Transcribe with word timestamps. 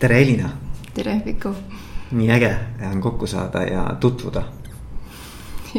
tere, 0.00 0.20
Elina. 0.20 0.50
tere, 0.94 1.22
Viku. 1.24 1.54
nii 2.10 2.30
äge 2.30 2.52
on 2.92 3.00
kokku 3.00 3.26
saada 3.26 3.62
ja 3.62 3.96
tutvuda. 4.00 4.44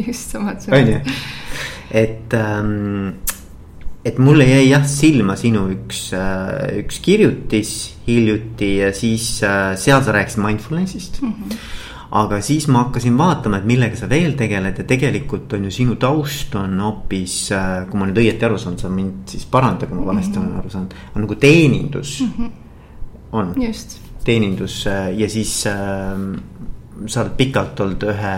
just, 0.08 0.32
samad 0.32 0.62
sõnad. 0.62 0.82
on 0.82 0.92
ju, 0.92 1.00
et 1.92 2.34
ähm, 2.34 3.16
et 4.08 4.20
mulle 4.22 4.46
jäi 4.48 4.70
jah 4.70 4.86
silma 4.88 5.36
sinu 5.40 5.66
üks, 5.74 6.12
äh, 6.16 6.80
üks 6.84 7.02
kirjutis 7.04 7.74
hiljuti 8.08 8.78
ja 8.82 8.94
siis 8.96 9.42
äh, 9.46 9.74
seal 9.80 10.04
sa 10.06 10.16
rääkisid 10.16 10.44
mindfulness'ist 10.44 11.22
mm. 11.22 11.34
-hmm. 11.34 11.58
aga 12.22 12.42
siis 12.42 12.68
ma 12.68 12.86
hakkasin 12.86 13.18
vaatama, 13.18 13.58
et 13.58 13.66
millega 13.66 13.96
sa 14.00 14.10
veel 14.10 14.38
tegeled 14.40 14.78
ja 14.78 14.84
tegelikult 14.84 15.54
on 15.54 15.66
ju 15.66 15.72
sinu 15.72 15.96
taust 15.96 16.56
on 16.56 16.80
hoopis, 16.80 17.52
äh, 17.52 17.88
kui 17.90 18.00
ma 18.00 18.08
nüüd 18.08 18.22
õieti 18.24 18.46
aru 18.46 18.58
saan, 18.58 18.78
sa 18.80 18.90
mind 18.90 19.28
siis 19.34 19.46
paranda, 19.46 19.88
kui 19.88 19.98
ma 19.98 20.06
valesti 20.06 20.38
mm 20.38 20.44
-hmm. 20.44 20.48
olen 20.48 20.60
aru 20.60 20.70
saanud, 20.70 20.94
on 21.16 21.22
nagu 21.22 21.36
teenindus 21.36 22.22
mm. 22.22 22.32
-hmm. 22.38 22.52
on, 23.32 23.56
teenindus 24.28 24.84
ja 24.88 25.30
siis 25.32 25.54
äh, 25.72 26.16
sa 27.06 27.22
oled 27.24 27.36
pikalt 27.38 27.80
olnud 27.84 28.04
ühe, 28.12 28.36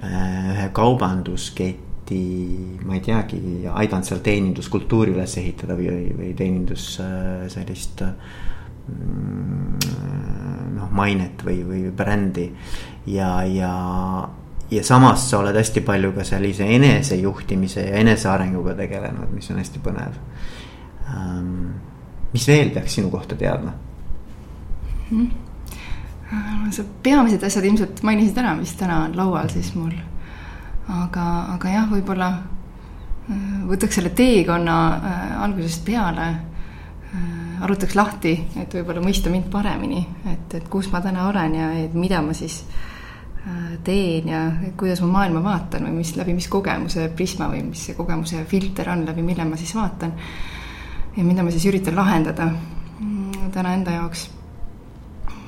ühe 0.00 0.68
kaubandusketi 0.76 2.20
ma 2.86 2.96
ei 2.98 3.02
teagi, 3.04 3.40
aidanud 3.70 4.06
seal 4.06 4.20
teeninduskultuuri 4.24 5.14
üles 5.14 5.36
ehitada 5.40 5.76
või, 5.78 6.10
või 6.16 6.32
teenindus 6.38 6.84
äh, 7.02 7.46
sellist 7.52 8.02
mm, 8.02 9.78
noh, 10.76 10.88
mainet 10.90 11.44
või, 11.46 11.62
või 11.66 11.82
brändi. 11.94 12.48
ja, 13.14 13.30
ja, 13.46 13.74
ja 14.70 14.82
samas 14.86 15.28
sa 15.30 15.38
oled 15.44 15.56
hästi 15.56 15.84
palju 15.86 16.12
ka 16.16 16.26
sellise 16.26 16.66
enesejuhtimise 16.78 17.80
ja 17.92 18.02
enesearenguga 18.02 18.74
tegelenud, 18.82 19.30
mis 19.34 19.50
on 19.54 19.62
hästi 19.62 19.78
põnev. 19.84 20.18
Ähm, 21.10 21.54
mis 22.34 22.44
veel 22.46 22.68
peaks 22.74 22.98
sinu 22.98 23.10
kohta 23.10 23.38
teadma 23.38 23.72
hmm.? 25.10 26.70
sa 26.70 26.84
peamised 27.02 27.42
asjad 27.42 27.64
ilmselt 27.66 28.04
mainisid 28.06 28.38
ära, 28.38 28.54
mis 28.54 28.76
täna 28.78 29.04
on 29.08 29.16
laual 29.18 29.50
siis 29.50 29.72
mul 29.74 29.92
aga, 30.90 31.26
aga 31.56 31.72
jah, 31.72 31.88
võib-olla 31.90 32.28
äh, 32.30 33.58
võtaks 33.66 33.98
selle 33.98 34.14
teekonna 34.14 34.76
äh, 34.94 35.26
algusest 35.48 35.84
peale 35.86 36.30
arutaks 37.60 37.96
lahti, 37.98 38.32
et 38.56 38.74
võib-olla 38.74 39.02
mõista 39.04 39.30
mind 39.32 39.50
paremini, 39.52 40.00
et, 40.30 40.54
et 40.56 40.68
kus 40.70 40.88
ma 40.92 41.02
täna 41.04 41.26
olen 41.28 41.56
ja 41.58 41.66
et 41.82 41.94
mida 41.98 42.22
ma 42.24 42.32
siis 42.36 42.62
teen 43.84 44.28
ja 44.28 44.40
kuidas 44.78 45.00
ma 45.04 45.10
maailma 45.18 45.42
vaatan 45.44 45.86
või 45.88 46.00
mis, 46.00 46.14
läbi 46.16 46.34
mis 46.36 46.48
kogemuse 46.52 47.08
prisma 47.16 47.48
või 47.52 47.62
mis 47.70 47.86
see 47.88 47.96
kogemuse 47.98 48.44
filter 48.48 48.92
on, 48.92 49.06
läbi 49.08 49.24
mille 49.24 49.44
ma 49.48 49.58
siis 49.60 49.72
vaatan. 49.76 50.12
ja 51.16 51.24
mida 51.24 51.42
ma 51.42 51.50
siis 51.50 51.66
üritan 51.66 51.96
lahendada 51.96 52.50
mm, 52.52 53.48
täna 53.52 53.74
enda 53.74 53.96
jaoks 53.96 54.28
mm 54.28 54.39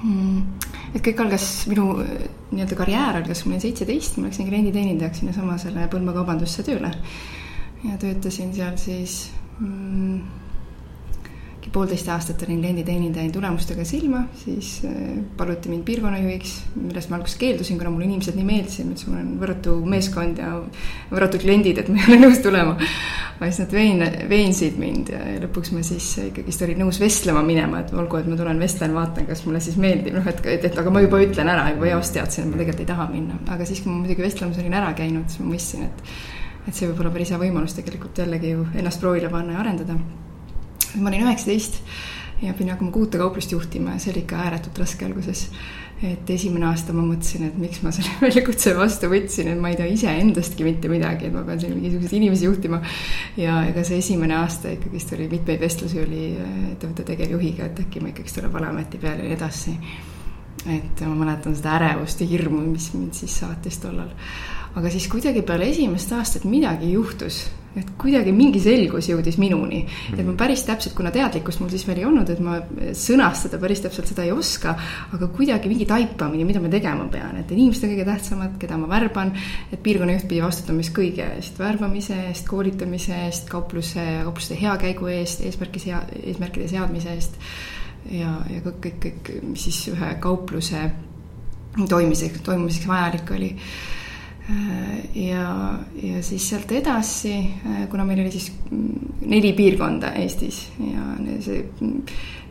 et 0.03 1.03
kõik 1.05 1.23
algas, 1.25 1.49
minu 1.71 1.87
äh, 2.03 2.27
nii-öelda 2.53 2.79
karjäär 2.79 3.21
algas, 3.21 3.43
kui 3.43 3.51
ma 3.51 3.57
olin 3.57 3.65
seitseteist, 3.65 4.19
ma 4.19 4.29
läksin 4.29 4.49
klienditeenindajaks 4.49 5.23
sinnasamasele 5.23 5.89
Põlva 5.93 6.17
kaubandusse 6.19 6.65
tööle. 6.67 6.93
ja 7.83 7.97
töötasin 7.99 8.53
seal 8.55 8.77
siis 8.79 9.33
mm, 9.59 10.21
poolteist 11.73 12.09
aastat 12.11 12.43
olin 12.47 12.61
klienditeenindaja 12.63 13.31
tulemustega 13.33 13.85
silma, 13.87 14.25
siis 14.41 14.81
äh, 14.89 14.95
paluti 15.37 15.71
mind 15.71 15.85
piirkonnajuhiks, 15.87 16.55
millest 16.75 17.13
ma 17.13 17.19
alguses 17.19 17.39
keeldusin, 17.39 17.79
kuna 17.79 17.93
mulle 17.95 18.09
inimesed 18.09 18.37
nii 18.39 18.47
meeldisid, 18.49 18.89
ma 18.89 18.97
ütlesin, 18.97 19.13
mul 19.13 19.21
on 19.21 19.31
võrratu 19.43 19.77
meeskond 19.95 20.41
ja 20.43 20.51
võrratud 21.13 21.45
kliendid, 21.45 21.79
et 21.83 21.91
ma 21.93 22.01
ei 22.01 22.09
ole 22.11 22.19
nõus 22.25 22.43
tulema. 22.45 22.75
aga 23.37 23.51
siis 23.51 23.63
nad 23.63 23.77
vein-, 23.77 24.29
veensid 24.31 24.79
mind 24.81 25.15
ja 25.15 25.23
lõpuks 25.45 25.73
ma 25.77 25.85
siis 25.87 26.09
ikkagist 26.27 26.67
olin 26.67 26.83
nõus 26.83 27.01
vestlema 27.03 27.45
minema, 27.47 27.83
et 27.83 27.95
olgu, 27.95 28.19
et 28.19 28.29
ma 28.31 28.39
tulen 28.41 28.61
vestlen, 28.63 28.95
vaatan, 28.97 29.29
kas 29.31 29.45
mulle 29.47 29.63
siis 29.63 29.79
meeldib, 29.83 30.19
noh, 30.19 30.29
et, 30.33 30.43
et, 30.47 30.69
et 30.71 30.83
aga 30.83 30.95
ma 30.95 31.05
juba 31.05 31.23
ütlen 31.23 31.53
ära, 31.53 31.71
juba 31.77 31.93
eos 31.95 32.13
teadsin, 32.15 32.47
et 32.47 32.53
ma 32.53 32.61
tegelikult 32.61 32.85
ei 32.85 32.91
taha 32.93 33.09
minna. 33.13 33.39
aga 33.55 33.69
siis, 33.69 33.85
kui 33.85 33.93
ma 33.93 34.03
muidugi 34.03 34.27
vestlemas 34.27 34.59
olin 34.63 34.81
ära 34.83 34.93
käinud, 34.99 35.31
siis 35.31 35.45
ma 35.45 35.55
mõistsin, 35.55 35.89
et 35.91 36.15
et 36.63 36.77
see 36.77 36.87
võib 36.87 37.01
olla 37.03 37.11
päris 37.11 37.33
hea 37.35 37.41
võimalus 37.41 37.75
tegelikult 37.75 38.21
jällegi 38.23 38.53
ju 38.53 38.67
ennast 38.79 39.03
proovile 39.03 39.31
panna 39.33 39.57
ja 39.57 39.65
arendada 39.65 39.97
ma 40.97 41.09
olin 41.11 41.27
üheksateist 41.27 41.81
ja 42.43 42.53
pidin 42.53 42.73
hakkama 42.75 42.91
kuute 42.91 43.19
kauplust 43.19 43.53
juhtima 43.53 43.95
ja 43.95 44.03
see 44.03 44.13
oli 44.13 44.25
ikka 44.25 44.37
ääretult 44.47 44.79
raske 44.79 45.07
alguses. 45.07 45.49
et 46.03 46.31
esimene 46.35 46.67
aasta 46.67 46.91
ma 46.93 47.05
mõtlesin, 47.07 47.45
et 47.47 47.59
miks 47.63 47.79
ma 47.85 47.93
selle 47.95 48.11
väljakutse 48.25 48.73
vastu 48.75 49.07
võtsin, 49.13 49.53
et 49.53 49.61
ma 49.63 49.71
ei 49.71 49.77
tea 49.79 49.87
iseendastki 49.87 50.67
mitte 50.67 50.91
midagi, 50.91 51.29
et 51.29 51.35
ma 51.35 51.45
pean 51.47 51.61
siin 51.63 51.77
mingisuguseid 51.77 52.17
inimesi 52.19 52.49
juhtima. 52.49 52.81
ja 53.39 53.61
ega 53.69 53.85
see 53.87 54.01
esimene 54.03 54.35
aasta 54.41 54.73
ikkagist 54.75 55.15
oli 55.15 55.29
mitmeid 55.31 55.63
vestlusi 55.63 56.03
oli 56.03 56.25
äh, 56.33 56.57
ettevõtte 56.73 57.07
tegevjuhiga, 57.13 57.71
et 57.71 57.85
äkki 57.87 58.03
ma 58.03 58.11
ikkagist 58.11 58.41
tuleb 58.41 58.59
Alameti 58.59 58.99
peale 58.99 59.23
ja 59.23 59.31
nii 59.31 59.39
edasi. 59.39 59.77
et 60.81 61.07
ma 61.07 61.15
mäletan 61.25 61.55
seda 61.59 61.77
ärevust 61.79 62.21
ja 62.21 62.27
hirmu, 62.27 62.65
mis 62.67 62.91
mind 62.97 63.15
siis 63.15 63.39
saatis 63.45 63.79
tollal. 63.79 64.11
aga 64.75 64.91
siis 64.91 65.07
kuidagi 65.09 65.47
peale 65.47 65.71
esimest 65.71 66.19
aastat 66.19 66.45
midagi 66.51 66.93
juhtus 66.97 67.45
et 67.77 67.93
kuidagi 68.01 68.33
mingi 68.37 68.61
selgus 68.61 69.09
jõudis 69.09 69.39
minuni 69.41 69.83
et 70.13 70.23
ma 70.27 70.35
päris 70.39 70.65
täpselt, 70.67 70.95
kuna 70.97 71.13
teadlikkust 71.15 71.63
mul 71.63 71.71
siis 71.73 71.85
veel 71.89 72.03
ei 72.03 72.07
olnud, 72.09 72.31
et 72.33 72.41
ma 72.45 72.59
sõnastada 72.97 73.61
päris 73.63 73.83
täpselt 73.85 74.11
seda 74.11 74.27
ei 74.27 74.33
oska. 74.35 74.75
aga 75.17 75.29
kuidagi 75.37 75.71
mingi 75.71 75.87
taipamine, 75.89 76.45
mida 76.49 76.61
ma 76.61 76.71
tegema 76.73 77.07
pean, 77.13 77.39
et 77.41 77.53
inimesed 77.53 77.87
on 77.87 77.95
kõige 77.95 78.09
tähtsamad, 78.09 78.57
keda 78.61 78.79
ma 78.81 78.89
värban. 78.91 79.33
et 79.73 79.83
piirkonnajuht 79.83 80.29
pidi 80.29 80.43
vastutama 80.45 80.83
vist 80.83 80.95
kõige 80.97 81.29
eest, 81.37 81.59
värbamise 81.61 82.19
eest, 82.29 82.49
koolitamise 82.49 83.15
eest, 83.27 83.49
kaupluse, 83.51 84.05
kaupluste 84.27 84.59
hea 84.61 84.77
käigu 84.83 85.09
eest, 85.13 85.41
eesmärki 85.47 85.81
sea-, 85.83 86.05
eesmärkide 86.23 86.69
seadmise 86.69 87.17
eest. 87.17 87.41
ja, 88.11 88.37
ja 88.51 88.61
kõik, 88.67 88.83
kõik, 88.85 89.01
kõik, 89.07 89.33
mis 89.49 89.67
siis 89.69 89.89
ühe 89.95 90.15
kaupluse 90.21 90.91
toimimiseks, 91.89 92.43
toimumiseks 92.45 92.89
vajalik 92.89 93.31
oli 93.33 93.53
ja, 95.15 95.79
ja 96.03 96.23
siis 96.23 96.49
sealt 96.51 96.73
edasi, 96.75 97.35
äh, 97.67 97.85
kuna 97.91 98.05
meil 98.05 98.23
oli 98.25 98.33
siis 98.35 98.51
neli 99.23 99.53
piirkonda 99.57 100.13
Eestis 100.19 100.65
ja 100.83 101.05
see, 101.45 101.61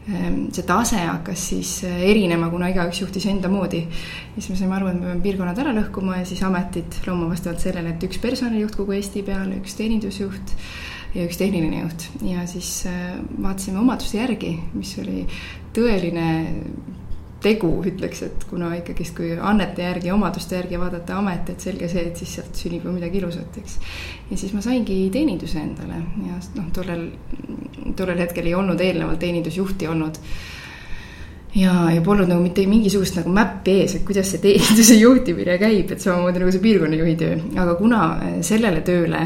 ähm, 0.08 0.46
see 0.54 0.66
tase 0.68 1.02
hakkas 1.04 1.48
siis 1.52 1.74
äh, 1.88 2.00
erinema, 2.12 2.50
kuna 2.54 2.72
igaüks 2.72 3.02
juhtis 3.04 3.28
enda 3.32 3.52
moodi. 3.52 3.84
siis 4.38 4.50
me 4.50 4.60
saime 4.60 4.78
aru, 4.78 4.92
et 4.92 5.02
me 5.02 5.10
peame 5.10 5.26
piirkonnad 5.26 5.60
ära 5.64 5.76
lõhkuma 5.76 6.22
ja 6.22 6.30
siis 6.30 6.44
ametid 6.48 7.02
looma 7.08 7.30
vastavalt 7.34 7.64
sellele, 7.64 7.96
et 7.96 8.08
üks 8.08 8.22
personalijuht 8.24 8.78
kogu 8.80 8.96
Eesti 8.96 9.26
peale, 9.28 9.60
üks 9.60 9.76
teenindusjuht 9.80 10.56
ja 11.16 11.28
üks 11.28 11.42
tehniline 11.42 11.84
juht 11.84 12.08
ja 12.24 12.48
siis 12.48 12.86
vaatasime 12.88 13.82
omaduste 13.84 14.22
järgi, 14.22 14.56
mis 14.78 14.96
oli 15.02 15.26
tõeline 15.76 16.30
tegu, 17.42 17.72
ütleks, 17.88 18.22
et 18.28 18.46
kuna 18.50 18.72
ikkagist, 18.78 19.16
kui 19.18 19.32
annete 19.36 19.86
järgi, 19.86 20.12
omaduste 20.14 20.60
järgi 20.60 20.80
vaadata 20.82 21.18
amet, 21.18 21.50
et 21.54 21.66
selge 21.66 21.90
see, 21.92 22.06
et 22.12 22.22
siis 22.22 22.38
sealt 22.38 22.64
sünnib 22.64 22.86
ju 22.86 22.94
midagi 22.94 23.22
ilusat, 23.22 23.58
eks. 23.62 23.78
ja 24.30 24.38
siis 24.38 24.54
ma 24.54 24.64
saingi 24.66 24.98
teeninduse 25.14 25.62
endale 25.62 26.00
ja 26.28 26.40
noh, 26.58 26.72
tollel, 26.76 27.06
tollel 27.98 28.26
hetkel 28.26 28.50
ei 28.50 28.58
olnud 28.58 28.82
eelnevalt 28.82 29.22
teenindusjuhti 29.24 29.90
olnud 29.90 30.20
ja, 31.56 31.74
ja 31.96 32.02
polnud 32.06 32.30
nagu 32.30 32.44
mitte 32.44 32.66
mingisugust 32.70 33.18
nagu 33.20 33.34
mäppi 33.34 33.82
ees, 33.82 33.98
et 33.98 34.06
kuidas 34.08 34.30
see 34.32 34.44
teeninduse 34.44 35.00
juhtimine 35.02 35.58
käib, 35.62 35.92
et 35.92 36.04
samamoodi 36.04 36.44
nagu 36.44 36.54
see 36.54 36.64
piirkonnajuhi 36.64 37.16
töö, 37.20 37.40
aga 37.64 37.76
kuna 37.80 38.04
sellele 38.46 38.86
tööle 38.88 39.26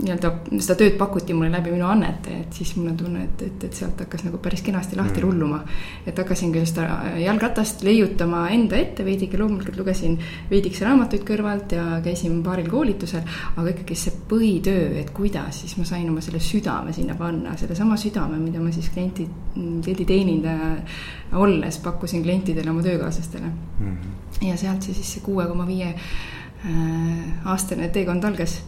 nii-öelda 0.00 0.30
seda 0.58 0.76
tööd 0.80 0.96
pakuti 0.98 1.34
mulle 1.36 1.50
läbi 1.52 1.72
minu 1.74 1.86
annete, 1.88 2.36
et 2.44 2.56
siis 2.56 2.72
mul 2.76 2.90
on 2.92 2.96
tunne, 2.98 3.24
et, 3.26 3.42
et, 3.46 3.66
et 3.68 3.76
sealt 3.76 4.00
hakkas 4.00 4.24
nagu 4.26 4.40
päris 4.42 4.62
kenasti 4.64 4.96
lahti 4.98 5.20
mm. 5.20 5.24
rulluma. 5.26 5.60
et 6.06 6.16
hakkasin 6.18 6.52
küll 6.54 6.68
seda 6.68 7.14
jalgratast 7.20 7.84
leiutama 7.84 8.46
enda 8.54 8.78
ette 8.80 9.04
veidike, 9.04 9.38
loomulikult 9.38 9.76
lugesin 9.80 10.16
veidikese 10.50 10.86
raamatuid 10.88 11.24
kõrvalt 11.28 11.76
ja 11.76 11.84
käisin 12.04 12.40
paaril 12.46 12.70
koolitusel, 12.72 13.26
aga 13.56 13.74
ikkagi 13.74 13.98
see 13.98 14.16
põhitöö, 14.32 14.88
et 15.02 15.12
kuidas 15.16 15.62
siis 15.64 15.76
ma 15.78 15.86
sain 15.88 16.08
oma 16.10 16.24
selle 16.24 16.40
südame 16.44 16.96
sinna 16.96 17.16
panna, 17.18 17.56
sellesama 17.60 17.98
südame, 18.00 18.40
mida 18.40 18.62
ma 18.62 18.72
siis 18.74 18.90
klienti, 18.94 19.28
klienditeenindaja 19.54 20.74
olles 21.40 21.78
pakkusin 21.84 22.24
klientidele, 22.24 22.70
oma 22.70 22.82
töökaaslastele 22.82 23.46
mm. 23.46 23.96
-hmm. 23.96 24.46
ja 24.48 24.56
sealt 24.56 24.82
see 24.82 24.94
siis 24.94 25.14
see 25.14 25.24
kuue 25.24 25.46
koma 25.46 25.66
viie 25.66 25.94
äh, 25.94 27.48
aastane 27.52 27.88
teekond 27.88 28.24
algas 28.24 28.60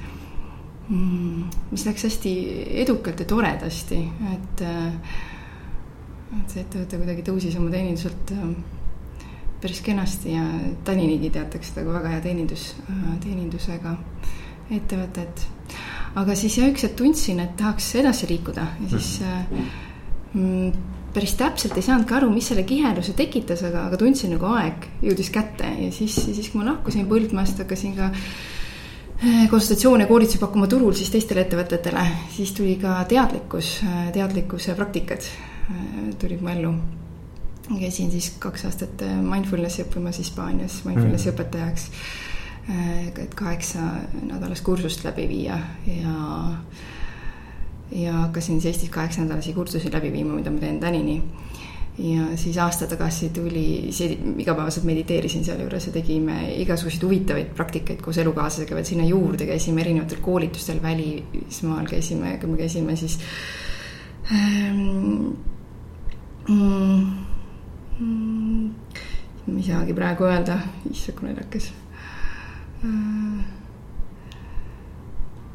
mis 0.90 1.84
läks 1.86 2.06
hästi 2.08 2.32
edukalt 2.82 3.22
ja 3.22 3.26
toredasti, 3.28 4.00
et, 4.32 4.62
äh, 4.66 5.16
et 6.40 6.54
see 6.54 6.64
ettevõte 6.64 6.98
kuidagi 7.00 7.24
tõusis 7.26 7.56
oma 7.60 7.70
teeninduselt 7.70 8.32
äh, 8.34 8.46
päris 9.62 9.82
kenasti 9.86 10.34
ja 10.34 10.44
Taninigi 10.84 11.30
teatakse 11.30 11.70
seda 11.70 11.86
kui 11.86 11.94
väga 11.94 12.14
hea 12.16 12.22
teenindus, 12.24 12.72
äh, 12.88 13.04
teenindusega 13.22 13.96
ettevõtet. 14.72 15.46
aga 16.18 16.34
siis 16.36 16.58
jah, 16.58 16.68
üks 16.68 16.82
hetk 16.84 16.98
tundsin, 16.98 17.40
et 17.40 17.54
tahaks 17.56 17.94
edasi 18.00 18.28
liikuda 18.28 18.66
ja 18.82 18.88
siis 18.90 19.20
mm, 20.34 20.72
päris 21.14 21.36
täpselt 21.38 21.76
ei 21.76 21.84
saanudki 21.84 22.14
aru, 22.16 22.30
mis 22.32 22.48
selle 22.50 22.64
kiheluse 22.68 23.14
tekitas, 23.16 23.62
aga, 23.68 23.86
aga 23.88 24.00
tundsin 24.00 24.32
nagu 24.34 24.48
aeg 24.56 24.88
jõudis 25.04 25.30
kätte 25.32 25.68
ja 25.68 25.92
siis, 25.94 26.16
siis 26.24 26.50
kui 26.50 26.60
ma 26.60 26.72
lahkusin 26.72 27.08
Põldmaast, 27.08 27.62
hakkasin 27.62 27.94
ka 27.96 28.10
konsultatsioone, 29.50 30.06
koolitusi 30.06 30.38
pakkuma 30.38 30.66
turul 30.66 30.94
siis 30.98 31.10
teistele 31.12 31.44
ettevõtetele, 31.44 32.02
siis 32.34 32.52
tuli 32.56 32.74
ka 32.82 32.96
teadlikkus, 33.08 33.76
äh, 33.86 34.10
teadlikkuse 34.14 34.74
praktikad. 34.78 35.28
tulid 36.18 36.40
mu 36.42 36.48
ellu. 36.48 36.74
käisin 37.78 38.10
siis 38.10 38.32
kaks 38.38 38.64
aastat 38.64 39.02
mindfulness'i 39.22 39.84
õppimas 39.84 40.18
Hispaanias 40.18 40.82
mindfulness'i 40.84 41.30
mm. 41.30 41.36
õpetajaks. 41.36 41.90
et 43.22 43.34
kaheksa 43.34 43.78
nädalast 44.22 44.64
kursust 44.64 45.04
läbi 45.04 45.28
viia 45.28 45.58
ja 45.86 46.56
ja 47.92 48.12
hakkasin 48.12 48.60
siis 48.60 48.74
Eestis 48.74 48.90
kaheksanädalasi 48.90 49.52
kursusi 49.52 49.92
läbi 49.92 50.12
viima, 50.12 50.34
mida 50.34 50.50
ma 50.50 50.58
teen 50.58 50.80
tänini 50.80 51.22
ja 51.98 52.36
siis 52.36 52.56
aasta 52.58 52.86
tagasi 52.86 53.28
tuli, 53.28 53.90
igapäevaselt 54.38 54.84
mediteerisin 54.88 55.44
sealjuures 55.44 55.86
ja 55.86 55.92
tegime 55.92 56.38
igasuguseid 56.62 57.02
huvitavaid 57.04 57.52
praktikaid 57.56 58.00
koos 58.00 58.18
elukaaslasega 58.18 58.74
veel 58.78 58.88
sinna 58.88 59.04
juurde, 59.04 59.46
käisime 59.46 59.84
erinevatel 59.84 60.22
koolitustel 60.24 60.82
välismaal, 60.82 61.86
käisime, 61.90 62.38
me 62.46 62.56
käisime 62.56 62.96
siis 62.96 63.18
ähm,. 64.32 65.32
Mm, 66.48 67.02
mm, 68.00 68.70
ma 69.46 69.58
ei 69.58 69.62
saagi 69.62 69.94
praegu 69.94 70.26
öelda, 70.26 70.56
issand 70.90 71.14
kui 71.20 71.28
naljakas 71.28 71.68
äh, 72.82 73.61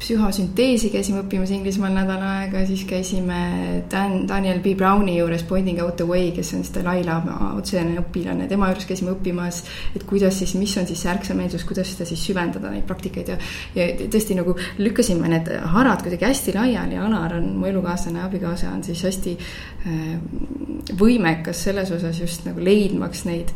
psühhosünteesi 0.08 0.88
käisime 0.88 1.20
õppimas 1.20 1.50
Inglismaal 1.52 1.92
nädal 1.92 2.22
aega, 2.24 2.62
siis 2.64 2.86
käisime 2.88 3.38
Dan, 3.92 4.22
Daniel 4.28 4.62
B. 4.64 4.72
Browni 4.78 5.18
juures 5.18 5.42
Pointing 5.44 5.82
out 5.84 5.98
the 6.00 6.06
way, 6.08 6.30
kes 6.32 6.54
on 6.56 6.62
siis 6.64 6.72
Dalai-laama 6.78 7.50
otsene 7.58 7.98
õpilane, 8.00 8.46
tema 8.48 8.70
juures 8.70 8.86
käisime 8.88 9.12
õppimas, 9.12 9.60
et 9.92 10.06
kuidas 10.08 10.38
siis, 10.40 10.54
mis 10.56 10.72
on 10.80 10.88
siis 10.88 11.02
see 11.04 11.10
ärksameelsus, 11.12 11.66
kuidas 11.68 11.92
seda 11.92 12.06
siis 12.08 12.22
süvendada, 12.24 12.70
neid 12.72 12.86
praktikaid 12.88 13.34
ja 13.34 13.36
ja 13.76 13.88
tõesti 14.08 14.36
nagu 14.38 14.54
lükkasime 14.80 15.28
need 15.28 15.50
harad 15.74 16.00
kuidagi 16.04 16.24
hästi 16.24 16.54
laiali. 16.56 16.96
Ja 16.96 17.04
Alar 17.04 17.36
on 17.36 17.50
mu 17.60 17.68
elukaaslane, 17.68 18.22
abikaasa 18.24 18.72
on 18.72 18.80
siis 18.86 19.04
hästi 19.04 19.36
äh, 19.36 20.00
võimekas 20.98 21.66
selles 21.68 21.92
osas 21.92 22.16
just 22.20 22.48
nagu 22.48 22.64
leidmaks 22.64 23.26
neid 23.28 23.52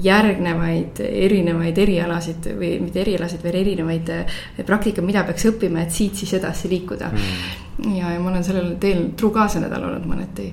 järgnevaid 0.00 1.02
erinevaid 1.04 1.78
erialasid 1.84 2.50
või 2.56 2.72
mitte 2.86 3.04
erialasid, 3.04 3.44
vaid 3.44 3.60
erinevaid 3.60 4.12
äh, 4.16 4.42
praktikaid, 4.64 5.04
mida 5.06 5.26
peaks 5.28 5.48
õppima, 5.52 5.84
et 5.84 5.89
siit 5.94 6.20
siis 6.20 6.36
edasi 6.38 6.70
liikuda. 6.70 7.10
Mm.. 7.10 7.96
ja, 7.96 8.14
ja 8.14 8.20
ma 8.20 8.30
olen 8.30 8.44
sellel 8.44 8.76
teel 8.80 9.10
truu 9.16 9.32
kaasanädal 9.34 9.88
olnud 9.90 10.08
mõneti 10.10 10.52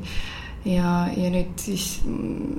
ja, 0.68 0.92
ja 1.16 1.30
nüüd 1.32 1.58
siis 1.62 1.86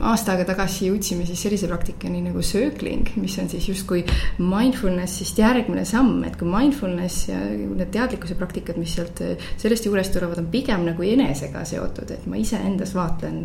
aasta 0.05 0.35
aega 0.35 0.47
tagasi 0.49 0.89
jõudsime 0.89 1.27
siis 1.29 1.41
sellise 1.45 1.69
praktikani 1.71 2.21
nagu 2.25 2.43
circling, 2.45 3.11
mis 3.21 3.37
on 3.43 3.51
siis 3.51 3.69
justkui 3.71 4.05
mindfulness'ist 4.41 5.41
järgmine 5.41 5.85
samm, 5.89 6.23
et 6.29 6.39
kui 6.41 6.49
mindfulness 6.51 7.29
ja 7.31 7.41
need 7.51 7.91
teadlikkuse 7.95 8.37
praktikad, 8.39 8.79
mis 8.81 8.95
sealt 8.97 9.23
sellest 9.61 9.89
juurest 9.89 10.15
tulevad, 10.17 10.41
on 10.43 10.51
pigem 10.53 10.87
nagu 10.89 11.07
enesega 11.07 11.65
seotud, 11.69 12.13
et 12.15 12.29
ma 12.31 12.41
iseendas 12.41 12.95
vaatlen 12.97 13.41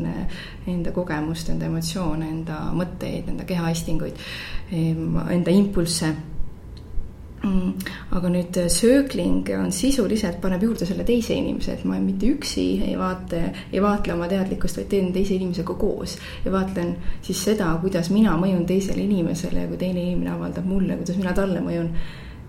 enda 0.72 0.94
kogemust, 0.96 1.52
enda 1.54 1.68
emotsioone, 1.70 2.30
enda 2.38 2.60
mõtteid, 2.76 3.34
enda 3.34 3.48
kehaistinguid, 3.50 4.22
enda 4.74 5.54
impulsse 5.54 6.14
Mm, 7.44 7.74
aga 8.16 8.30
nüüd 8.32 8.56
äh, 8.56 8.70
circling 8.72 9.50
on 9.58 9.72
sisuliselt, 9.76 10.38
paneb 10.40 10.62
juurde 10.64 10.86
selle 10.88 11.04
teise 11.04 11.36
inimese, 11.36 11.74
et 11.76 11.82
ma 11.84 11.98
mitte 12.00 12.30
üksi 12.32 12.64
ei 12.86 12.94
vaata, 12.96 13.42
ei 13.68 13.82
vaatle 13.84 14.14
oma 14.16 14.30
teadlikkust, 14.32 14.80
vaid 14.80 14.88
teen 14.94 15.10
teise 15.12 15.36
inimesega 15.36 15.76
koos. 15.76 16.14
ja 16.46 16.54
vaatlen 16.54 16.94
siis 17.22 17.42
seda, 17.44 17.68
kuidas 17.82 18.14
mina 18.16 18.38
mõjun 18.40 18.64
teisele 18.70 19.04
inimesele 19.04 19.66
ja 19.66 19.72
kui 19.72 19.82
teine 19.82 20.06
inimene 20.06 20.32
avaldab 20.32 20.70
mulle, 20.72 20.96
kuidas 21.02 21.20
mina 21.20 21.34
talle 21.36 21.60
mõjun. 21.66 21.92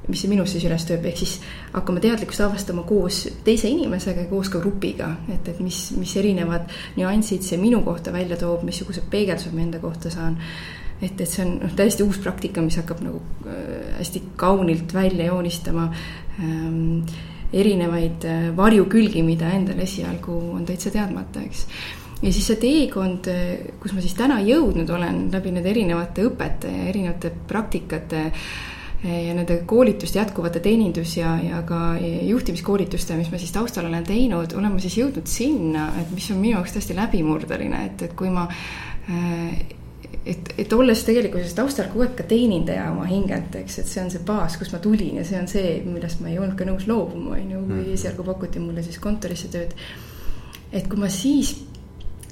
mis 0.06 0.20
see 0.20 0.30
minus 0.30 0.52
siis 0.52 0.68
üles 0.68 0.86
tööb, 0.86 1.06
ehk 1.10 1.18
siis 1.18 1.34
hakkame 1.72 2.00
teadlikkust 2.04 2.44
avastama 2.44 2.82
koos 2.86 3.22
teise 3.44 3.66
inimesega 3.72 4.28
ja 4.28 4.30
koos 4.30 4.52
ka 4.52 4.62
grupiga, 4.62 5.10
et, 5.32 5.48
et 5.48 5.60
mis, 5.64 5.88
mis 5.98 6.14
erinevad 6.22 6.70
nüansid 7.00 7.42
see 7.42 7.58
minu 7.58 7.82
kohta 7.82 8.12
välja 8.14 8.38
toob, 8.38 8.62
missugused 8.68 9.10
peegeldused 9.10 9.56
ma 9.56 9.64
enda 9.64 9.82
kohta 9.82 10.12
saan 10.12 10.38
et, 11.04 11.20
et 11.20 11.30
see 11.30 11.44
on 11.44 11.54
noh, 11.62 11.76
täiesti 11.76 12.04
uus 12.06 12.18
praktika, 12.22 12.62
mis 12.64 12.78
hakkab 12.80 13.02
nagu 13.04 13.20
äh, 13.46 13.94
hästi 13.98 14.24
kaunilt 14.40 14.94
välja 14.94 15.28
joonistama 15.30 15.88
ähm, 16.40 17.02
erinevaid 17.54 18.26
äh, 18.28 18.48
varjukülgi, 18.56 19.22
mida 19.26 19.52
endal 19.54 19.82
esialgu 19.84 20.36
on 20.56 20.66
täitsa 20.68 20.92
teadmata, 20.94 21.44
eks. 21.44 21.66
ja 22.22 22.32
siis 22.32 22.46
see 22.50 22.60
teekond, 22.62 23.30
äh, 23.32 23.74
kus 23.82 23.96
ma 23.96 24.04
siis 24.04 24.16
täna 24.18 24.40
jõudnud 24.44 24.90
olen 24.90 25.26
läbi 25.32 25.54
nende 25.54 25.74
erinevate 25.74 26.28
õpete 26.30 26.72
ja 26.72 26.86
erinevate 26.92 27.34
praktikate 27.48 28.30
ja 29.04 29.34
nende 29.36 29.58
koolituste, 29.68 30.16
jätkuvate 30.16 30.62
teenindus 30.64 31.18
ja, 31.18 31.34
ja 31.44 31.58
ka 31.68 31.98
juhtimiskoolituste, 32.00 33.18
mis 33.18 33.28
ma 33.28 33.36
siis 33.36 33.52
taustal 33.52 33.84
olen 33.90 34.06
teinud, 34.08 34.54
olen 34.56 34.72
ma 34.72 34.80
siis 34.80 34.96
jõudnud 34.96 35.28
sinna, 35.28 35.90
et 36.00 36.08
mis 36.16 36.30
on 36.32 36.40
minu 36.40 36.54
jaoks 36.54 36.72
tõesti 36.78 36.96
läbimurdeline, 36.96 37.82
et, 37.90 38.06
et 38.08 38.14
kui 38.16 38.32
ma 38.32 38.46
äh, 38.48 39.74
et, 40.26 40.52
et 40.58 40.72
olles 40.72 41.04
tegelikkuses 41.06 41.54
taustal 41.56 41.90
kogu 41.92 42.06
aeg 42.06 42.16
ka 42.18 42.26
teenindaja 42.28 42.88
oma 42.92 43.06
hingelt, 43.08 43.56
eks, 43.60 43.78
et 43.82 43.90
see 43.90 44.02
on 44.02 44.12
see 44.12 44.24
baas, 44.26 44.58
kust 44.60 44.74
ma 44.74 44.80
tulin 44.84 45.20
ja 45.20 45.24
see 45.28 45.38
on 45.40 45.48
see, 45.50 45.78
millest 45.86 46.22
ma 46.24 46.32
ei 46.32 46.38
olnud 46.40 46.56
ka 46.58 46.68
nõus 46.68 46.88
loobuma, 46.90 47.36
on 47.38 47.56
ju, 47.56 47.64
kui 47.68 47.80
mm. 47.80 47.94
esialgu 47.96 48.26
pakuti 48.26 48.62
mulle 48.62 48.84
siis 48.86 49.00
kontorisse 49.02 49.52
tööd. 49.52 49.74
et 50.72 50.88
kui 50.90 51.00
ma 51.00 51.10
siis 51.12 51.56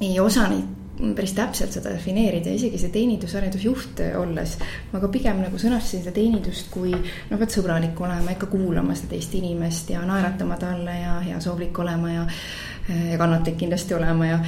ei 0.03 0.17
osanud 0.21 0.81
päris 1.17 1.33
täpselt 1.35 1.73
seda 1.75 1.91
defineerida, 1.95 2.53
isegi 2.53 2.79
see 2.79 2.93
teenindusarendusjuht 2.95 4.03
olles. 4.21 4.57
ma 4.93 5.01
ka 5.01 5.09
pigem 5.13 5.41
nagu 5.43 5.59
sõnastasin 5.59 6.05
seda 6.05 6.15
teenindust 6.15 6.69
kui 6.71 6.93
noh, 6.93 7.39
pead 7.41 7.55
sõbralik 7.55 7.99
olema, 8.01 8.35
ikka 8.35 8.51
kuulama 8.53 8.95
seda 8.99 9.15
teist 9.15 9.35
inimest 9.39 9.91
ja 9.95 10.05
naeratama 10.07 10.59
talle 10.61 10.99
ja 11.01 11.17
heasoovlik 11.25 11.79
olema 11.83 12.13
ja 12.13 12.27
ja 12.89 13.19
kannatlik 13.19 13.57
kindlasti 13.57 13.95
olema 13.95 14.27
ja 14.27 14.39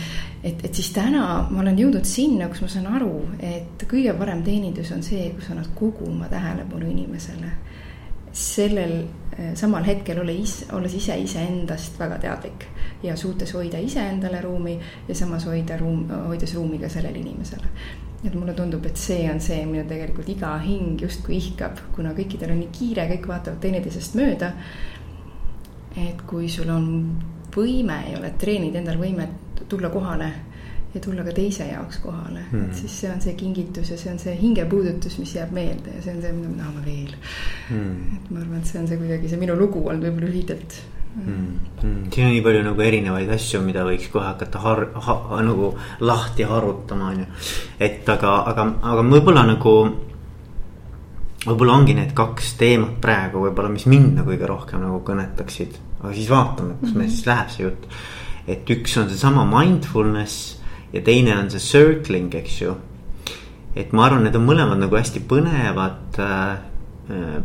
et, 0.43 0.65
et 0.65 0.75
siis 0.75 0.91
täna 0.95 1.25
ma 1.51 1.61
olen 1.63 1.79
jõudnud 1.79 2.07
sinna, 2.09 2.49
kus 2.51 2.65
ma 2.65 2.71
saan 2.71 2.89
aru, 2.97 3.13
et 3.39 3.85
kõige 3.91 4.15
parem 4.19 4.43
teenindus 4.47 4.91
on 4.97 5.05
see, 5.07 5.29
kus 5.37 5.51
annad 5.53 5.71
kogu 5.79 6.09
oma 6.11 6.29
tähelepanu 6.33 6.91
inimesele. 6.91 7.53
sellel 8.35 9.05
eh, 9.39 9.53
samal 9.55 9.85
hetkel 9.87 10.19
ole 10.19 10.33
is, 10.35 10.65
olles 10.75 10.95
ise 10.99 11.15
iseendast 11.23 11.99
väga 11.99 12.17
teadlik 12.19 12.65
ja 13.03 13.15
suutes 13.17 13.53
hoida 13.55 13.79
iseendale 13.79 14.41
ruumi 14.43 14.75
ja 15.09 15.15
samas 15.15 15.47
hoida 15.47 15.77
ruum, 15.79 16.09
hoides 16.27 16.55
ruumi 16.55 16.79
ka 16.79 16.89
sellele 16.89 17.19
inimesele. 17.19 17.71
et 18.25 18.35
mulle 18.35 18.55
tundub, 18.55 18.87
et 18.87 18.97
see 18.97 19.31
on 19.31 19.41
see, 19.41 19.67
mida 19.67 19.85
tegelikult 19.85 20.29
iga 20.29 20.59
hing 20.59 21.01
justkui 21.01 21.37
ihkab, 21.37 21.79
kuna 21.95 22.15
kõikidel 22.17 22.51
on 22.51 22.61
nii 22.65 22.73
kiire, 22.73 23.07
kõik 23.13 23.29
vaatavad 23.29 23.61
teineteisest 23.61 24.15
mööda. 24.19 24.53
et 25.97 26.23
kui 26.27 26.49
sul 26.49 26.69
on 26.75 26.91
võime 27.57 28.01
ja 28.11 28.19
oled 28.19 28.37
treeninud 28.41 28.81
endal 28.81 28.99
võimet 29.01 29.65
tulla 29.69 29.91
kohale 29.93 30.31
ja 30.95 31.03
tulla 31.03 31.25
ka 31.27 31.35
teise 31.35 31.67
jaoks 31.69 31.99
kohale 32.05 32.45
mm., 32.45 32.49
et 32.49 32.71
hmm. 32.71 32.75
siis 32.79 32.97
see 33.03 33.11
on 33.11 33.23
see 33.25 33.37
kingitus 33.39 33.91
ja 33.91 33.99
see 33.99 34.13
on 34.13 34.19
see 34.23 34.35
hingepuudutus, 34.39 35.19
mis 35.19 35.35
jääb 35.35 35.55
meelde 35.57 35.97
ja 35.97 36.03
see 36.05 36.15
on 36.15 36.23
see, 36.23 36.35
mida 36.37 36.51
me 36.51 36.59
tahame 36.63 36.85
veel 36.87 37.15
mm.. 37.71 38.19
et 38.19 38.31
ma 38.31 38.43
arvan, 38.45 38.61
et 38.61 38.71
see 38.71 38.83
on 38.83 38.91
see 38.91 39.01
kuidagi 39.01 39.33
see 39.33 39.41
minu 39.41 39.59
lugu 39.59 39.83
olnud 39.83 40.07
võib-olla 40.07 40.31
lühidalt 40.31 40.79
mm.. 41.17 41.51
Mm. 41.83 42.01
siin 42.15 42.29
on 42.29 42.33
nii 42.37 42.45
palju 42.47 42.63
nagu 42.69 42.87
erinevaid 42.87 43.35
asju, 43.37 43.63
mida 43.67 43.85
võiks 43.87 44.11
kohe 44.13 44.27
hakata 44.29 44.63
har-, 44.63 44.89
ha, 45.09 45.19
nagu 45.47 45.75
lahti 46.05 46.47
harutama, 46.49 47.13
on 47.13 47.25
ju. 47.25 47.29
et 47.89 48.15
aga, 48.15 48.37
aga, 48.53 48.69
aga 48.95 49.07
võib-olla 49.11 49.47
nagu 49.51 49.75
võib-olla 51.45 51.79
ongi 51.81 51.97
need 51.97 52.15
kaks 52.17 52.55
teemat 52.61 53.01
praegu 53.03 53.43
võib-olla, 53.45 53.73
mis 53.73 53.87
mind 53.91 54.21
nagu 54.21 54.31
kõige 54.33 54.49
rohkem 54.49 54.85
nagu 54.85 55.03
kõnetaksid. 55.05 55.77
Aga 56.05 56.15
siis 56.15 56.29
vaatame, 56.31 56.75
kus 56.81 56.89
mm 56.89 56.95
-hmm. 56.95 56.99
meil 56.99 57.11
siis 57.11 57.27
läheb 57.27 57.49
see 57.51 57.65
jutt. 57.65 57.89
et 58.47 58.71
üks 58.71 58.99
on 59.01 59.09
seesama 59.09 59.45
mindfulness 59.49 60.59
ja 60.93 61.01
teine 61.01 61.39
on 61.39 61.51
see 61.51 61.61
circling, 61.61 62.35
eks 62.35 62.61
ju. 62.61 62.77
et 63.77 63.93
ma 63.93 64.05
arvan, 64.07 64.23
need 64.25 64.37
on 64.37 64.47
mõlemad 64.47 64.79
nagu 64.79 64.97
hästi 64.97 65.21
põnevad 65.29 66.19
äh, 66.19 66.59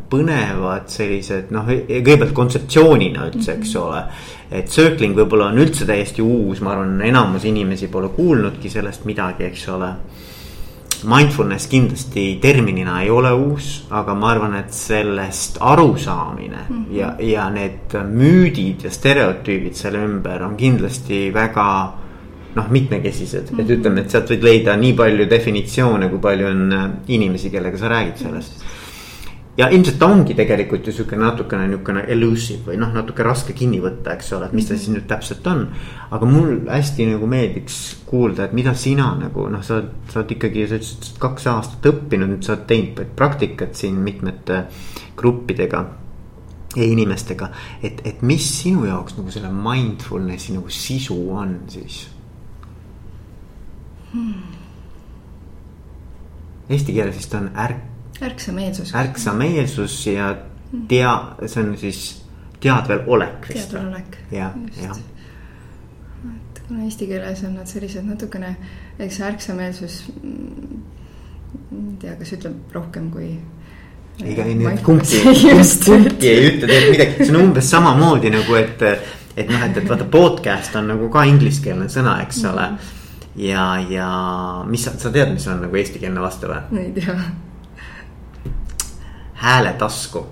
põnevad 0.10 0.88
sellised 0.88 1.50
noh, 1.52 1.68
e-, 1.68 1.84
kõigepealt 2.00 2.34
kontseptsioonina 2.34 3.26
üldse, 3.28 3.58
eks 3.58 3.74
mhm. 3.74 3.84
ole. 3.84 4.04
et 4.52 4.70
circling 4.72 5.16
võib-olla 5.16 5.50
on 5.52 5.58
üldse 5.58 5.86
täiesti 5.86 6.22
uus, 6.22 6.62
ma 6.62 6.72
arvan, 6.72 7.02
enamus 7.02 7.46
inimesi 7.46 7.88
pole 7.88 8.10
kuulnudki 8.16 8.70
sellest 8.70 9.06
midagi, 9.06 9.44
eks 9.44 9.68
ole 9.68 9.94
mindfulness 11.04 11.68
kindlasti 11.68 12.40
terminina 12.42 13.02
ei 13.04 13.10
ole 13.10 13.32
uus, 13.32 13.70
aga 13.90 14.14
ma 14.14 14.32
arvan, 14.34 14.56
et 14.60 14.74
sellest 14.74 15.58
arusaamine 15.60 16.66
mm 16.68 16.76
-hmm. 16.76 16.96
ja, 16.98 17.16
ja 17.20 17.50
need 17.50 17.94
müüdid 17.94 18.84
ja 18.84 18.92
stereotüübid 18.92 19.74
selle 19.74 20.04
ümber 20.06 20.44
on 20.44 20.58
kindlasti 20.58 21.34
väga 21.34 21.94
noh, 22.56 22.70
mitmekesised 22.70 23.52
mm, 23.52 23.58
-hmm. 23.58 23.62
et 23.62 23.68
mhm. 23.68 23.80
ütleme, 23.80 24.02
et 24.02 24.10
sealt 24.10 24.30
võid 24.30 24.44
leida 24.44 24.76
nii 24.76 24.94
palju 24.94 25.30
definitsioone, 25.30 26.10
kui 26.10 26.20
palju 26.20 26.48
on 26.48 26.92
inimesi, 27.08 27.50
kellega 27.50 27.78
sa 27.78 27.88
räägid 27.88 28.18
sellest 28.18 28.54
mm. 28.58 28.64
-hmm 28.64 28.79
ja 29.60 29.68
ilmselt 29.76 29.98
ta 30.00 30.08
ongi 30.08 30.36
tegelikult 30.38 30.88
ju 30.88 30.94
sihuke 30.96 31.18
natukene 31.20 31.68
niukene 31.68 32.06
elusive 32.14 32.72
või 32.72 32.80
noh, 32.80 32.94
natuke 32.96 33.26
raske 33.28 33.54
kinni 33.58 33.82
võtta, 33.84 34.16
eks 34.16 34.32
ole, 34.38 34.48
et 34.48 34.56
mis 34.56 34.70
ta 34.70 34.78
siis 34.78 34.94
nüüd 34.94 35.08
täpselt 35.10 35.48
on. 35.52 35.66
aga 36.16 36.30
mul 36.30 36.62
hästi 36.70 37.10
nagu 37.12 37.28
meeldiks 37.28 37.80
kuulda, 38.08 38.48
et 38.48 38.56
mida 38.56 38.74
sina 38.74 39.12
nagu 39.20 39.50
noh, 39.52 39.64
sa 39.66 39.82
oled, 39.82 39.90
sa 40.12 40.22
oled 40.22 40.36
ikkagi, 40.38 40.68
sa 40.68 40.80
ütlesid, 40.80 41.10
oled 41.10 41.24
kaks 41.26 41.50
aastat 41.52 41.90
õppinud, 41.92 42.32
nüüd 42.34 42.48
sa 42.48 42.56
oled 42.56 42.68
teinud 42.72 43.16
praktikat 43.20 43.76
siin 43.76 44.00
mitmete 44.06 44.64
gruppidega 45.20 45.84
ja 46.76 46.86
inimestega. 46.86 47.52
et, 47.84 48.02
et 48.06 48.22
mis 48.22 48.46
sinu 48.62 48.86
jaoks 48.88 49.18
nagu 49.18 49.34
selle 49.34 49.52
mindfulness'i 49.52 50.56
nagu 50.56 50.72
sisu 50.72 51.20
on 51.36 51.60
siis? 51.68 52.06
hmm.? 54.14 54.58
Eesti 56.70 56.94
keeles 56.94 57.18
vist 57.18 57.34
on 57.34 57.50
ärk. 57.58 57.89
Ärksameelsus. 58.22 58.96
ärksameelsus 58.96 60.08
ja 60.08 60.36
tea, 60.88 61.14
see 61.46 61.64
on 61.64 61.78
siis 61.78 62.02
teadvel 62.60 63.04
olek. 63.08 63.48
teadvel 63.48 63.88
olek. 63.88 64.18
jah, 64.32 64.52
jah. 64.82 64.98
et 66.26 66.62
kuna 66.68 66.84
eesti 66.84 67.08
keeles 67.08 67.44
on 67.48 67.56
nad 67.60 67.70
sellised 67.70 68.06
natukene, 68.06 68.56
eks 69.00 69.22
ärksameelsus. 69.30 70.02
Mm, 70.24 70.84
ei 71.72 71.96
tea, 72.02 72.18
kas 72.20 72.36
ütleb 72.38 72.76
rohkem 72.76 73.10
kui 73.14 73.32
ega 74.20 74.44
ei 74.46 74.54
nüüd 74.60 74.84
kumbki, 74.86 75.24
kumbki 75.88 76.30
ei 76.30 76.46
ütle 76.52 76.68
tegelikult 76.68 76.94
midagi, 76.94 77.18
see 77.24 77.34
on 77.34 77.42
umbes 77.48 77.72
samamoodi 77.72 78.36
nagu, 78.36 78.60
et. 78.60 78.86
et 79.40 79.48
noh, 79.48 79.62
et, 79.64 79.78
et 79.78 79.86
vaata 79.88 80.04
podcast 80.12 80.74
on 80.76 80.90
nagu 80.92 81.08
ka 81.14 81.24
ingliskeelne 81.30 81.86
sõna, 81.90 82.18
eks 82.26 82.44
ole 82.44 82.70
mm. 82.70 82.80
-hmm 82.80 82.96
ja, 83.40 83.80
ja 83.90 84.10
mis 84.68 84.84
sa, 84.84 84.92
sa 84.98 85.12
tead, 85.14 85.32
mis 85.34 85.48
on 85.48 85.62
nagu 85.64 85.80
eestikeelne 85.80 86.22
vaste 86.22 86.50
või? 86.50 86.82
ei 86.82 86.92
tea. 86.98 87.16
Hääletasku 89.40 90.26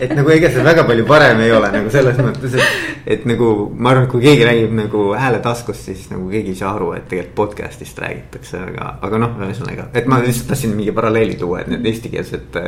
et 0.00 0.12
nagu 0.14 0.30
ega 0.32 0.50
see 0.52 0.64
väga 0.64 0.84
palju 0.88 1.06
parem 1.08 1.40
ei 1.44 1.52
ole 1.54 1.70
nagu 1.72 1.90
selles 1.92 2.18
mõttes, 2.22 2.54
et, 2.58 2.92
et 3.14 3.26
nagu 3.28 3.48
ma 3.74 3.92
arvan, 3.92 4.06
et 4.06 4.12
kui 4.12 4.22
keegi 4.24 4.46
räägib 4.46 4.76
nagu 4.78 5.04
hääletaskust, 5.18 5.88
siis 5.90 6.06
nagu 6.12 6.28
keegi 6.32 6.54
ei 6.54 6.60
saa 6.60 6.74
aru, 6.76 6.92
et 6.98 7.08
tegelikult 7.10 7.36
podcast'ist 7.38 7.98
räägitakse, 8.02 8.62
aga, 8.70 8.92
aga 9.06 9.22
noh, 9.24 9.34
ühesõnaga, 9.46 9.88
et 9.98 10.08
ma 10.10 10.20
lihtsalt 10.22 10.52
tahtsin 10.52 10.74
mingi 10.76 10.94
paralleeli 10.96 11.38
tuua, 11.40 11.62
et 11.62 11.72
need 11.72 11.86
eestikeelsed 11.92 12.62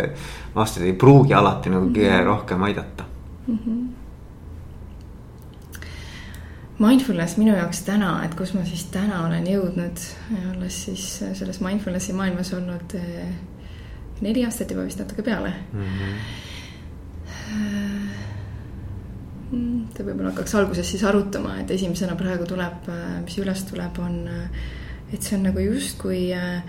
vastused 0.57 0.87
ei 0.89 0.97
pruugi 0.99 1.37
alati 1.37 1.73
nagu 1.73 1.91
kõige 1.95 2.21
rohkem 2.27 2.69
aidata. 2.71 3.09
Mm. 3.47 3.57
-hmm 3.57 3.89
mindfulness 6.81 7.37
minu 7.37 7.53
jaoks 7.53 7.83
täna, 7.85 8.23
et 8.25 8.35
kus 8.35 8.55
ma 8.57 8.63
siis 8.65 8.87
täna 8.89 9.27
olen 9.27 9.45
jõudnud, 9.45 10.01
olles 10.55 10.79
siis 10.87 11.03
selles 11.37 11.61
mindfulnessi 11.61 12.15
maailmas 12.17 12.55
olnud 12.57 12.95
eh, 12.97 13.27
neli 14.21 14.45
aastat 14.45 14.71
juba 14.71 14.85
vist 14.89 14.99
natuke 14.99 15.23
peale 15.23 15.53
mm. 15.73 15.85
-hmm. 19.51 19.87
ta 19.95 20.05
võib-olla 20.05 20.31
hakkaks 20.31 20.55
alguses 20.55 20.91
siis 20.91 21.05
arutama, 21.05 21.59
et 21.61 21.71
esimesena 21.71 22.15
praegu 22.17 22.47
tuleb, 22.47 22.87
mis 23.25 23.39
üles 23.39 23.65
tuleb, 23.71 23.99
on, 23.99 24.29
et 25.13 25.23
see 25.23 25.37
on 25.39 25.43
nagu 25.49 25.59
justkui 25.59 26.23
äh, 26.35 26.63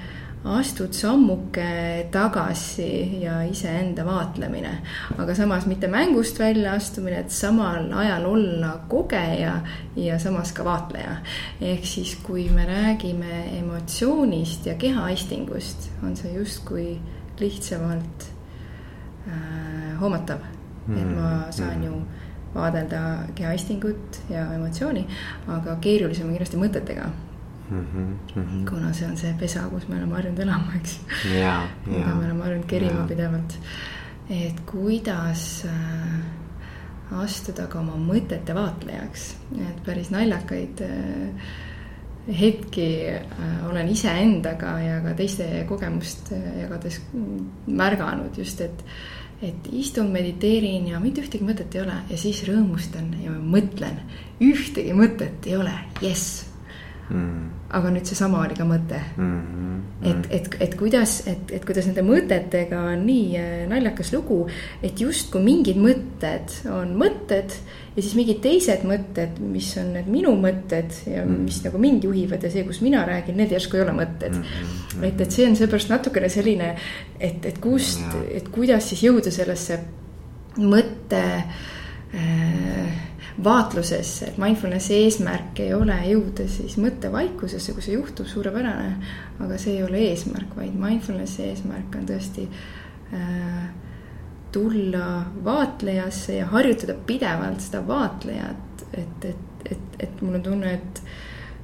astud 0.43 0.93
sammuke 0.93 2.08
tagasi 2.12 3.22
ja 3.22 3.41
iseenda 3.46 4.05
vaatlemine. 4.05 4.72
aga 5.17 5.36
samas 5.36 5.65
mitte 5.65 5.88
mängust 5.88 6.39
välja 6.39 6.74
astumine, 6.74 7.20
et 7.20 7.29
samal 7.29 7.91
ajal 7.93 8.25
olla 8.25 8.79
kogeja 8.89 9.62
ja 9.96 10.20
samas 10.20 10.51
ka 10.51 10.65
vaatleja. 10.65 11.17
ehk 11.62 11.86
siis, 11.86 12.17
kui 12.24 12.50
me 12.50 12.65
räägime 12.65 13.60
emotsioonist 13.60 14.65
ja 14.65 14.74
kehaistingust, 14.74 15.89
on 16.03 16.17
see 16.17 16.34
justkui 16.34 17.00
lihtsamalt 17.41 18.27
äh, 19.27 20.00
hoomatav 20.00 20.39
mm. 20.41 20.95
-hmm. 20.95 21.01
et 21.01 21.15
ma 21.17 21.51
saan 21.51 21.77
mm. 21.77 21.83
ju 21.83 22.01
vaadelda 22.55 23.01
kehaistingut 23.36 24.21
ja 24.29 24.53
emotsiooni, 24.53 25.05
aga 25.48 25.75
keerulisem 25.83 26.27
on 26.27 26.33
kindlasti 26.36 26.57
mõtetega 26.60 27.07
mm. 27.71 27.86
-hmm. 27.93 28.69
kuna 28.69 28.93
see 28.93 29.07
on 29.07 29.17
see 29.17 29.33
pesa, 29.39 29.63
kus 29.69 29.88
me 29.88 29.95
oleme 29.95 30.15
harjunud 30.15 30.39
elama, 30.39 30.75
eks. 30.75 31.00
mida 31.86 32.15
me 32.15 32.25
oleme 32.25 32.43
harjunud 32.43 32.67
kerima 32.67 33.00
ja. 33.00 33.07
pidevalt. 33.07 33.57
et 34.29 34.60
kuidas 34.65 35.65
äh, 35.65 37.21
astuda 37.24 37.67
ka 37.67 37.79
oma 37.79 37.98
mõtete 38.00 38.55
vaatlejaks, 38.55 39.36
et 39.69 39.83
päris 39.86 40.12
naljakaid 40.12 40.81
äh, 40.81 41.51
hetki 42.28 42.88
äh, 43.10 43.56
olen 43.70 43.90
iseendaga 43.90 44.75
ja 44.80 45.00
ka 45.01 45.16
teiste 45.18 45.48
kogemust 45.70 46.32
äh, 46.36 46.62
jagades 46.62 47.01
märganud 47.68 48.38
just, 48.38 48.62
et 48.62 48.86
et 49.42 49.68
istun, 49.74 50.12
mediteerin 50.13 50.86
ja 50.92 51.00
mitte 51.01 51.24
ühtegi 51.24 51.42
mõtet 51.42 51.74
ei 51.74 51.82
ole. 51.82 51.96
Ja 52.12 52.18
siis 52.22 52.44
rõõmustan 52.46 53.08
ja 53.24 53.34
mõtlen. 53.34 53.98
ühtegi 54.38 54.94
mõtet 54.94 55.48
ei 55.50 55.56
ole, 55.58 55.74
jess 56.01 56.50
mm.. 57.10 57.50
aga 57.77 57.91
nüüd 57.93 58.08
seesama 58.08 58.41
oli 58.46 58.55
ka 58.58 58.65
mõte 58.67 59.00
mm. 59.17 59.36
-hmm. 59.41 60.10
et, 60.12 60.27
et, 60.38 60.55
et 60.67 60.75
kuidas, 60.79 61.17
et, 61.31 61.51
et 61.58 61.65
kuidas 61.65 61.88
nende 61.89 62.03
mõtetega 62.05 62.79
on 62.93 63.05
nii 63.08 63.27
äh, 63.39 63.53
naljakas 63.70 64.13
lugu, 64.13 64.41
et 64.84 65.01
justkui 65.01 65.43
mingid 65.43 65.79
mõtted 65.81 66.55
on 66.72 66.96
mõtted 67.00 67.55
ja 67.96 68.01
siis 68.01 68.15
mingid 68.15 68.41
teised 68.43 68.86
mõtted, 68.88 69.39
mis 69.43 69.72
on 69.81 69.93
need 69.98 70.08
minu 70.12 70.34
mõtted 70.39 70.96
ja 71.08 71.25
mm. 71.25 71.43
mis 71.48 71.62
nagu 71.65 71.81
mind 71.81 72.08
juhivad 72.08 72.43
ja 72.43 72.51
see, 72.53 72.65
kus 72.67 72.81
mina 72.81 73.05
räägin, 73.08 73.38
need 73.38 73.51
järsku 73.51 73.79
ei 73.79 73.86
ole 73.86 73.96
mõtted 73.98 74.38
mm. 74.38 75.03
et, 75.10 75.22
et 75.22 75.31
see 75.31 75.48
on 75.50 75.55
seepärast 75.60 75.91
natukene 75.91 76.29
selline, 76.29 76.75
et, 77.20 77.46
et 77.46 77.60
kust, 77.62 78.05
et 78.31 78.48
kuidas 78.51 78.91
siis 78.91 79.08
jõuda 79.10 79.34
sellesse 79.34 79.79
mõtte 80.60 81.24
äh, 81.31 83.10
vaatlusesse, 83.44 84.32
et 84.32 84.40
mindfulnessi 84.42 84.98
eesmärk 85.06 85.62
ei 85.64 85.74
ole 85.74 85.96
jõuda 86.10 86.48
siis 86.52 86.76
mõttevaikusesse, 86.82 87.76
kui 87.76 87.86
see 87.86 87.96
juhtub, 87.96 88.28
suurepärane. 88.28 88.92
aga 89.42 89.58
see 89.58 89.78
ei 89.78 89.84
ole 89.84 90.04
eesmärk, 90.10 90.56
vaid 90.58 90.76
mindfulnessi 90.78 91.48
eesmärk 91.48 91.96
on 91.98 92.06
tõesti 92.10 92.48
äh, 93.16 93.64
tulla 94.52 95.08
vaatlejasse 95.44 96.36
ja 96.42 96.52
harjutada 96.52 96.98
pidevalt 97.08 97.64
seda 97.64 97.82
vaatlejat, 97.88 98.86
et, 98.94 99.26
et, 99.26 99.68
et, 99.72 100.00
et 100.00 100.22
mul 100.22 100.40
on 100.42 100.50
tunne, 100.52 100.80
et 100.80 101.04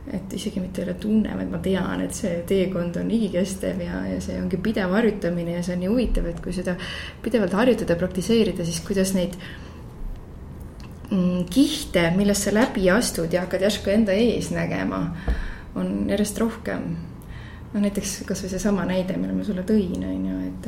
et 0.08 0.34
isegi 0.38 0.62
mitte 0.64 0.80
ei 0.80 0.86
ole 0.86 0.94
tunne, 1.04 1.34
vaid 1.36 1.50
ma 1.52 1.58
tean, 1.60 2.00
et 2.00 2.16
see 2.16 2.38
teekond 2.48 2.96
on 2.96 3.10
igikestev 3.12 3.82
ja, 3.84 4.06
ja 4.08 4.22
see 4.24 4.38
ongi 4.40 4.56
pidev 4.64 4.94
harjutamine 4.96 5.58
ja 5.58 5.64
see 5.66 5.76
on 5.76 5.82
nii 5.84 5.90
huvitav, 5.92 6.30
et 6.32 6.40
kui 6.40 6.56
seda 6.56 6.78
pidevalt 7.26 7.52
harjutada, 7.60 7.98
praktiseerida, 8.00 8.64
siis 8.64 8.80
kuidas 8.88 9.12
neid 9.18 9.36
äh, 9.36 9.67
kihte, 11.54 12.10
millest 12.18 12.48
sa 12.48 12.54
läbi 12.56 12.90
astud 12.92 13.34
ja 13.34 13.46
hakkad 13.46 13.64
järsku 13.68 13.92
enda 13.94 14.16
ees 14.16 14.50
nägema, 14.52 15.06
on 15.76 16.10
järjest 16.10 16.42
rohkem. 16.44 16.90
no 17.68 17.82
näiteks 17.84 18.22
kasvõi 18.26 18.50
seesama 18.50 18.86
näide, 18.88 19.18
mille 19.20 19.34
ma 19.36 19.44
sulle 19.44 19.64
tõin, 19.68 20.04
on 20.08 20.28
ju, 20.30 20.36
et 20.48 20.68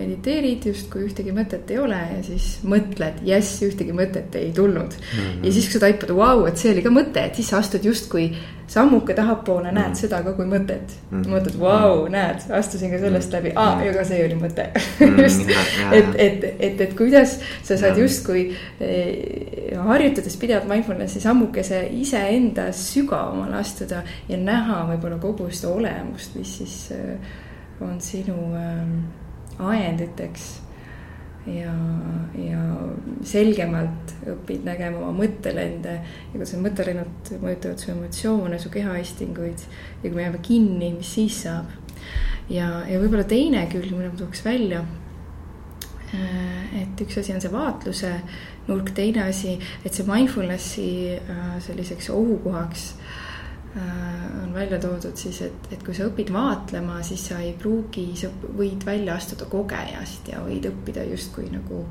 mediteerid 0.00 0.66
justkui 0.66 1.04
ühtegi 1.06 1.32
mõtet 1.34 1.70
ei 1.70 1.78
ole 1.78 1.98
ja 1.98 2.22
siis 2.26 2.48
mõtled, 2.66 3.20
jess, 3.24 3.62
ühtegi 3.62 3.94
mõtet 3.94 4.34
ei 4.38 4.50
tulnud 4.52 4.96
mm. 4.98 5.20
-hmm. 5.20 5.44
ja 5.46 5.52
siis, 5.52 5.68
kui 5.68 5.78
sa 5.78 5.84
taipad, 5.86 6.10
vau, 6.14 6.46
et 6.50 6.58
see 6.58 6.72
oli 6.74 6.82
ka 6.82 6.90
mõte, 6.90 7.22
et 7.22 7.38
siis 7.38 7.48
sa 7.54 7.62
astud 7.62 7.86
justkui 7.86 8.32
sammuke 8.70 9.14
tahapoole, 9.18 9.72
näed 9.72 9.90
mm. 9.90 9.98
seda 9.98 10.20
ka 10.22 10.34
kui 10.36 10.46
mõtet. 10.48 10.94
Mm.. 11.10 11.24
mõtled, 11.32 11.56
vau, 11.58 12.04
näed, 12.12 12.44
astusin 12.54 12.92
ka 12.92 13.00
sellest 13.02 13.34
läbi, 13.34 13.52
aa, 13.58 13.80
ja 13.82 13.94
ka 13.96 14.04
see 14.06 14.22
oli 14.24 14.38
mõte. 14.38 14.68
Just, 15.20 15.50
et, 15.90 16.14
et, 16.14 16.46
et, 16.52 16.84
et 16.86 16.94
kuidas 16.98 17.36
sa 17.66 17.78
saad 17.80 17.98
justkui 17.98 18.46
eh, 18.78 19.74
harjutades 19.90 20.38
pidevalt 20.40 20.70
mindfulness'i 20.70 21.22
sammukese 21.22 21.82
iseenda 21.98 22.70
sügavamale 22.76 23.58
astuda 23.60 24.04
ja 24.30 24.40
näha 24.40 24.84
võib-olla 24.92 25.20
kogu 25.22 25.50
seda 25.50 25.74
olemust, 25.74 26.38
mis 26.38 26.56
siis 26.62 26.80
eh, 26.94 27.38
on 27.80 27.98
sinu 28.04 28.36
äh, 28.60 28.82
ajenditeks 29.58 30.50
ja, 31.46 31.72
ja 32.36 32.60
selgemalt 33.26 34.14
õpid 34.28 34.64
nägema 34.66 35.00
oma 35.00 35.12
mõttelende 35.22 35.96
ja 36.00 36.32
kuidas 36.34 36.54
need 36.54 36.66
mõttelennud 36.68 37.32
mõjutavad 37.42 37.82
su 37.82 37.92
emotsioone, 37.94 38.58
su 38.60 38.72
kehaistinguid 38.72 39.64
ja 39.64 40.02
kui 40.02 40.16
me 40.16 40.26
jääme 40.26 40.42
kinni, 40.44 40.92
mis 40.98 41.14
siis 41.16 41.42
saab. 41.46 41.72
ja, 42.48 42.82
ja 42.88 43.00
võib-olla 43.00 43.24
teine 43.28 43.64
külg, 43.72 43.92
mille 43.94 44.12
ma 44.12 44.20
tooks 44.20 44.44
välja. 44.44 44.84
Äh, 46.10 46.82
et 46.82 47.02
üks 47.04 47.20
asi 47.20 47.32
on 47.32 47.42
see 47.42 47.52
vaatluse 47.52 48.12
nurk, 48.68 48.92
teine 48.94 49.24
asi, 49.28 49.56
et 49.84 49.94
see 49.94 50.06
mindfulness'i 50.08 50.90
äh, 51.16 51.58
selliseks 51.64 52.10
ohukohaks 52.14 52.92
Äh, 52.94 53.29
on 53.76 54.54
välja 54.54 54.80
toodud 54.82 55.14
siis, 55.16 55.42
et, 55.46 55.68
et 55.70 55.82
kui 55.86 55.94
sa 55.94 56.08
õpid 56.08 56.32
vaatlema, 56.34 56.96
siis 57.06 57.28
sa 57.30 57.38
ei 57.38 57.52
pruugi, 57.58 58.08
sa 58.18 58.30
võid 58.58 58.82
välja 58.86 59.14
astuda 59.14 59.46
kogejast 59.50 60.32
ja 60.32 60.42
võid 60.42 60.66
õppida 60.72 61.04
justkui 61.06 61.46
nagu 61.52 61.84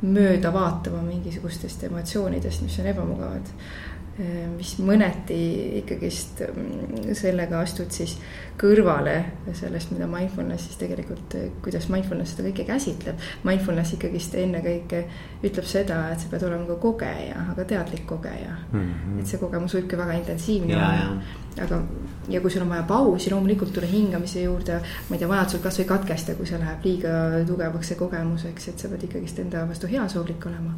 mööda 0.00 0.50
vaatama 0.52 1.04
mingisugustest 1.06 1.84
emotsioonidest, 1.86 2.64
mis 2.66 2.78
on 2.82 2.90
ebamugavad. 2.90 3.52
Äh, 3.52 3.89
mis 4.20 4.74
mõneti 4.84 5.36
ikkagist 5.80 6.42
mm, 6.44 7.14
sellega 7.16 7.60
astud 7.64 7.92
siis 7.94 8.16
kõrvale 8.60 9.14
sellest, 9.56 9.94
mida 9.94 10.04
mindfulness 10.10 10.68
siis 10.68 10.80
tegelikult, 10.80 11.36
kuidas 11.64 11.86
mindfulness 11.92 12.34
seda 12.34 12.48
kõike 12.50 12.66
käsitleb. 12.68 13.22
Mindfulness 13.48 13.94
ikkagist 13.96 14.36
ennekõike 14.40 15.04
ütleb 15.46 15.68
seda, 15.68 16.02
et 16.12 16.20
sa 16.20 16.28
pead 16.32 16.44
olema 16.48 16.68
ka 16.68 16.76
kogeja, 16.82 17.46
aga 17.54 17.64
teadlik 17.70 18.04
kogeja 18.08 18.58
mm. 18.58 18.82
-hmm. 18.82 19.22
et 19.22 19.32
see 19.32 19.40
kogemus 19.40 19.78
võibki 19.78 20.00
väga 20.00 20.18
intensiivne 20.18 20.76
olla. 20.76 21.22
aga, 21.64 21.80
ja 22.28 22.40
kui 22.40 22.50
sul 22.50 22.62
on 22.62 22.68
vaja 22.68 22.82
pausi, 22.82 23.30
loomulikult 23.30 23.72
tule 23.72 23.88
hingamise 23.90 24.42
juurde, 24.42 24.80
ma 25.08 25.16
ei 25.16 25.18
tea, 25.18 25.28
vajadusel 25.28 25.64
kasvõi 25.64 25.86
katkesta, 25.86 26.34
kui 26.34 26.46
see 26.46 26.58
läheb 26.58 26.84
liiga 26.84 27.16
tugevaks, 27.46 27.88
see 27.88 27.96
kogemus, 27.96 28.44
eks, 28.44 28.68
et 28.68 28.78
sa 28.78 28.88
pead 28.88 29.08
ikkagist 29.08 29.38
enda 29.38 29.64
vastu 29.68 29.88
heasoovlik 29.90 30.46
olema. 30.46 30.76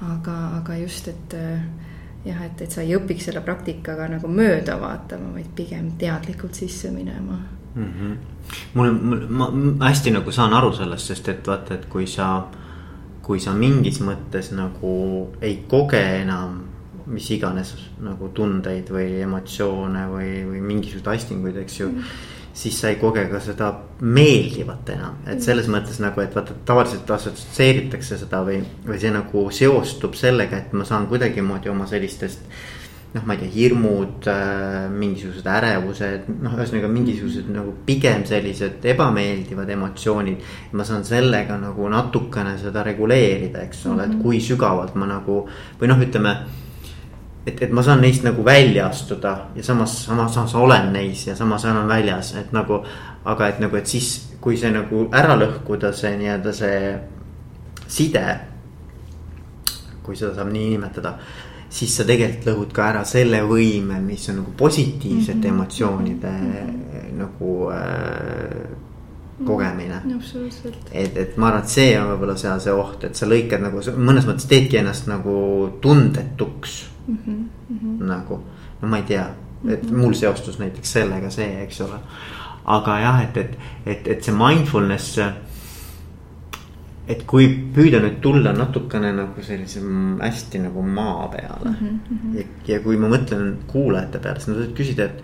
aga, 0.00 0.34
aga 0.56 0.76
just, 0.80 1.08
et 1.08 1.34
äh, 1.34 1.60
jah, 2.24 2.42
et, 2.46 2.62
et 2.62 2.70
sa 2.70 2.82
ei 2.84 2.96
õpiks 2.96 3.28
selle 3.28 3.42
praktikaga 3.44 4.08
nagu 4.10 4.28
mööda 4.28 4.76
vaatama, 4.80 5.32
vaid 5.36 5.50
pigem 5.56 5.92
teadlikult 6.00 6.54
sisse 6.54 6.90
minema 6.90 7.38
mm. 7.74 7.84
-hmm. 7.84 8.16
mul, 8.74 8.90
mul, 8.92 9.26
ma, 9.28 9.50
hästi 9.86 10.10
nagu 10.16 10.32
saan 10.32 10.54
aru 10.54 10.72
sellest, 10.76 11.12
sest 11.12 11.28
et 11.28 11.46
vaata, 11.46 11.74
et 11.74 11.86
kui 11.86 12.06
sa, 12.06 12.46
kui 13.22 13.40
sa 13.40 13.54
mingis 13.54 14.00
mõttes 14.00 14.52
nagu 14.52 15.30
ei 15.40 15.64
koge 15.68 16.02
enam 16.22 16.60
mis 17.06 17.30
iganes 17.30 17.74
nagu 18.00 18.28
tundeid 18.28 18.90
või 18.90 19.22
emotsioone 19.22 20.04
või, 20.08 20.44
või 20.46 20.60
mingisuguseid 20.60 21.14
astinguid, 21.14 21.56
eks 21.56 21.80
ju 21.80 21.88
mm. 21.88 21.96
-hmm 21.96 22.38
siis 22.60 22.80
sa 22.80 22.90
ei 22.92 22.98
koge 23.00 23.22
ka 23.30 23.40
seda 23.40 23.70
meeldivat 24.04 24.90
enam, 24.92 25.20
et 25.32 25.40
selles 25.44 25.68
mõttes 25.72 26.00
nagu, 26.02 26.20
et 26.20 26.34
vaata 26.36 26.56
tavaliselt 26.68 27.08
assotsieeritakse 27.16 28.18
seda 28.20 28.42
või, 28.44 28.58
või 28.86 29.00
see 29.00 29.12
nagu 29.14 29.46
seostub 29.54 30.18
sellega, 30.18 30.60
et 30.60 30.76
ma 30.76 30.84
saan 30.88 31.08
kuidagimoodi 31.10 31.72
oma 31.72 31.88
sellistest. 31.88 32.44
noh, 33.10 33.24
ma 33.26 33.34
ei 33.34 33.40
tea, 33.40 33.50
hirmud 33.50 34.26
äh,, 34.30 34.84
mingisugused 34.94 35.46
ärevused, 35.50 36.28
noh, 36.44 36.52
ühesõnaga 36.54 36.86
mingisugused 36.92 37.48
nagu 37.50 37.72
pigem 37.86 38.22
sellised 38.28 38.84
ebameeldivad 38.92 39.72
emotsioonid. 39.74 40.44
ma 40.72 40.84
saan 40.84 41.04
sellega 41.04 41.56
nagu 41.58 41.88
natukene 41.90 42.54
seda 42.60 42.84
reguleerida, 42.86 43.64
eks 43.66 43.86
ole 43.86 44.04
et 44.04 44.14
mhm. 44.14 44.22
kui 44.22 44.38
sügavalt 44.40 44.94
ma 44.94 45.10
nagu 45.10 45.42
või 45.80 45.90
noh, 45.90 46.04
ütleme 46.06 46.36
et, 47.50 47.62
et 47.66 47.72
ma 47.74 47.82
saan 47.84 48.02
neist 48.04 48.24
nagu 48.26 48.44
välja 48.46 48.88
astuda 48.88 49.34
ja 49.56 49.64
samas, 49.66 49.96
samas, 50.06 50.34
samas 50.34 50.54
olen 50.54 50.92
neis 50.94 51.26
ja 51.26 51.36
samas 51.36 51.64
olen 51.68 51.88
väljas, 51.88 52.34
et 52.40 52.52
nagu. 52.56 52.84
aga 53.24 53.48
et 53.52 53.58
nagu, 53.60 53.76
et 53.76 53.86
siis, 53.86 54.06
kui 54.40 54.56
see 54.56 54.70
nagu 54.72 55.02
ära 55.12 55.34
lõhkuda, 55.36 55.90
see 55.92 56.14
nii-öelda 56.16 56.52
see 56.56 56.78
side. 57.84 58.24
kui 60.02 60.16
seda 60.16 60.32
saab 60.34 60.48
nii 60.48 60.70
nimetada, 60.72 61.18
siis 61.68 61.92
sa 61.96 62.06
tegelikult 62.08 62.46
lõhud 62.48 62.72
ka 62.74 62.86
ära 62.94 63.02
selle 63.04 63.42
võime, 63.46 64.00
mis 64.00 64.24
on 64.32 64.40
nagu 64.40 64.54
positiivsete 64.56 65.36
mm 65.36 65.42
-hmm. 65.42 65.54
emotsioonide 65.54 66.30
mm 66.30 66.52
-hmm. 66.52 67.18
nagu 67.18 67.70
äh, 67.70 68.78
kogemine 69.46 70.00
mm,. 70.04 70.16
absoluutselt. 70.16 70.76
et, 70.92 71.16
et 71.16 71.36
ma 71.36 71.48
arvan, 71.48 71.62
et 71.62 71.68
see 71.68 72.00
on 72.00 72.08
võib-olla 72.12 72.36
seal 72.36 72.60
see 72.60 72.72
oht, 72.72 73.04
et 73.04 73.16
sa 73.16 73.26
lõikad 73.26 73.62
nagu 73.64 73.82
mõnes 73.96 74.28
mõttes 74.28 74.48
teedki 74.50 74.80
ennast 74.80 75.08
nagu 75.10 75.36
tundetuks 75.80 76.89
mm. 77.10 77.48
-hmm. 77.70 78.02
nagu, 78.06 78.40
no 78.80 78.88
ma 78.88 78.96
ei 78.96 79.02
tea, 79.02 79.26
et 79.68 79.82
mm 79.82 79.88
-hmm. 79.88 80.02
mul 80.02 80.14
seostus 80.14 80.58
näiteks 80.58 80.92
sellega 80.92 81.30
see, 81.30 81.62
eks 81.62 81.80
ole. 81.80 82.00
aga 82.64 82.98
jah, 82.98 83.22
et, 83.22 83.36
et, 83.36 83.58
et, 83.86 84.08
et 84.08 84.24
see 84.24 84.34
mindfulness. 84.34 85.18
et 87.08 87.22
kui 87.26 87.48
püüda 87.74 87.98
nüüd 87.98 88.20
tulla 88.22 88.52
natukene 88.52 89.12
nagu 89.12 89.42
sellise 89.42 89.80
hästi 90.20 90.58
nagu 90.58 90.82
maa 90.82 91.28
peale 91.28 91.70
mm. 91.70 92.00
-hmm. 92.10 92.38
ja, 92.38 92.44
ja 92.66 92.80
kui 92.80 92.96
ma 92.96 93.08
mõtlen 93.08 93.56
kuulajate 93.66 94.18
peale, 94.18 94.40
siis 94.40 94.48
nad 94.48 94.56
võivad 94.56 94.76
küsida, 94.76 95.04
et 95.04 95.22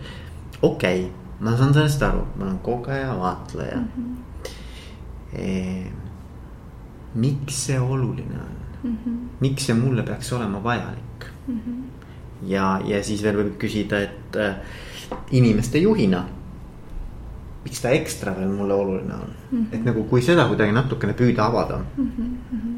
okei 0.62 1.04
okay, 1.04 1.12
ma 1.40 1.56
saan 1.56 1.74
sellest 1.74 2.02
aru, 2.02 2.26
ma 2.36 2.44
olen 2.44 2.58
kogeja, 2.58 3.16
vaatleja 3.18 3.76
mm. 3.76 3.88
-hmm. 3.96 4.22
E, 5.36 5.92
miks 7.14 7.66
see 7.66 7.80
oluline 7.80 8.38
on 8.40 8.56
mm? 8.82 8.96
-hmm. 9.04 9.16
miks 9.40 9.66
see 9.66 9.74
mulle 9.74 10.02
peaks 10.02 10.32
olema 10.32 10.62
vajalik 10.64 11.05
mm? 11.46 11.58
-hmm. 11.58 11.82
ja, 12.48 12.80
ja 12.84 13.02
siis 13.04 13.22
veel 13.22 13.36
võib 13.42 13.58
küsida, 13.58 14.00
et 14.00 14.36
äh, 14.36 14.56
inimeste 15.30 15.78
juhina. 15.78 16.24
miks 17.66 17.80
ta 17.82 17.90
ekstra 17.90 18.36
veel 18.36 18.50
mulle 18.54 18.74
oluline 18.74 19.14
on 19.14 19.30
mm, 19.50 19.58
-hmm. 19.58 19.74
et 19.74 19.84
nagu, 19.84 20.04
kui 20.04 20.22
seda 20.22 20.48
kuidagi 20.48 20.72
natukene 20.72 21.12
püüda 21.12 21.46
avada 21.46 21.78
mm. 21.96 22.10
-hmm 22.16 22.76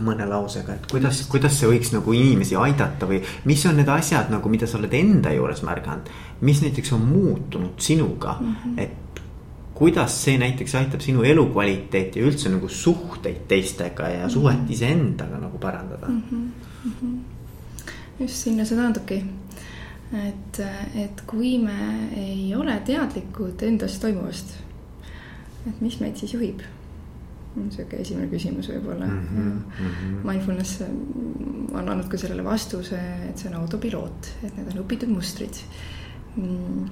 mõne 0.00 0.26
lausega, 0.28 0.74
et 0.74 0.86
kuidas, 0.90 1.22
kuidas 1.28 1.58
see 1.58 1.68
võiks 1.68 1.92
nagu 1.92 2.12
inimesi 2.12 2.56
aidata 2.56 3.06
või 3.06 3.20
mis 3.44 3.66
on 3.66 3.76
need 3.76 3.88
asjad 3.88 4.30
nagu, 4.30 4.48
mida 4.48 4.66
sa 4.66 4.78
oled 4.78 4.94
enda 4.94 5.32
juures 5.34 5.62
märganud. 5.62 6.08
mis 6.40 6.62
näiteks 6.62 6.92
on 6.92 7.00
muutunud 7.00 7.80
sinuga 7.80 8.36
mm, 8.40 8.54
-hmm. 8.64 8.80
et 8.80 9.10
kuidas 9.80 10.24
see 10.24 10.36
näiteks 10.38 10.74
aitab 10.74 11.00
sinu 11.00 11.22
elukvaliteeti 11.24 12.20
ja 12.20 12.26
üldse 12.28 12.50
nagu 12.52 12.68
suhteid 12.68 13.46
teistega 13.48 14.08
ja 14.08 14.24
mhm. 14.26 14.32
suhet 14.34 14.70
iseendaga 14.70 15.38
nagu 15.40 15.58
parandada 15.58 16.08
mm? 16.08 16.22
-hmm. 16.30 17.19
Just 18.20 18.44
sinna 18.44 18.64
see 18.68 18.76
taandubki. 18.78 19.22
et, 20.26 20.60
et 20.98 21.22
kui 21.26 21.56
me 21.62 22.08
ei 22.18 22.50
ole 22.54 22.74
teadlikud 22.86 23.62
endas 23.62 23.98
toimuvast, 24.02 24.56
et 25.68 25.80
mis 25.80 26.00
meid 26.00 26.18
siis 26.18 26.34
juhib 26.34 26.62
sihuke 27.50 27.98
esimene 28.00 28.28
küsimus 28.30 28.68
võib-olla 28.70 29.06
mm. 29.06 29.22
-hmm, 29.28 29.46
mm 29.46 29.86
-hmm. 29.86 30.26
Mindfulness 30.28 30.82
on 31.72 31.88
andnud 31.88 32.08
ka 32.08 32.18
sellele 32.18 32.44
vastuse, 32.44 33.00
et 33.28 33.38
see 33.38 33.50
on 33.50 33.60
autopiloot, 33.60 34.30
et 34.44 34.56
need 34.56 34.70
on 34.72 34.84
õpitud 34.84 35.10
mustrid. 35.10 35.62
Mm. 36.36 36.88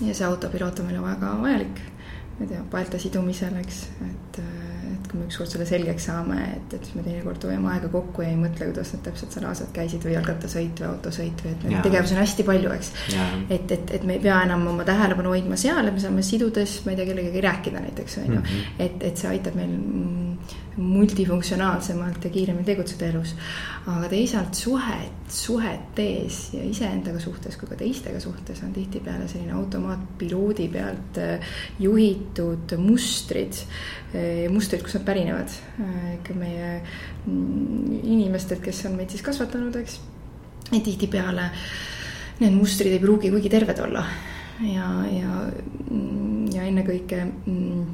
ja 0.00 0.14
see 0.14 0.26
autopiloot 0.26 0.78
on 0.80 0.86
meile 0.86 1.02
väga 1.02 1.34
vajalik, 1.42 1.80
ma 2.38 2.44
ei 2.44 2.48
tea, 2.48 2.62
paelte 2.70 2.98
sidumisel, 2.98 3.56
eks, 3.56 3.82
et 4.10 4.40
et 5.08 5.12
kui 5.14 5.20
me 5.22 5.26
ükskord 5.30 5.48
selle 5.48 5.64
selgeks 5.68 6.08
saame, 6.10 6.36
et, 6.56 6.74
et 6.76 6.84
siis 6.84 6.96
me 6.98 7.04
teinekord 7.06 7.46
hoiame 7.48 7.70
aega 7.72 7.88
kokku 7.92 8.24
ja 8.24 8.32
ei 8.32 8.36
mõtle, 8.36 8.68
kuidas 8.68 8.92
need 8.92 9.04
täpselt 9.06 9.34
seal 9.34 9.46
aastad 9.48 9.72
käisid 9.76 10.04
või 10.04 10.14
jalgrattasõit 10.14 10.82
või 10.82 10.88
autosõit 10.90 11.44
või 11.44 11.54
et 11.54 11.66
neid 11.68 11.88
tegevusi 11.88 12.16
on 12.16 12.22
hästi 12.22 12.46
palju, 12.48 12.74
eks. 12.76 12.92
et, 13.48 13.74
et, 13.78 13.94
et 13.98 14.06
me 14.08 14.18
ei 14.18 14.22
pea 14.28 14.42
enam 14.44 14.66
oma 14.74 14.86
tähelepanu 14.88 15.32
hoidma 15.32 15.56
seal, 15.60 15.80
et 15.88 15.96
me 15.96 16.04
saame 16.04 16.26
sidudes, 16.26 16.78
ma 16.84 16.92
ei 16.92 17.00
tea, 17.00 17.08
kellegagi 17.12 17.44
rääkida 17.48 17.84
näiteks 17.88 18.20
on 18.22 18.32
ju. 18.34 18.40
Mhm. 18.42 18.80
et, 18.86 19.04
et 19.10 19.22
see 19.24 19.32
aitab 19.32 19.56
meil 19.58 19.76
multifunktsionaalsemalt 20.78 22.24
ja 22.24 22.30
kiiremini 22.30 22.64
tegutseda 22.64 23.06
elus. 23.06 23.34
aga 23.88 24.08
teisalt 24.08 24.54
suhet, 24.54 25.30
suhet 25.32 25.94
tees 25.96 26.52
ja 26.52 26.62
iseendaga 26.64 27.20
suhtes 27.22 27.56
kui 27.56 27.68
ka 27.70 27.78
teistega 27.80 28.20
suhtes 28.20 28.60
on 28.62 28.72
tihtipeale 28.76 29.28
selline 29.28 29.54
automaatpiloodi 29.56 30.68
pealt 30.72 31.18
äh, 31.24 31.54
juhitud 31.80 32.76
mustrid. 32.78 33.62
Äh, 34.14 34.46
mustrid, 34.48 34.80
kust 34.82 34.96
nad 34.96 35.04
pärinevad 35.04 35.52
äh, 35.82 36.14
ikka 36.14 36.36
meie 36.38 36.68
mm, 37.26 37.98
inimestelt, 38.08 38.62
kes 38.64 38.86
on 38.88 38.96
meid 38.96 39.12
siis 39.12 39.24
kasvatanud, 39.26 39.76
eks. 39.82 39.98
ja 40.70 40.80
tihtipeale 40.80 41.50
need 42.38 42.54
mustrid 42.56 42.94
ei 42.94 43.02
pruugi 43.02 43.28
kuigi 43.34 43.50
terved 43.52 43.80
olla 43.84 44.06
ja, 44.64 44.88
ja, 45.12 45.34
mm, 45.90 46.46
ja 46.54 46.64
ennekõike 46.70 47.20
mm, 47.26 47.84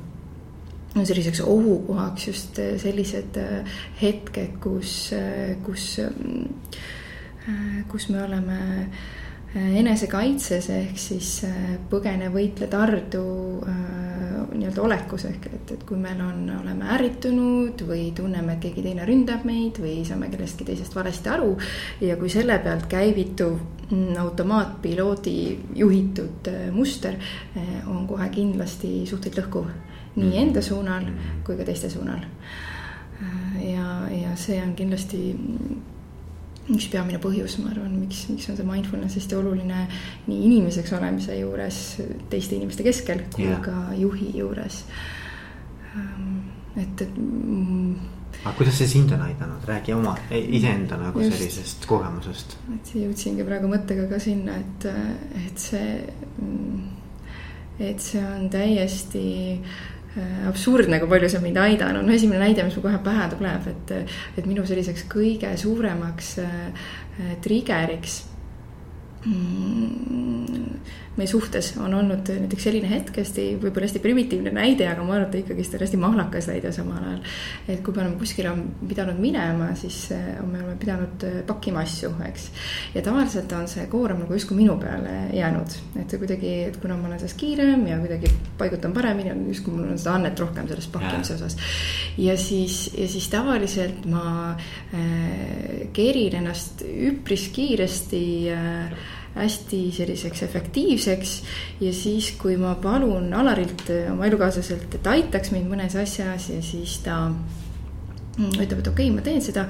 on 0.94 1.06
selliseks 1.06 1.40
ohukohaks 1.40 2.26
just 2.28 2.58
äh, 2.58 2.76
sellised 2.80 3.36
äh, 3.40 3.76
hetked, 4.02 4.58
kus, 4.62 5.12
äh, 5.16 5.56
kus, 5.66 5.98
kus 7.90 8.08
me 8.08 8.22
oleme 8.22 8.58
enesekaitses 9.54 10.68
ehk 10.74 10.98
siis 10.98 11.28
põgene, 11.90 12.30
võitle, 12.34 12.66
tardu 12.70 13.22
nii-öelda 14.54 14.82
olekus 14.82 15.24
ehk 15.28 15.46
et, 15.50 15.72
et 15.76 15.84
kui 15.86 15.98
meil 16.00 16.20
on, 16.22 16.42
oleme 16.60 16.88
ärritunud 16.94 17.84
või 17.88 18.08
tunneme, 18.16 18.56
et 18.56 18.64
keegi 18.64 18.84
teine 18.84 19.06
ründab 19.06 19.46
meid 19.46 19.78
või 19.82 20.02
saame 20.06 20.30
kellestki 20.32 20.66
teisest 20.68 20.94
valesti 20.96 21.30
aru. 21.30 21.54
ja 22.00 22.16
kui 22.20 22.30
selle 22.32 22.58
pealt 22.64 22.86
käivituv 22.90 23.56
mm, 23.90 24.14
automaatpiloodi 24.24 25.38
juhitud 25.80 26.50
muster 26.74 27.18
on 27.86 28.06
kohe 28.10 28.28
kindlasti 28.34 29.04
suhteid 29.06 29.38
lõhkuv 29.38 29.70
nii 30.16 30.30
mm. 30.30 30.38
enda 30.42 30.62
suunal 30.62 31.10
kui 31.46 31.56
ka 31.58 31.66
teiste 31.66 31.90
suunal. 31.90 32.22
ja, 33.62 33.88
ja 34.10 34.36
see 34.36 34.60
on 34.62 34.74
kindlasti 34.78 35.34
üks 36.72 36.86
peamine 36.92 37.20
põhjus, 37.20 37.58
ma 37.60 37.72
arvan, 37.74 37.92
miks, 38.00 38.24
miks 38.32 38.48
on 38.48 38.56
see 38.58 38.66
mindfulness 38.68 39.18
hästi 39.18 39.36
oluline 39.36 39.84
nii 40.28 40.40
inimeseks 40.48 40.94
olemise 40.96 41.36
juures, 41.36 41.80
teiste 42.32 42.56
inimeste 42.56 42.86
keskel 42.86 43.26
kui 43.34 43.46
yeah. 43.48 43.60
ka 43.64 43.76
juhi 43.98 44.30
juures. 44.38 44.80
et, 46.80 47.04
et 47.04 47.08
aga 48.44 48.54
kuidas 48.56 48.80
see 48.80 48.88
sind 48.90 49.12
on 49.14 49.22
aidanud, 49.28 49.62
räägi 49.68 49.94
oma, 49.94 50.16
iseenda 50.32 50.98
nagu 51.00 51.20
Just. 51.20 51.36
sellisest 51.36 51.86
kogemusest. 51.90 52.56
et 52.74 52.94
jõudsingi 53.04 53.46
praegu 53.46 53.70
mõttega 53.70 54.08
ka 54.10 54.20
sinna, 54.22 54.56
et, 54.64 54.88
et 55.44 55.66
see, 55.68 55.98
et 57.78 58.00
see 58.08 58.24
on 58.24 58.48
täiesti 58.52 59.26
äh, 59.60 59.82
Äh, 59.84 59.93
absurdne, 60.48 61.00
kui 61.02 61.10
palju 61.10 61.30
see 61.30 61.40
on 61.40 61.46
mind 61.48 61.58
aidanud, 61.58 62.06
no 62.06 62.14
esimene 62.14 62.42
näide, 62.44 62.66
mis 62.66 62.76
mul 62.78 62.86
kohe 62.86 63.00
pähe 63.02 63.26
tuleb, 63.32 63.66
et, 63.72 64.12
et 64.38 64.46
minu 64.46 64.66
selliseks 64.66 65.08
kõige 65.10 65.50
suuremaks 65.58 66.30
äh, 66.44 66.92
triggeriks 67.42 68.20
mm, 69.26 70.68
meie 71.16 71.30
suhtes 71.30 71.74
on 71.78 71.94
olnud 71.94 72.28
näiteks 72.28 72.66
selline 72.66 72.88
hetk, 72.90 73.14
hästi, 73.22 73.44
võib-olla 73.62 73.86
hästi 73.86 74.02
primitiivne 74.02 74.50
näide, 74.54 74.86
aga 74.90 75.04
ma 75.06 75.16
arvan, 75.16 75.28
et 75.28 75.36
ikkagist 75.44 75.76
on 75.76 75.84
hästi 75.84 76.00
mahlakas 76.02 76.48
näide 76.50 76.72
samal 76.74 76.98
ajal. 76.98 77.20
et 77.68 77.82
kui 77.86 77.94
me 77.94 78.02
oleme 78.02 78.18
kuskile 78.18 78.54
pidanud 78.88 79.20
minema, 79.22 79.70
siis 79.78 79.98
eh, 80.14 80.26
me 80.42 80.58
oleme 80.58 80.76
pidanud 80.80 81.26
eh, 81.28 81.38
pakkima 81.46 81.84
asju, 81.86 82.10
eks. 82.28 82.48
ja 82.96 83.04
tavaliselt 83.06 83.52
on 83.54 83.68
see 83.70 83.86
koorem 83.92 84.24
nagu 84.24 84.38
justkui 84.38 84.58
minu 84.58 84.76
peale 84.82 85.14
jäänud, 85.36 85.78
et 86.02 86.16
kuidagi, 86.18 86.54
et 86.70 86.78
kuna 86.82 86.98
ma 86.98 87.08
olen 87.10 87.22
sellest 87.22 87.40
kiirem 87.40 87.86
ja 87.90 87.98
kuidagi 88.02 88.32
paigutan 88.58 88.96
paremini, 88.96 89.32
on 89.34 89.46
justkui 89.52 89.76
mul 89.76 89.94
on 89.94 90.00
seda 90.00 90.18
annet 90.18 90.40
rohkem 90.40 90.68
selles 90.70 90.90
pakkimise 90.94 91.38
osas. 91.38 91.58
ja 92.18 92.36
siis, 92.40 92.88
ja 92.98 93.08
siis 93.08 93.30
tavaliselt 93.30 94.06
ma 94.10 94.54
äh, 94.54 95.90
kerin 95.94 96.40
ennast 96.42 96.82
üpris 96.82 97.48
kiiresti 97.54 98.24
äh, 98.50 99.12
hästi 99.34 99.80
selliseks 99.92 100.42
efektiivseks. 100.46 101.34
ja 101.80 101.92
siis, 101.92 102.30
kui 102.38 102.56
ma 102.56 102.74
palun 102.74 103.32
Alarilt, 103.34 103.88
oma 104.12 104.26
elukaaslaselt, 104.26 104.94
et 104.94 105.06
aitaks 105.06 105.50
mind 105.54 105.70
mõnes 105.72 105.96
asjas 105.98 106.50
ja 106.50 106.62
siis 106.62 106.98
ta 107.04 107.18
ütleb, 108.38 108.78
et 108.80 108.88
okei 108.88 109.08
okay,, 109.08 109.10
ma 109.14 109.22
teen 109.22 109.42
seda 109.42 109.66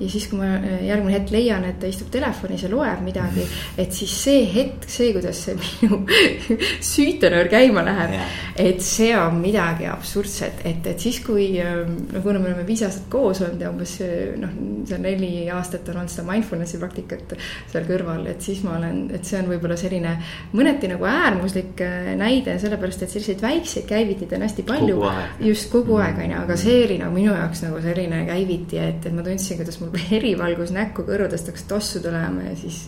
ja 0.00 0.08
siis, 0.10 0.26
kui 0.30 0.40
ma 0.40 0.56
äh, 0.58 0.80
järgmine 0.88 1.14
hetk 1.14 1.30
leian, 1.34 1.64
et 1.68 1.78
ta 1.80 1.86
istub 1.90 2.10
telefonis 2.14 2.64
ja 2.66 2.70
loeb 2.72 3.02
midagi, 3.06 3.44
et 3.82 3.94
siis 3.94 4.14
see 4.24 4.42
hetk, 4.50 4.88
see, 4.90 5.12
kuidas 5.14 5.44
see 5.46 5.54
minu 5.60 6.00
süütenöör 6.94 7.50
käima 7.52 7.84
läheb 7.86 8.16
et 8.58 8.82
see 8.82 9.12
on 9.18 9.38
midagi 9.42 9.86
absurdset, 9.90 10.64
et, 10.66 10.86
et 10.90 11.06
siis, 11.06 11.20
kui 11.24 11.48
noh, 11.58 12.20
kuna 12.22 12.40
me 12.40 12.50
oleme 12.50 12.66
viis 12.66 12.82
aastat 12.86 13.06
koos 13.12 13.42
olnud 13.44 13.62
ja 13.62 13.70
umbes 13.70 13.94
äh, 14.02 14.34
noh, 14.40 14.56
see 14.88 14.98
neli 15.02 15.30
aastat 15.54 15.88
on 15.92 16.02
olnud 16.02 16.12
seda 16.12 16.26
mindfulness'i 16.28 16.80
praktikat 16.82 17.36
seal 17.70 17.86
kõrval, 17.88 18.26
et 18.30 18.42
siis 18.44 18.64
ma 18.66 18.76
olen, 18.80 19.04
et 19.14 19.26
see 19.26 19.38
on 19.38 19.50
võib-olla 19.52 19.78
selline 19.78 20.16
mõneti 20.54 20.90
nagu 20.90 21.06
äärmuslik 21.08 21.82
näide, 22.18 22.58
sellepärast 22.62 23.06
et 23.06 23.14
selliseid 23.14 23.42
väikseid 23.42 23.86
käivitid 23.88 24.34
on 24.34 24.46
hästi 24.46 24.66
palju. 24.66 24.98
just 25.44 25.70
kogu 25.72 25.98
aeg 26.02 26.18
on 26.18 26.34
ju, 26.34 26.42
aga 26.42 26.58
see 26.58 26.82
oli 26.88 26.98
nagu 27.02 27.14
minu 27.14 27.30
jaoks 27.34 27.64
nagu 27.66 27.80
selline 27.84 28.24
käiviti, 28.28 28.82
et, 28.82 29.06
et 29.06 29.14
ma 29.14 29.22
tundsin, 29.26 29.58
kuidas 29.60 29.78
mul 29.84 29.92
verivalgus 30.10 30.72
näkku, 30.74 31.04
kõrvadest 31.08 31.50
hakkas 31.50 31.68
tossu 31.70 32.02
tulema 32.04 32.48
ja 32.48 32.56
siis 32.58 32.84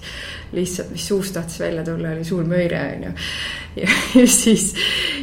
lihtsalt, 0.56 0.92
mis 0.94 1.06
suust 1.08 1.36
tahtis 1.36 1.60
välja 1.60 1.84
tulla, 1.86 2.14
oli 2.16 2.24
suur 2.26 2.48
möire, 2.48 2.82
on 2.96 3.06
ju. 3.08 3.14
ja, 3.82 3.90
ja 4.20 4.26
siis 4.30 4.72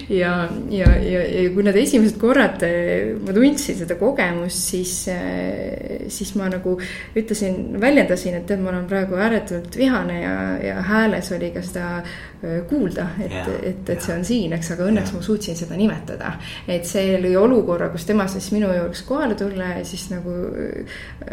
ja, 0.09 0.49
ja, 0.69 0.89
ja, 0.97 1.21
ja 1.21 1.49
kui 1.53 1.63
need 1.65 1.77
esimesed 1.79 2.17
korrad 2.21 2.63
eh, 2.67 3.13
ma 3.19 3.33
tundsin 3.35 3.77
seda 3.79 3.97
kogemust, 3.99 4.69
siis, 4.71 4.93
eh, 5.11 6.05
siis 6.11 6.33
ma 6.39 6.49
nagu 6.51 6.75
ütlesin, 7.19 7.79
väljendasin, 7.81 8.37
et 8.39 8.47
tead, 8.49 8.61
ma 8.63 8.71
olen 8.73 8.85
praegu 8.89 9.17
ääretult 9.19 9.77
vihane 9.79 10.19
ja, 10.21 10.35
ja 10.63 10.83
hääles 10.85 11.31
oli 11.35 11.51
ka 11.55 11.63
seda 11.65 11.87
eh, 12.03 12.61
kuulda, 12.69 13.09
et 13.23 13.37
et, 13.53 13.89
et 13.89 14.03
see 14.03 14.15
on 14.15 14.25
siin, 14.27 14.53
eks, 14.57 14.73
aga 14.75 14.87
õnneks 14.89 15.11
yeah. 15.11 15.19
ma 15.19 15.25
suutsin 15.25 15.57
seda 15.59 15.77
nimetada. 15.79 16.33
et 16.67 16.87
see 16.89 17.17
lõi 17.23 17.35
olukorra, 17.39 17.89
kus 17.93 18.07
tema 18.09 18.27
siis 18.31 18.51
minu 18.55 18.71
juures 18.73 19.03
kohale 19.07 19.37
tulla 19.39 19.73
ja 19.77 19.83
siis 19.87 20.09
nagu 20.11 20.33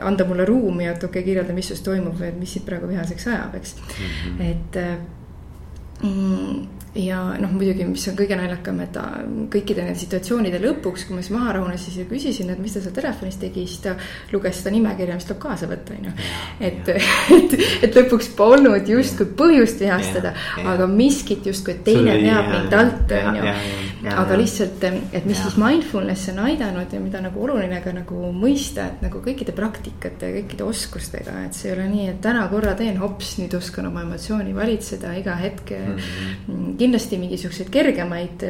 anda 0.01 0.27
mulle 0.29 0.47
ruumi, 0.49 0.87
et 0.87 0.97
okei 0.99 1.21
okay,, 1.21 1.29
kirjelda, 1.31 1.57
mis 1.57 1.71
sinust 1.71 1.87
toimub 1.87 2.19
või 2.19 2.31
et 2.31 2.39
mis 2.41 2.53
sind 2.57 2.67
praegu 2.69 2.91
vihaseks 2.91 3.31
ajab, 3.31 3.57
eks 3.61 3.75
mm. 3.81 4.13
-hmm. 4.21 4.51
et 4.51 4.79
mm, 6.03 6.80
ja 6.95 7.21
noh, 7.39 7.53
muidugi, 7.55 7.85
mis 7.87 8.03
on 8.11 8.17
kõige 8.19 8.35
naljakam, 8.39 8.81
et 8.83 8.97
kõikide 9.53 9.85
nende 9.85 10.01
situatsioonide 10.01 10.59
lõpuks, 10.63 11.05
kui 11.07 11.15
ma 11.15 11.23
siis 11.23 11.35
maha 11.35 11.53
rahunesin 11.55 12.01
ja 12.03 12.07
küsisin, 12.11 12.51
et 12.51 12.59
mis 12.59 12.75
ta 12.75 12.83
seal 12.83 12.95
telefonis 12.97 13.39
tegi, 13.39 13.63
siis 13.71 13.85
ta 13.85 13.95
luges 14.33 14.59
seda 14.59 14.73
nimekirja, 14.75 15.19
mis 15.19 15.29
tuleb 15.29 15.41
kaasa 15.45 15.69
võtta, 15.71 15.95
on 15.95 16.09
ju. 16.09 16.15
et, 16.67 16.91
et, 17.37 17.55
et 17.87 17.99
lõpuks 18.01 18.33
polnud 18.39 18.91
justkui 18.91 19.29
põhjust 19.39 19.85
vihastada, 19.85 20.35
aga 20.67 20.89
miskit 20.91 21.47
justkui, 21.47 21.77
et 21.77 21.85
teine 21.87 22.17
veab 22.25 22.51
mind 22.51 22.75
alt, 22.81 23.15
on 23.21 23.39
ju. 23.39 23.55
aga 24.17 24.41
lihtsalt, 24.41 24.89
et 24.91 25.29
mis 25.29 25.39
ja. 25.39 25.45
siis 25.45 25.61
mindfulness 25.63 26.33
on 26.35 26.43
aidanud 26.49 26.91
ja 26.91 27.03
mida 27.05 27.23
nagu 27.23 27.47
oluline 27.47 27.79
ka 27.85 27.95
nagu 27.95 28.33
mõista, 28.35 28.89
et 28.91 29.07
nagu 29.07 29.23
kõikide 29.23 29.55
praktikate 29.55 30.33
ja 30.33 30.41
kõikide 30.41 30.67
oskustega, 30.67 31.39
et 31.47 31.55
see 31.55 31.71
ei 31.71 31.77
ole 31.77 31.87
nii, 31.93 32.11
et 32.17 32.21
täna 32.25 32.49
korra 32.51 32.75
teen, 32.75 32.99
hops, 32.99 33.37
nüüd 33.39 33.55
oskan 33.61 33.87
oma 33.93 34.03
emotsiooni 34.09 34.57
valitseda 34.57 35.15
iga 35.23 35.39
hetk 35.39 35.71
mm. 35.79 35.97
-hmm 36.51 36.80
kindlasti 36.81 37.19
mingisuguseid 37.21 37.71
kergemaid, 37.73 38.45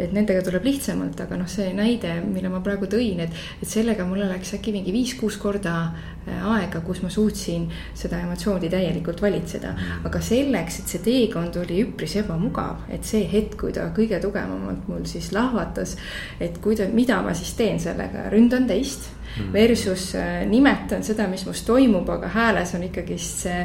et 0.00 0.14
nendega 0.14 0.42
tuleb 0.46 0.64
lihtsamalt, 0.66 1.20
aga 1.26 1.38
noh, 1.38 1.48
see 1.50 1.72
näide, 1.76 2.16
mille 2.24 2.50
ma 2.52 2.62
praegu 2.64 2.88
tõin, 2.90 3.20
et, 3.24 3.40
et 3.60 3.68
sellega 3.68 4.06
mul 4.08 4.24
läks 4.26 4.54
äkki 4.56 4.74
mingi 4.74 4.94
viis-kuus 4.94 5.38
korda 5.42 5.74
äh, 5.86 6.46
aega, 6.56 6.80
kus 6.86 7.02
ma 7.04 7.10
suutsin 7.12 7.68
seda 7.96 8.20
emotsiooni 8.24 8.70
täielikult 8.72 9.20
valitseda. 9.22 9.74
aga 10.06 10.22
selleks, 10.22 10.80
et 10.80 10.94
see 10.94 11.04
teekond 11.04 11.58
oli 11.62 11.82
üpris 11.84 12.16
ebamugav, 12.22 12.86
et 12.92 13.04
see 13.04 13.26
hetk, 13.30 13.58
kui 13.60 13.74
ta 13.76 13.88
kõige 13.96 14.20
tugevamalt 14.22 14.88
mul 14.90 15.04
siis 15.08 15.32
lahvatas, 15.36 15.96
et 16.40 16.58
kuida-, 16.62 16.88
mida 16.92 17.20
ma 17.24 17.34
siis 17.36 17.54
teen 17.58 17.80
sellega, 17.82 18.28
ründan 18.32 18.68
teist 18.68 19.10
mm. 19.36 19.52
versus 19.52 20.10
äh, 20.18 20.42
nimetan 20.48 21.04
seda, 21.06 21.28
mis 21.30 21.46
must 21.48 21.66
toimub, 21.68 22.08
aga 22.18 22.32
hääles 22.34 22.74
on 22.76 22.86
ikkagist 22.88 23.46
see 23.46 23.64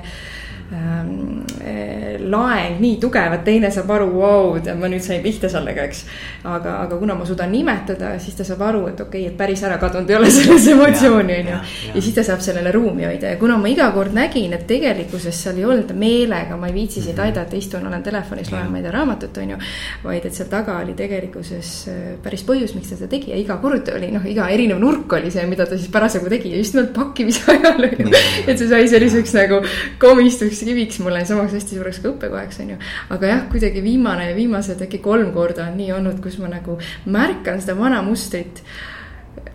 laeng 2.32 2.78
nii 2.80 2.98
tugev, 3.02 3.34
et 3.36 3.44
teine 3.44 3.72
saab 3.74 3.90
aru, 3.92 4.08
vau, 4.14 4.54
ma 4.80 4.90
nüüd 4.92 5.04
sain 5.04 5.22
pihta 5.24 5.50
sellega, 5.52 5.84
eks. 5.90 6.04
aga, 6.48 6.78
aga 6.86 7.00
kuna 7.00 7.16
ma 7.18 7.26
suudan 7.28 7.52
nimetada, 7.52 8.14
siis 8.24 8.38
ta 8.38 8.46
saab 8.48 8.64
aru, 8.70 8.86
et 8.92 9.02
okei 9.04 9.26
okay,, 9.26 9.34
et 9.34 9.38
päris 9.38 9.64
ära 9.68 9.78
kadunud 9.82 10.10
ei 10.10 10.18
ole 10.18 10.30
selles 10.38 10.68
emotsiooni, 10.72 11.40
on 11.42 11.50
ju. 11.52 11.58
ja 11.96 12.04
siis 12.04 12.16
ta 12.16 12.24
saab 12.28 12.44
sellele 12.46 12.72
ruumi 12.72 13.06
hoida 13.08 13.34
ja 13.34 13.40
kuna 13.42 13.58
ma 13.60 13.72
iga 13.72 13.90
kord 13.96 14.16
nägin, 14.16 14.54
et 14.56 14.64
tegelikkuses 14.70 15.42
seal 15.44 15.60
ei 15.60 15.68
olnud 15.68 15.92
meelega, 15.98 16.58
ma 16.60 16.70
ei 16.72 16.78
viitsi 16.78 17.02
sind 17.02 17.18
mhm. 17.18 17.28
aidata, 17.28 17.60
istun, 17.60 17.88
olen 17.92 18.04
telefonis, 18.06 18.52
loen, 18.54 18.72
ma 18.72 18.80
ei 18.80 18.88
tea, 18.88 18.96
raamatut, 18.96 19.42
on 19.44 19.56
ju. 19.56 19.60
vaid 20.06 20.30
et 20.30 20.40
seal 20.40 20.50
taga 20.52 20.78
oli 20.86 20.96
tegelikkuses 20.98 21.74
äh, 21.92 22.00
päris 22.24 22.46
põhjus, 22.48 22.76
miks 22.78 22.94
ta 22.94 23.00
seda 23.00 23.12
tegi 23.12 23.34
ja 23.34 23.42
iga 23.42 23.60
kord 23.62 23.92
oli 23.92 24.12
noh, 24.14 24.24
iga 24.30 24.48
erinev 24.54 24.80
nurk 24.82 25.20
oli 25.20 25.34
see, 25.34 25.44
mida 25.52 25.68
ta 25.68 25.76
siis 25.76 25.92
parasjagu 25.92 26.32
tegi 26.32 26.56
ja 26.56 26.64
just 26.64 26.78
nimelt 26.78 26.96
pakkimise 26.96 27.44
ajal, 27.58 27.90
on 27.90 28.06
ju. 28.06 28.24
et 28.48 28.56
see 28.56 28.72
sai 28.72 28.88
selliseks 28.92 29.36
nagu 29.36 29.62
komistuks 30.02 30.61
hästi 30.62 30.70
kiviks 30.70 31.00
mulle, 31.02 31.26
samas 31.26 31.54
hästi 31.56 31.76
suureks 31.76 32.00
ka 32.02 32.14
õppekohaks, 32.14 32.62
on 32.62 32.74
ju. 32.76 32.80
aga 33.10 33.34
jah, 33.34 33.44
kuidagi 33.52 33.82
viimane, 33.84 34.32
viimased 34.38 34.82
äkki 34.86 35.02
kolm 35.02 35.34
korda 35.34 35.68
on 35.70 35.78
nii 35.80 35.92
olnud, 35.98 36.22
kus 36.22 36.38
ma 36.42 36.52
nagu 36.52 36.78
märkan 37.06 37.62
seda 37.62 37.78
vana 37.80 38.02
mustrit 38.06 38.62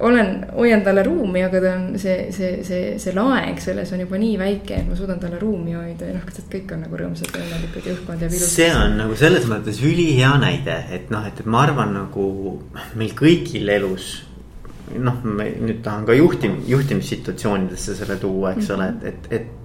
olen, 0.01 0.47
hoian 0.57 0.83
talle 0.85 1.03
ruumi, 1.05 1.43
aga 1.45 1.61
ta 1.61 1.73
on 1.77 1.99
see, 2.01 2.31
see, 2.33 2.63
see, 2.65 2.97
see 3.01 3.15
laeng 3.17 3.61
selles 3.61 3.93
on 3.93 4.03
juba 4.03 4.19
nii 4.21 4.37
väike, 4.41 4.81
et 4.81 4.89
ma 4.89 4.97
suudan 4.97 5.21
talle 5.21 5.39
ruumi 5.41 5.77
hoida 5.77 6.11
ja 6.11 6.17
noh, 6.17 6.45
kõik 6.53 6.73
on 6.75 6.83
nagu 6.85 7.01
rõõmsad 7.01 7.33
ja 7.33 7.43
õnnelikud 7.45 7.87
ja 7.87 7.97
õhkkond 7.97 8.25
jääb 8.25 8.37
ilusaks. 8.37 8.55
see 8.59 8.71
on 8.77 8.97
nagu 9.01 9.19
selles 9.21 9.49
mõttes 9.51 9.83
ülihea 9.85 10.33
näide, 10.43 10.79
et 10.97 11.13
noh, 11.13 11.25
et, 11.29 11.45
et 11.45 11.49
ma 11.49 11.63
arvan 11.69 11.93
nagu 11.97 12.31
meil 12.97 13.13
kõigil 13.17 13.69
elus. 13.77 14.15
noh, 14.97 15.21
ma 15.25 15.45
nüüd 15.45 15.83
tahan 15.85 16.05
ka 16.09 16.17
juhtim-, 16.17 16.61
juhtimissituatsioonidesse 16.69 17.97
selle 18.01 18.17
tuua, 18.21 18.53
eks 18.53 18.69
mm 18.69 18.75
-hmm. 18.75 18.77
ole, 18.77 19.09
et, 19.09 19.31
et, 19.33 19.41
et 19.41 19.56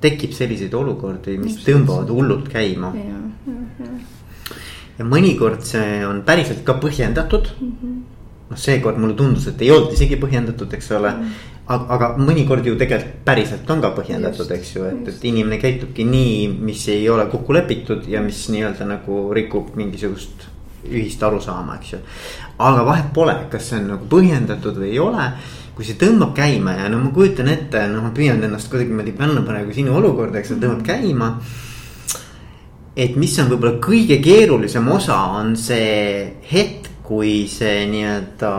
tekib 0.00 0.34
selliseid 0.36 0.74
olukordi, 0.74 1.36
mis 1.40 1.58
Just 1.58 1.68
tõmbavad 1.68 2.10
hullult 2.12 2.50
käima. 2.52 2.92
ja 4.98 5.04
mõnikord 5.04 5.64
see 5.66 6.04
on 6.06 6.22
päriselt 6.26 6.62
ka 6.64 6.76
põhjendatud 6.82 7.48
mm 7.60 7.72
-hmm.. 7.72 7.96
noh, 8.50 8.58
seekord 8.58 8.98
mulle 8.98 9.14
tundus, 9.18 9.48
et 9.50 9.62
ei 9.62 9.70
olnud 9.70 9.92
isegi 9.92 10.16
põhjendatud, 10.16 10.72
eks 10.74 10.90
ole 10.90 11.10
mm. 11.10 11.20
-hmm. 11.20 11.52
aga, 11.66 11.86
aga 11.94 12.10
mõnikord 12.18 12.66
ju 12.66 12.76
tegelikult 12.76 13.24
päriselt 13.24 13.70
on 13.70 13.80
ka 13.80 13.90
põhjendatud, 13.96 14.50
eks 14.50 14.74
ju, 14.76 14.84
et, 14.84 15.08
et 15.08 15.24
inimene 15.24 15.58
käitubki 15.58 16.04
nii, 16.04 16.48
mis 16.48 16.88
ei 16.88 17.08
ole 17.08 17.26
kokku 17.26 17.52
lepitud 17.54 18.08
ja 18.08 18.22
mis 18.22 18.48
nii-öelda 18.48 18.86
nagu 18.86 19.32
rikub 19.34 19.74
mingisugust 19.74 20.48
ühist 20.84 21.22
arusaama, 21.22 21.76
eks 21.80 21.92
ju. 21.92 21.98
aga 22.58 22.84
vahet 22.86 23.12
pole, 23.14 23.34
kas 23.50 23.68
see 23.68 23.78
on 23.80 23.88
nagu 23.96 24.06
põhjendatud 24.10 24.76
või 24.78 24.90
ei 24.92 24.98
ole 24.98 25.30
kui 25.74 25.86
see 25.86 25.98
tõmbab 25.98 26.34
käima 26.36 26.76
ja 26.78 26.88
no 26.90 27.00
ma 27.02 27.10
kujutan 27.14 27.50
ette, 27.50 27.82
noh, 27.90 28.04
ma 28.04 28.12
püüan 28.14 28.42
ennast 28.46 28.70
kuidagimoodi 28.70 29.14
panna 29.18 29.42
praegu 29.46 29.74
sinu 29.74 29.96
olukorda, 29.98 30.38
eks 30.38 30.52
see 30.52 30.62
tõmbab 30.62 30.84
käima. 30.86 31.30
et 32.96 33.16
mis 33.18 33.38
on 33.42 33.48
võib-olla 33.50 33.80
kõige 33.82 34.20
keerulisem 34.22 34.86
osa, 34.94 35.16
on 35.34 35.56
see 35.58 36.36
hetk, 36.50 36.90
kui 37.04 37.44
see 37.50 37.84
nii-öelda 37.90 38.50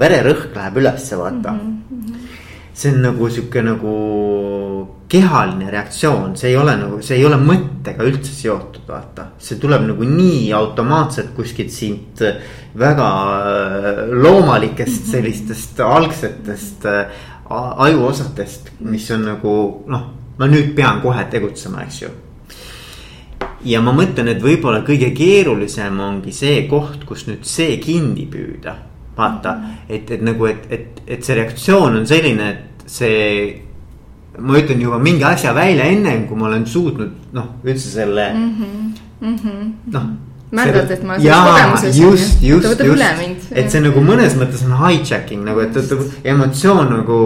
vererõhk 0.00 0.56
läheb 0.56 0.80
ülesse, 0.82 1.16
vaata 1.16 1.52
mm. 1.52 1.78
-hmm. 1.88 2.26
see 2.74 2.90
on 2.92 3.00
nagu 3.06 3.30
sihuke 3.30 3.62
nagu 3.62 3.94
kehaline 5.12 5.68
reaktsioon, 5.70 6.36
see 6.40 6.52
ei 6.52 6.56
ole 6.56 6.74
nagu, 6.80 6.98
see 7.04 7.18
ei 7.18 7.26
ole 7.28 7.36
mõttega 7.40 8.04
üldse 8.08 8.32
seotud, 8.32 8.84
vaata. 8.88 9.32
see 9.42 9.58
tuleb 9.60 9.84
nagu 9.90 10.06
nii 10.08 10.46
automaatselt 10.56 11.34
kuskilt 11.36 11.72
siit 11.74 12.22
väga 12.78 13.08
äh, 13.36 14.00
loomalikest 14.08 15.02
mhm. 15.02 15.10
sellistest 15.10 15.80
algsetest 15.84 16.86
äh, 16.88 17.24
ajuosadest, 17.52 18.70
mis 18.88 19.10
on 19.12 19.26
nagu 19.28 19.54
noh, 19.92 20.04
ma 20.38 20.48
nüüd 20.48 20.72
pean 20.76 21.02
kohe 21.04 21.24
tegutsema, 21.30 21.84
eks 21.84 21.98
ju. 22.02 22.12
ja 23.68 23.82
ma 23.84 23.92
mõtlen, 23.96 24.30
et 24.32 24.40
võib-olla 24.42 24.80
kõige 24.86 25.10
keerulisem 25.16 26.00
ongi 26.00 26.32
see 26.32 26.62
koht, 26.70 27.04
kus 27.08 27.26
nüüd 27.28 27.44
see 27.48 27.76
kinni 27.82 28.24
püüda. 28.32 28.76
vaata, 29.16 29.52
mhm. 29.58 29.84
et, 29.92 30.16
et 30.16 30.24
nagu, 30.24 30.48
et, 30.48 30.64
et, 30.72 31.04
et 31.04 31.20
see 31.20 31.36
reaktsioon 31.36 32.00
on 32.00 32.08
selline, 32.08 32.48
et 32.48 32.88
see 32.88 33.28
ma 34.38 34.58
ütlen 34.58 34.80
juba 34.80 34.98
mingi 34.98 35.24
asja 35.24 35.54
välja 35.54 35.84
ennem 35.84 36.26
kui 36.28 36.36
ma 36.36 36.46
olen 36.48 36.66
suutnud 36.66 37.32
noh, 37.32 37.48
üldse 37.64 37.88
selle 37.88 38.32
mm. 38.34 38.52
-hmm. 38.58 38.92
Mm 39.20 39.36
-hmm. 39.36 39.72
noh 39.92 40.06
märgad, 40.52 40.90
et 40.90 41.02
ma 41.02 41.16
kogemuses. 41.16 41.96
just, 41.96 42.42
just, 42.42 42.80
just, 42.84 43.50
et 43.50 43.70
see 43.72 43.80
nagu 43.80 44.00
mõnes 44.04 44.36
mõttes 44.36 44.64
on 44.66 44.76
hijacking 44.76 45.44
nagu, 45.46 45.60
et, 45.64 45.76
et 45.76 46.26
emotsioon 46.34 46.92
nagu 46.92 47.18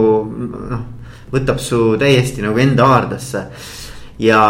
noh, 0.71 0.85
võtab 1.33 1.59
su 1.59 1.97
täiesti 1.99 2.45
nagu 2.45 2.59
enda 2.63 2.87
haardesse. 2.87 3.43
ja, 4.19 4.41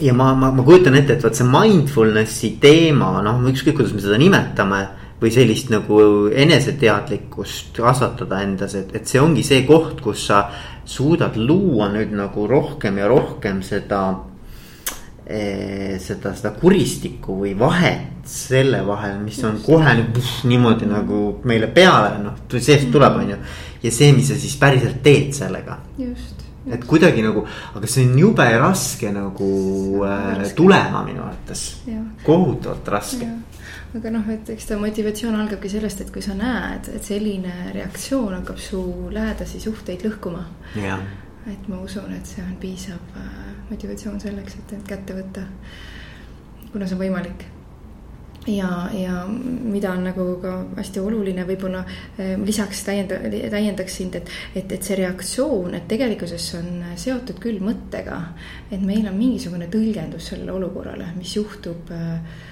ja 0.00 0.14
ma, 0.16 0.32
ma, 0.34 0.50
ma 0.56 0.64
kujutan 0.64 0.96
ette, 0.96 1.18
et 1.18 1.26
vot 1.26 1.36
see 1.36 1.48
mindfulness'i 1.48 2.54
teema, 2.62 3.12
noh, 3.26 3.44
ükskõik 3.52 3.76
kuidas 3.76 3.92
me 3.94 4.04
seda 4.06 4.18
nimetame 4.20 4.80
või 5.20 5.32
sellist 5.34 5.68
nagu 5.68 6.00
eneseteadlikkust 6.32 7.76
kasvatada 7.76 8.40
endas, 8.40 8.74
et, 8.78 8.94
et 8.96 9.08
see 9.08 9.20
ongi 9.20 9.44
see 9.44 9.66
koht, 9.68 10.00
kus 10.00 10.24
sa 10.30 10.46
suudad 10.90 11.36
luua 11.38 11.90
nüüd 11.92 12.10
nagu 12.18 12.48
rohkem 12.50 12.98
ja 12.98 13.06
rohkem 13.08 13.62
seda 13.62 14.02
Eh, 15.30 15.94
seda, 16.02 16.32
seda 16.34 16.50
kuristikku 16.58 17.36
või 17.38 17.52
vahet 17.54 18.24
selle 18.26 18.80
vahel, 18.82 19.20
mis 19.22 19.36
on 19.46 19.60
kohe 19.62 19.92
puh, 20.10 20.30
niimoodi 20.50 20.88
nagu 20.90 21.20
meile 21.46 21.68
peale, 21.70 22.16
noh, 22.18 22.40
seest 22.56 22.88
tuleb, 22.90 23.20
on 23.20 23.30
ju. 23.30 23.36
ja 23.84 23.92
see, 23.94 24.08
mis 24.16 24.26
sa 24.26 24.38
siis 24.40 24.56
päriselt 24.58 24.98
teed 25.04 25.30
sellega. 25.38 25.76
et 26.66 26.82
kuidagi 26.82 27.22
nagu, 27.22 27.44
aga 27.78 27.86
see 27.86 28.08
on 28.08 28.18
jube 28.18 28.48
raske 28.58 29.12
nagu 29.14 29.52
äh, 30.08 30.42
tulema 30.58 31.04
minu 31.06 31.22
arvates, 31.28 31.62
kohutavalt 32.26 32.90
raske 32.96 33.30
aga 33.98 34.10
noh, 34.14 34.26
et 34.30 34.50
eks 34.54 34.68
ta 34.70 34.78
motivatsioon 34.80 35.38
algabki 35.40 35.70
sellest, 35.72 36.04
et 36.04 36.10
kui 36.14 36.22
sa 36.22 36.36
näed, 36.38 36.90
et 36.94 37.06
selline 37.06 37.72
reaktsioon 37.74 38.36
hakkab 38.38 38.60
su 38.62 38.82
lähedasi 39.10 39.60
suhteid 39.60 40.04
lõhkuma. 40.06 40.44
et 41.50 41.68
ma 41.68 41.80
usun, 41.80 42.12
et 42.14 42.26
see 42.26 42.42
on 42.44 42.56
piisav 42.60 43.16
äh, 43.16 43.30
motivatsioon 43.70 44.20
selleks, 44.20 44.60
et 44.60 44.76
end 44.76 44.86
kätte 44.86 45.16
võtta. 45.16 45.46
kuna 46.72 46.86
see 46.86 46.94
on 46.94 47.02
võimalik 47.02 47.48
ja, 48.46 48.90
ja 48.92 49.26
mida 49.62 49.92
on 49.92 50.04
nagu 50.04 50.26
ka 50.42 50.52
hästi 50.76 51.00
oluline 51.02 51.44
võib-olla 51.48 51.82
eh, 52.18 52.36
lisaks 52.40 52.84
täienda-, 52.86 53.18
täiendaks 53.52 53.96
sind, 54.00 54.16
et, 54.16 54.30
et, 54.54 54.72
et 54.72 54.86
see 54.86 54.96
reaktsioon, 55.00 55.74
et 55.76 55.88
tegelikkuses 55.90 56.46
on 56.60 56.70
seotud 57.00 57.40
küll 57.42 57.60
mõttega. 57.64 58.20
et 58.70 58.80
meil 58.80 59.06
on 59.08 59.18
mingisugune 59.18 59.68
tõlgendus 59.72 60.30
sellele 60.32 60.54
olukorrale, 60.56 61.10
mis 61.18 61.36
juhtub 61.36 61.92
äh, 61.94 62.48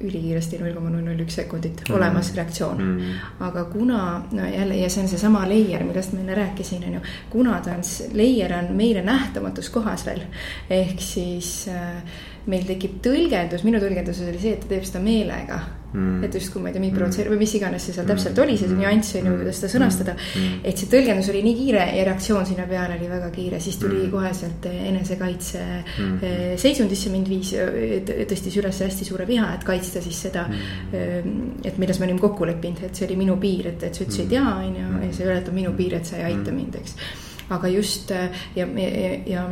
ülikiiresti, 0.00 0.58
null 0.62 0.74
koma 0.76 0.90
null 0.92 1.04
null 1.06 1.22
üks 1.24 1.36
sekundit 1.40 1.82
mm. 1.88 1.94
olemas 1.96 2.32
reaktsioon 2.36 2.82
mm. 2.82 2.98
-hmm. 2.98 3.46
aga 3.48 3.64
kuna 3.64 4.22
no 4.32 4.46
jälle 4.46 4.76
ja 4.76 4.90
see 4.90 5.02
on 5.02 5.08
seesama 5.08 5.48
layer, 5.48 5.84
millest 5.84 6.12
ma 6.12 6.20
enne 6.20 6.34
rääkisin, 6.34 6.84
on 6.86 6.94
ju. 6.94 7.00
kuna 7.30 7.60
ta 7.60 7.74
on, 7.74 7.82
layer 8.14 8.52
on 8.58 8.72
meile 8.76 9.02
nähtamatus 9.02 9.70
kohas 9.70 10.06
veel 10.06 10.22
ehk 10.70 11.00
siis 11.00 11.68
äh, 11.68 12.02
meil 12.46 12.64
tekib 12.66 12.98
tõlgendus, 13.02 13.64
minu 13.64 13.78
tõlgendus 13.78 14.22
oli 14.28 14.38
see, 14.38 14.52
et 14.52 14.60
ta 14.60 14.74
teeb 14.74 14.84
seda 14.84 15.02
meelega 15.02 15.60
mm.. 15.92 16.24
et 16.24 16.36
justkui 16.38 16.62
ma 16.62 16.70
ei 16.70 16.76
tea, 16.76 16.82
mingi 16.82 16.96
provotseerib 16.96 17.34
või 17.34 17.40
mis 17.42 17.54
iganes 17.58 17.86
see 17.86 17.96
seal 17.96 18.08
täpselt 18.08 18.38
oli, 18.42 18.56
see 18.60 18.70
nüanss 18.72 19.16
on 19.18 19.28
ju, 19.28 19.34
kuidas 19.40 19.60
seda 19.60 19.70
sõnastada. 19.74 20.14
Mm.. 20.16 20.60
et 20.68 20.82
see 20.82 20.90
tõlgendus 20.92 21.30
oli 21.32 21.42
nii 21.46 21.56
kiire 21.58 21.84
ja 21.96 22.06
reaktsioon 22.08 22.46
sinna 22.48 22.66
peale 22.70 22.96
oli 22.98 23.10
väga 23.10 23.30
kiire, 23.34 23.60
siis 23.62 23.78
tuli 23.82 23.98
mm. 24.04 24.12
koheselt 24.14 24.70
enesekaitse 24.72 25.64
mm. 25.82 26.38
seisundisse 26.62 27.12
mind 27.12 27.32
viis, 27.32 27.52
tõstis 28.32 28.58
üles 28.62 28.82
hästi 28.86 29.08
suure 29.08 29.26
viha, 29.28 29.50
et 29.56 29.66
kaitsta 29.66 30.04
siis 30.04 30.22
seda 30.28 30.46
mm.. 30.48 31.60
et 31.68 31.78
milles 31.82 32.00
me 32.00 32.08
olime 32.08 32.22
kokku 32.22 32.48
leppinud, 32.48 32.86
et 32.88 32.96
see 32.96 33.08
oli 33.08 33.18
minu 33.24 33.36
piir, 33.42 33.72
et, 33.74 33.86
et 33.88 33.94
sa 33.94 34.06
ütlesid 34.06 34.32
jaa, 34.32 34.56
on 34.62 34.80
ju, 34.80 34.88
ja 35.06 35.12
see 35.12 35.28
ületab 35.28 35.56
minu 35.56 35.76
piir, 35.76 35.98
et 35.98 36.08
sa 36.08 36.18
ei 36.20 36.32
aita 36.32 36.54
mind, 36.54 36.80
eks. 36.82 36.98
aga 37.52 37.70
just 37.72 38.10
ja, 38.12 38.26
ja, 38.56 38.66
ja, 38.66 39.14
ja 39.28 39.46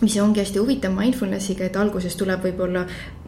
mis 0.00 0.16
ongi 0.20 0.42
hästi 0.42 0.60
huvitav 0.60 0.94
mindfulness'iga, 0.94 1.68
et 1.68 1.76
alguses 1.78 2.16
tuleb 2.18 2.42
võib-olla, 2.48 2.84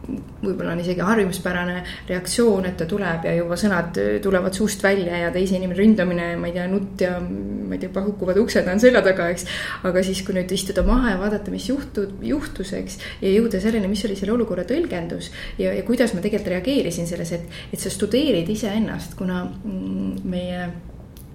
võib-olla 0.07 0.71
on 0.71 0.81
isegi 0.81 1.03
harjumuspärane 1.03 1.81
reaktsioon, 2.07 2.67
et 2.69 2.77
ta 2.79 2.87
tuleb 2.89 3.25
ja 3.27 3.33
juba 3.35 3.57
sõnad 3.59 3.97
tulevad 4.23 4.55
suust 4.55 4.83
välja 4.83 5.17
ja 5.25 5.31
teise 5.35 5.57
inimene 5.57 5.79
ründamine, 5.79 6.27
ma 6.39 6.47
ei 6.47 6.55
tea, 6.55 6.67
nutt 6.71 7.03
ja 7.03 7.17
ma 7.19 7.75
ei 7.75 7.81
tea, 7.81 7.91
hukkuvad 8.05 8.39
uksed 8.39 8.69
on 8.71 8.79
selja 8.81 9.01
taga, 9.05 9.27
eks. 9.33 9.47
aga 9.87 10.03
siis, 10.05 10.21
kui 10.25 10.37
nüüd 10.37 10.51
istuda 10.55 10.85
maha 10.87 11.15
ja 11.15 11.19
vaadata, 11.19 11.51
mis 11.53 11.67
juhtu-, 11.69 12.07
juhtus, 12.23 12.71
eks. 12.77 12.99
ja 13.23 13.33
jõuda 13.33 13.61
selleni, 13.63 13.89
mis 13.91 14.05
oli 14.07 14.15
selle 14.19 14.35
olukorra 14.37 14.63
tõlgendus 14.69 15.31
ja, 15.59 15.73
ja 15.73 15.83
kuidas 15.87 16.15
ma 16.15 16.23
tegelikult 16.23 16.53
reageerisin 16.55 17.09
selles, 17.09 17.33
et, 17.35 17.59
et 17.73 17.83
sa 17.83 17.91
studeerid 17.91 18.47
iseennast, 18.53 19.17
kuna 19.19 19.43
mm, 19.47 20.23
meie 20.27 20.69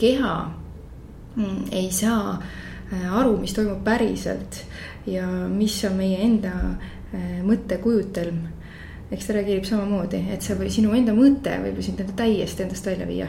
keha 0.00 0.35
mm, 1.37 1.68
ei 1.76 1.92
saa 1.92 2.38
äh, 2.38 3.06
aru, 3.20 3.37
mis 3.42 3.52
toimub 3.56 3.85
päriselt 3.85 4.62
ja 5.06 5.26
mis 5.52 5.76
on 5.88 5.98
meie 5.98 6.22
enda 6.24 6.56
äh, 6.72 7.38
mõttekujutelm 7.44 8.62
eks 9.12 9.27
ta 9.29 9.35
reageerib 9.37 9.66
samamoodi, 9.68 10.22
et 10.33 10.44
see 10.44 10.57
või 10.57 10.70
sinu 10.72 10.94
enda 10.96 11.12
mõte 11.16 11.53
võib 11.61 11.79
ju 11.79 11.85
sind 11.85 12.01
enda 12.01 12.14
täiesti 12.16 12.64
endast 12.64 12.87
välja 12.88 13.07
viia. 13.09 13.29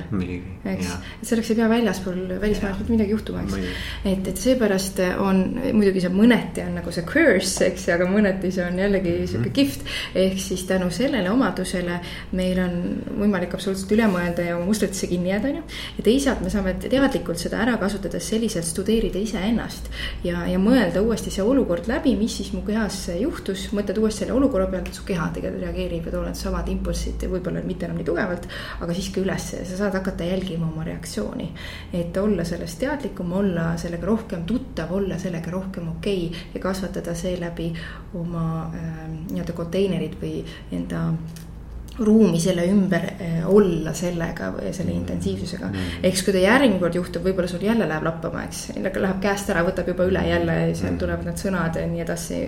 eks, 0.71 0.91
et 1.19 1.27
selleks 1.27 1.51
ei 1.51 1.57
pea 1.59 1.67
väljaspool, 1.71 2.21
välismaailmas 2.39 2.79
mitte 2.79 2.93
midagi 2.93 3.11
juhtuma, 3.11 3.43
eks. 3.43 3.81
et, 4.07 4.29
et 4.31 4.39
seepärast 4.39 5.01
on 5.19 5.41
muidugi 5.75 6.03
see 6.05 6.13
mõneti 6.13 6.63
on 6.63 6.77
nagu 6.79 6.93
see 6.95 7.03
curse, 7.09 7.67
eks, 7.67 7.87
aga 7.97 8.07
mõneti 8.07 8.51
see 8.55 8.63
on 8.63 8.79
jällegi 8.79 9.15
sihuke 9.25 9.49
mhm. 9.49 9.55
kihvt. 9.57 9.91
ehk 10.23 10.39
siis 10.45 10.63
tänu 10.69 10.87
sellele 10.93 11.31
omadusele 11.33 11.99
meil 12.39 12.63
on 12.63 12.79
võimalik 13.19 13.57
absoluutselt 13.57 13.91
üle 13.97 14.07
mõelda 14.11 14.47
ja 14.47 14.55
oma 14.57 14.69
mustritesse 14.69 15.11
kinni 15.11 15.33
jääda, 15.33 15.51
on 15.51 15.59
ju. 15.59 15.65
ja 15.99 16.07
teisalt 16.07 16.45
me 16.45 16.53
saame 16.53 16.77
teadlikult 16.79 17.43
seda 17.43 17.59
ära 17.65 17.75
kasutades 17.81 18.29
selliselt 18.31 18.67
studeerida 18.69 19.19
iseennast 19.19 19.91
ja, 20.23 20.45
ja 20.47 20.61
mõelda 20.61 21.03
uuesti 21.03 21.33
see 21.33 21.43
olukord 21.43 21.91
läbi, 21.91 22.15
mis 22.19 22.39
siis 22.39 22.53
mu 22.55 22.63
kehas 22.63 23.03
juhtus, 23.19 23.67
mõtled 23.75 23.99
uuesti 23.99 24.23
selle 24.23 24.37
olukorra 24.37 24.69
pealt, 24.71 24.93
su 24.95 25.03
keha 25.07 25.27
tegelikult 25.35 25.63
reageerib 25.63 25.72
ja 25.77 26.11
tulevad 26.11 26.37
samad 26.37 26.67
impulssid, 26.71 27.25
võib-olla 27.29 27.63
mitte 27.65 27.87
enam 27.87 27.99
nii 27.99 28.07
tugevalt, 28.07 28.47
aga 28.81 28.95
siiski 28.95 29.21
ülesse 29.23 29.61
ja 29.61 29.67
sa 29.69 29.79
saad 29.83 29.97
hakata 29.99 30.27
jälgima 30.27 30.67
oma 30.67 30.83
reaktsiooni. 30.87 31.51
et 31.93 32.17
olla 32.17 32.43
sellest 32.43 32.79
teadlikum, 32.79 33.31
olla 33.31 33.77
sellega 33.77 34.05
rohkem 34.05 34.43
tuttav, 34.45 34.91
olla 34.91 35.17
sellega 35.17 35.51
rohkem 35.51 35.87
okei 35.97 36.27
okay 36.27 36.51
ja 36.53 36.59
kasvatada 36.59 37.15
seeläbi 37.15 37.73
oma 38.13 38.69
äh, 38.73 39.07
nii-öelda 39.31 39.53
konteinerid 39.53 40.19
või 40.21 40.43
enda 40.71 41.09
ruumi 41.99 42.39
selle 42.41 42.63
ümber 42.65 43.03
eh, 43.21 43.41
olla 43.45 43.91
sellega 43.93 44.49
või 44.55 44.71
selle 44.73 44.89
mm. 44.89 44.99
intensiivsusega 45.03 45.67
mm.. 45.69 45.97
eks 46.09 46.23
kui 46.25 46.33
ta 46.33 46.41
järgmine 46.41 46.79
kord 46.81 46.95
juhtub, 46.97 47.25
võib-olla 47.27 47.49
sul 47.51 47.61
jälle 47.61 47.85
läheb 47.89 48.07
lappama, 48.07 48.45
eks, 48.47 48.63
läheb 48.81 49.19
käest 49.21 49.51
ära, 49.53 49.61
võtab 49.67 49.91
juba 49.91 50.07
üle 50.09 50.23
jälle, 50.25 50.55
seal 50.73 50.95
mm. 50.95 50.99
tulevad 51.03 51.27
need 51.29 51.41
sõnad 51.43 51.77
ja 51.77 51.85
nii 51.89 52.01
edasi. 52.01 52.39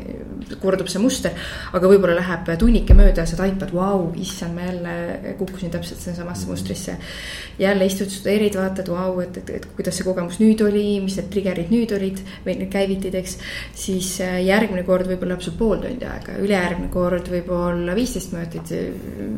kordub 0.62 0.89
see 0.89 1.01
muster, 1.03 1.36
aga 1.77 1.91
võib-olla 1.91 2.17
läheb 2.17 2.49
tunnike 2.62 2.97
mööda 2.97 3.21
ja 3.21 3.29
sa 3.29 3.38
taipad, 3.43 3.73
vau, 3.75 4.08
issand, 4.17 4.58
ma 4.58 4.65
jälle 4.65 5.36
kukkusin 5.38 5.73
täpselt 5.73 6.01
sellesamasse 6.01 6.49
mustrisse. 6.49 6.97
jälle 7.60 7.86
istud, 7.86 8.10
studeerid, 8.10 8.58
vaatad, 8.58 8.89
vau, 8.89 9.19
et, 9.21 9.38
et, 9.43 9.53
et 9.60 9.69
kuidas 9.77 9.99
see 9.99 10.08
kogemus 10.08 10.41
nüüd 10.41 10.65
oli, 10.65 10.88
mis 11.05 11.19
need 11.19 11.29
trigger'id 11.34 11.69
nüüd 11.73 11.93
olid 11.95 12.23
või 12.47 12.58
need 12.63 12.73
käivitid, 12.73 13.13
eks. 13.21 13.38
siis 13.77 14.10
eh, 14.25 14.41
järgmine 14.47 14.84
kord 14.89 15.05
võib-olla 15.12 15.36
läheb 15.36 15.45
sul 15.45 15.58
pool 15.60 15.77
tundi 15.86 16.10
aega, 16.10 16.39
ülejärgmine 16.41 16.89
kord 16.93 17.29
võib-olla 17.29 17.95
viisteist 17.97 18.34
minutit 18.34 18.73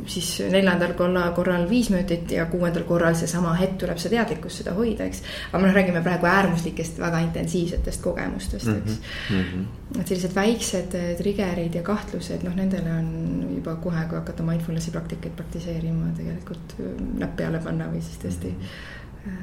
siis 0.05 0.29
neljandal 0.51 0.93
korral 1.35 1.65
viis 1.69 1.89
minutit 1.93 2.31
ja 2.31 2.45
kuuendal 2.51 2.83
korral 2.87 3.15
seesama 3.17 3.53
hetk 3.59 3.77
tuleb 3.83 3.99
see 4.01 4.11
teadlikkus 4.13 4.59
seda 4.61 4.73
hoida, 4.77 5.07
eks. 5.07 5.23
aga 5.51 5.61
noh, 5.63 5.75
räägime 5.75 6.01
praegu 6.05 6.29
äärmuslikest, 6.29 6.99
väga 7.01 7.21
intensiivsetest 7.27 8.01
kogemustest, 8.03 8.67
eks 8.67 8.97
mm. 9.29 9.43
-hmm. 9.43 9.99
et 9.99 10.07
sellised 10.07 10.35
väiksed 10.35 10.97
eh, 10.99 11.13
trigger'id 11.19 11.75
ja 11.75 11.83
kahtlused, 11.83 12.43
noh, 12.43 12.55
nendele 12.55 12.93
on 12.99 13.09
juba 13.55 13.75
kohe, 13.75 14.05
kui 14.09 14.19
hakata 14.19 14.43
mindfulness'i 14.43 14.91
praktikaid 14.91 15.35
praktiseerima, 15.35 16.11
tegelikult 16.17 16.75
näpp 17.19 17.35
peale 17.37 17.59
panna 17.63 17.89
või 17.91 18.01
siis 18.01 18.19
tõesti 18.23 18.53
äh, 18.53 19.39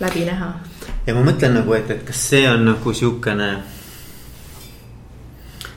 läbi 0.00 0.24
näha. 0.24 0.52
ja 1.06 1.14
ma 1.14 1.24
mõtlen 1.24 1.58
nagu, 1.60 1.72
et, 1.72 1.90
et 1.90 2.04
kas 2.06 2.28
see 2.30 2.44
on 2.50 2.64
nagu 2.70 2.92
sihukene 2.92 3.50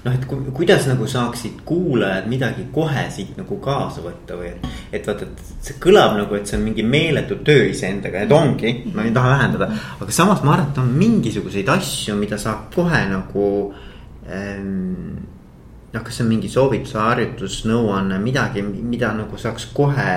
noh, 0.04 0.14
et 0.14 0.26
ku, 0.28 0.40
kuidas 0.56 0.88
nagu 0.88 1.08
saaksid 1.10 1.64
kuulajad 1.68 2.28
midagi 2.32 2.66
kohe 2.74 3.06
siit 3.12 3.36
nagu 3.40 3.58
kaasa 3.64 4.04
võtta 4.04 4.38
või 4.40 4.54
et. 4.54 4.68
et 4.96 5.08
vaata, 5.10 5.28
et 5.28 5.66
see 5.66 5.80
kõlab 5.84 6.16
nagu, 6.22 6.38
et 6.38 6.48
see 6.48 6.58
on 6.60 6.66
mingi 6.70 6.86
meeletu 6.88 7.40
töö 7.46 7.68
iseendaga, 7.72 8.24
et 8.24 8.32
ongi, 8.36 8.74
ma 8.96 9.04
ei 9.08 9.14
taha 9.16 9.36
vähendada. 9.36 9.70
aga 10.00 10.16
samas 10.16 10.44
ma 10.46 10.56
arvan, 10.56 10.72
et 10.72 10.82
on 10.84 10.94
mingisuguseid 11.02 11.72
asju, 11.76 12.16
mida 12.20 12.40
saab 12.40 12.70
kohe 12.76 13.02
nagu 13.12 13.46
ähm, 14.32 15.20
noh, 15.92 16.04
kas 16.04 16.16
see 16.16 16.26
on 16.26 16.32
mingi 16.32 16.52
soovitus, 16.52 16.96
harjutus, 16.96 17.64
nõuanne, 17.68 18.20
midagi, 18.24 18.64
mida 18.64 19.12
nagu 19.18 19.40
saaks 19.42 19.68
kohe 19.76 20.12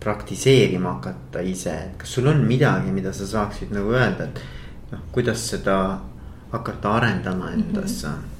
praktiseerima 0.00 0.96
hakata 0.96 1.42
ise, 1.44 1.72
et 1.86 1.96
kas 2.00 2.16
sul 2.16 2.28
on 2.28 2.44
midagi, 2.48 2.92
mida 2.92 3.12
sa 3.16 3.28
saaksid 3.28 3.72
nagu 3.76 3.92
öelda, 3.96 4.28
et 4.28 4.92
noh, 4.92 5.08
kuidas 5.12 5.44
seda 5.54 5.78
hakata 6.52 6.94
arendama 6.98 7.54
endasse 7.54 8.08
mm? 8.08 8.20
-hmm 8.20 8.39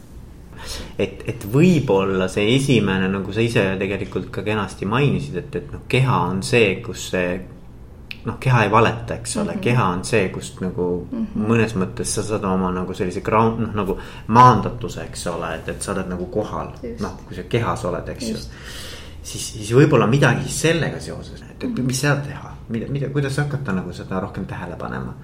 et, 0.99 1.23
et 1.27 1.46
võib-olla 1.53 2.29
see 2.29 2.55
esimene, 2.57 3.09
nagu 3.09 3.33
sa 3.33 3.40
ise 3.40 3.64
tegelikult 3.79 4.31
ka 4.31 4.42
kenasti 4.46 4.87
mainisid, 4.87 5.37
et, 5.37 5.57
et 5.57 5.73
noh, 5.73 5.87
keha 5.88 6.20
on 6.31 6.42
see, 6.42 6.77
kus 6.85 7.09
see 7.14 7.40
noh, 8.25 8.37
keha 8.40 8.64
ei 8.64 8.70
valeta, 8.70 9.14
eks 9.14 9.37
ole 9.37 9.44
mm, 9.44 9.57
-hmm. 9.57 9.62
keha 9.62 9.85
on 9.94 10.05
see, 10.05 10.29
kust 10.29 10.61
nagu 10.61 11.09
mm 11.12 11.27
-hmm. 11.27 11.46
mõnes 11.49 11.75
mõttes 11.75 12.14
sa 12.14 12.23
saad 12.23 12.44
oma 12.44 12.70
nagu 12.73 12.94
sellise 12.94 13.20
ground, 13.20 13.61
noh 13.61 13.75
nagu 13.75 13.99
maandatuse, 14.27 15.03
eks 15.03 15.27
ole, 15.27 15.55
et, 15.55 15.68
et 15.68 15.83
sa 15.83 15.92
oled 15.92 16.09
nagu 16.09 16.27
kohal, 16.27 16.73
noh, 17.01 17.20
kui 17.27 17.37
sa 17.37 17.42
kehas 17.42 17.85
oled, 17.85 18.09
eks 18.09 18.29
ju 18.29 18.37
siis, 19.23 19.53
siis 19.53 19.73
võib-olla 19.75 20.07
midagi 20.07 20.49
sellega 20.49 21.01
seoses, 21.01 21.42
et, 21.42 21.64
et 21.64 21.85
mis 21.85 22.01
seal 22.01 22.20
teha, 22.27 22.57
mida, 22.68 22.87
mida, 22.88 23.09
kuidas 23.09 23.37
hakata 23.37 23.73
nagu 23.73 23.92
seda 23.92 24.20
rohkem 24.20 24.46
tähele 24.46 24.77
panema. 24.77 25.14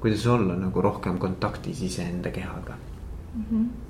kuidas 0.00 0.26
olla 0.26 0.56
nagu 0.56 0.80
rohkem 0.80 1.18
kontaktis 1.18 1.82
iseenda 1.82 2.30
kehaga 2.30 2.74
mm. 3.34 3.44
-hmm 3.50 3.89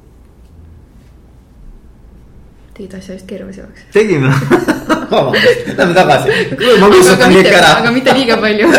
tegid 2.81 2.97
asja 2.97 3.15
just 3.15 3.29
keerulisemaks. 3.29 3.85
tegin 3.93 4.25
või? 4.25 4.33
vabandust, 5.11 5.69
lähme 5.77 5.95
tagasi. 5.97 6.37
ma 6.81 6.89
kustutan 6.93 7.35
kõik 7.35 7.53
ära. 7.53 7.71
aga 7.83 7.93
mitte 7.93 8.15
liiga 8.17 8.39
palju 8.41 8.71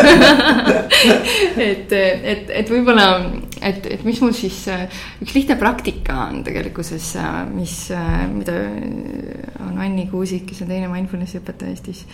et, 1.69 1.93
et, 1.93 2.51
et 2.61 2.71
võib-olla, 2.71 3.07
et, 3.61 3.87
et 3.97 4.03
mis 4.07 4.21
mul 4.23 4.33
siis, 4.35 4.63
üks 5.21 5.35
lihtne 5.37 5.57
praktika 5.61 6.27
on 6.29 6.41
tegelikkuses, 6.47 7.13
mis, 7.53 7.77
mida 8.33 8.59
on 9.67 9.81
Anni 9.81 10.07
Kuusik, 10.11 10.47
kes 10.49 10.63
on 10.65 10.71
teine 10.71 10.91
mindfulness'i 10.91 11.41
õpetaja 11.41 11.75
Eestis 11.75 12.05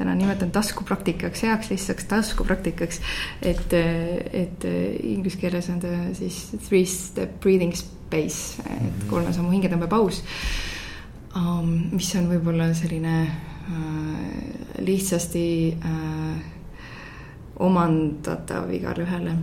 täna 0.00 0.14
nimetan 0.16 0.48
taskupraktikaks, 0.54 1.42
heaks 1.44 1.68
lihtsaks 1.68 2.06
taskupraktikaks. 2.08 3.00
et, 3.44 3.74
et 4.32 4.64
inglise 5.04 5.36
keeles 5.40 5.68
on 5.68 5.80
ta 5.82 5.92
siis 6.16 6.46
three 6.66 6.86
step 6.88 7.36
breathing 7.44 7.76
space, 7.76 8.64
et 8.64 9.08
kolme 9.12 9.34
sammu 9.36 9.52
hingetõmbepaus 9.52 10.22
um,, 11.36 11.70
mis 11.94 12.10
on 12.18 12.28
võib-olla 12.30 12.70
selline 12.76 13.14
uh, 13.26 14.82
lihtsasti 14.82 15.46
uh, 15.76 16.36
omandatav 17.60 18.70
igale 18.74 19.04
ühele. 19.04 19.34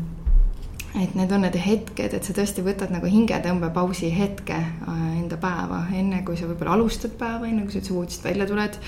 et 0.97 1.13
need 1.13 1.31
on 1.31 1.43
need 1.45 1.55
hetked, 1.61 2.13
et 2.17 2.25
sa 2.25 2.33
tõesti 2.33 2.63
võtad 2.65 2.89
nagu 2.89 3.05
hingetõmbepausi 3.11 4.09
hetke 4.15 4.57
uh, 4.57 5.05
enda 5.19 5.37
päeva, 5.37 5.83
enne 5.93 6.23
kui 6.25 6.39
sa 6.39 6.49
võib-olla 6.49 6.73
alustad 6.77 7.13
päeva, 7.19 7.47
enne 7.47 7.67
kui 7.67 7.75
sa 7.75 7.81
üldse 7.81 7.95
voodist 7.95 8.25
välja 8.25 8.47
tuled. 8.49 8.79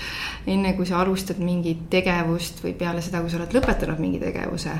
enne 0.46 0.74
kui 0.76 0.88
sa 0.88 1.00
alustad 1.04 1.38
mingit 1.38 1.88
tegevust 1.90 2.64
või 2.64 2.74
peale 2.74 3.04
seda, 3.04 3.22
kui 3.22 3.30
sa 3.30 3.40
oled 3.40 3.58
lõpetanud 3.58 4.02
mingi 4.02 4.22
tegevuse 4.22 4.76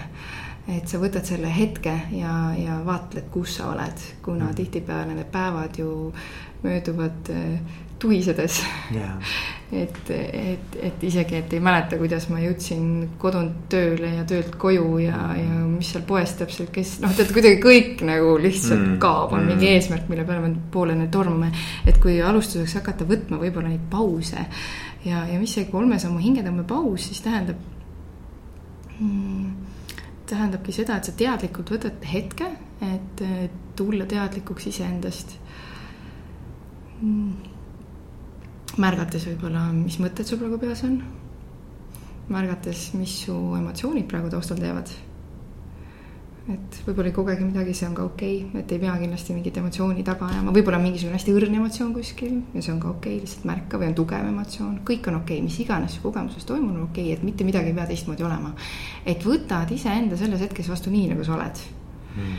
et 0.71 0.89
sa 0.89 0.99
võtad 1.01 1.25
selle 1.27 1.49
hetke 1.51 1.93
ja, 2.15 2.33
ja 2.55 2.77
vaatled, 2.85 3.31
kus 3.33 3.57
sa 3.59 3.71
oled, 3.73 4.03
kuna 4.23 4.51
mm. 4.51 4.57
tihtipeale 4.59 5.15
need 5.17 5.31
päevad 5.33 5.79
ju 5.81 6.13
mööduvad 6.63 7.31
tuhisedes 8.01 8.61
yeah. 8.95 9.33
et, 9.73 10.11
et, 10.11 10.77
et 10.83 11.03
isegi, 11.05 11.37
et 11.37 11.53
ei 11.53 11.63
mäleta, 11.63 11.99
kuidas 12.01 12.27
ma 12.33 12.41
jõudsin 12.43 12.85
kodunt 13.21 13.67
tööle 13.73 14.15
ja 14.17 14.25
töölt 14.29 14.57
koju 14.61 14.87
ja, 15.05 15.19
ja 15.37 15.65
mis 15.67 15.93
seal 15.93 16.05
poes 16.09 16.33
täpselt, 16.39 16.73
kes 16.75 16.97
noh, 17.05 17.13
tead 17.17 17.33
kuidagi 17.37 17.61
kõik 17.63 18.05
nagu 18.09 18.37
lihtsalt 18.41 18.81
mm. 18.81 18.95
kaob, 19.03 19.35
on 19.37 19.45
mm. 19.45 19.51
mingi 19.53 19.73
eesmärk, 19.75 20.09
mille 20.13 20.25
peale 20.29 20.47
me 20.47 20.55
pooleli 20.73 21.11
tormame. 21.13 21.53
et 21.87 22.01
kui 22.03 22.17
alustuseks 22.25 22.79
hakata 22.81 23.09
võtma 23.09 23.41
võib-olla 23.43 23.73
neid 23.73 23.85
pause 23.93 24.47
ja, 25.05 25.27
ja 25.29 25.37
mis 25.41 25.55
see 25.57 25.69
kolme 25.71 26.01
sammu 26.01 26.23
hingetõmbepaus 26.25 27.11
siis 27.11 27.21
tähendab 27.27 27.61
mm,? 28.99 29.69
tähendabki 30.31 30.73
seda, 30.73 30.97
et 30.97 31.09
sa 31.09 31.13
teadlikult 31.19 31.73
võtad 31.75 32.05
hetke, 32.07 32.47
et 32.87 33.23
tulla 33.77 34.07
teadlikuks 34.09 34.69
iseendast 34.71 35.35
mm 37.03 37.50
märgates 38.81 39.27
võib-olla, 39.29 39.69
mis 39.75 39.99
mõtted 40.01 40.29
sul 40.29 40.41
praegu 40.41 40.59
peas 40.61 40.85
on. 40.89 41.01
märgates, 42.31 42.93
mis 42.95 43.13
su 43.25 43.35
emotsioonid 43.59 44.07
praegu 44.11 44.29
taustal 44.31 44.59
teevad. 44.61 44.91
et 46.51 46.77
võib-olla 46.87 47.11
ei 47.11 47.15
kogegi 47.15 47.45
midagi, 47.47 47.75
see 47.77 47.87
on 47.87 47.95
ka 47.95 48.05
okei 48.09 48.39
okay., 48.45 48.63
et 48.63 48.73
ei 48.73 48.81
pea 48.83 48.95
kindlasti 48.99 49.35
mingit 49.37 49.59
emotsiooni 49.61 50.05
taga 50.07 50.27
ajama, 50.27 50.55
võib-olla 50.57 50.81
on 50.81 50.87
mingisugune 50.87 51.19
hästi 51.19 51.35
õrn 51.37 51.59
emotsioon 51.61 51.93
kuskil 51.95 52.41
ja 52.55 52.63
see 52.63 52.73
on 52.73 52.81
ka 52.83 52.89
okei 52.91 53.19
okay,, 53.19 53.27
lihtsalt 53.27 53.47
märka 53.51 53.79
või 53.79 53.91
on 53.91 53.95
tugev 54.01 54.31
emotsioon, 54.33 54.81
kõik 54.89 55.11
on 55.13 55.21
okei 55.21 55.39
okay., 55.39 55.47
mis 55.47 55.61
iganes 55.63 55.95
su 55.95 56.03
kogemuses 56.07 56.49
toimunud 56.49 56.89
okei 56.89 57.11
okay,, 57.11 57.19
et 57.19 57.23
mitte 57.29 57.47
midagi 57.47 57.71
ei 57.71 57.77
pea 57.77 57.87
teistmoodi 57.93 58.27
olema. 58.27 58.55
et 59.05 59.27
võtad 59.27 59.71
iseenda 59.77 60.19
selles 60.19 60.43
hetkes 60.49 60.73
vastu 60.73 60.91
nii, 60.91 61.13
nagu 61.13 61.29
sa 61.29 61.37
oled 61.37 61.65
hmm.. 62.17 62.35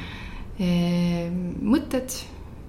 mõtted 1.71 2.19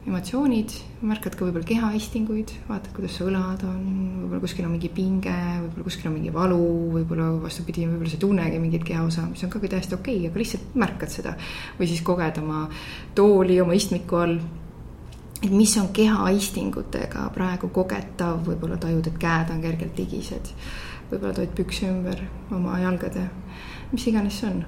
emotsioonid, 0.03 0.73
märkad 1.07 1.37
ka 1.39 1.47
võib-olla 1.47 1.67
kehaistinguid, 1.67 2.51
vaatad, 2.67 2.91
kuidas 2.97 3.15
su 3.15 3.27
õlad 3.29 3.61
on, 3.69 3.83
võib-olla 4.25 4.41
kuskil 4.43 4.67
on 4.67 4.73
mingi 4.75 4.91
pinge, 4.91 5.35
võib-olla 5.63 5.87
kuskil 5.87 6.09
on 6.11 6.17
mingi 6.17 6.33
valu, 6.35 6.59
võib-olla 6.97 7.29
vastupidi, 7.45 7.85
võib-olla 7.87 8.11
sa 8.11 8.19
ei 8.19 8.23
tunnegi 8.25 8.59
mingit 8.63 8.87
kehaosa, 8.89 9.29
mis 9.31 9.45
on 9.47 9.53
ka 9.53 9.61
täiesti 9.63 9.95
okei 9.95 10.17
okay,, 10.19 10.31
aga 10.33 10.43
lihtsalt 10.43 10.75
märkad 10.83 11.15
seda. 11.15 11.37
või 11.79 11.91
siis 11.93 12.03
koged 12.03 12.43
oma 12.43 12.65
tooli 13.15 13.61
oma 13.63 13.79
istmiku 13.79 14.19
all. 14.25 14.43
et 15.43 15.55
mis 15.55 15.77
on 15.79 15.93
kehaistingutega 15.95 17.29
praegu 17.35 17.71
kogetav, 17.71 18.43
võib-olla 18.49 18.83
tajud, 18.83 19.07
et 19.07 19.23
käed 19.23 19.55
on 19.55 19.63
kergelt 19.63 20.03
ligised. 20.03 20.53
võib-olla 21.13 21.39
tood 21.39 21.55
pükse 21.55 21.87
ümber 21.87 22.27
oma 22.51 22.81
jalgade, 22.83 23.29
mis 23.95 24.11
iganes 24.11 24.43
see 24.43 24.51
on. 24.51 24.65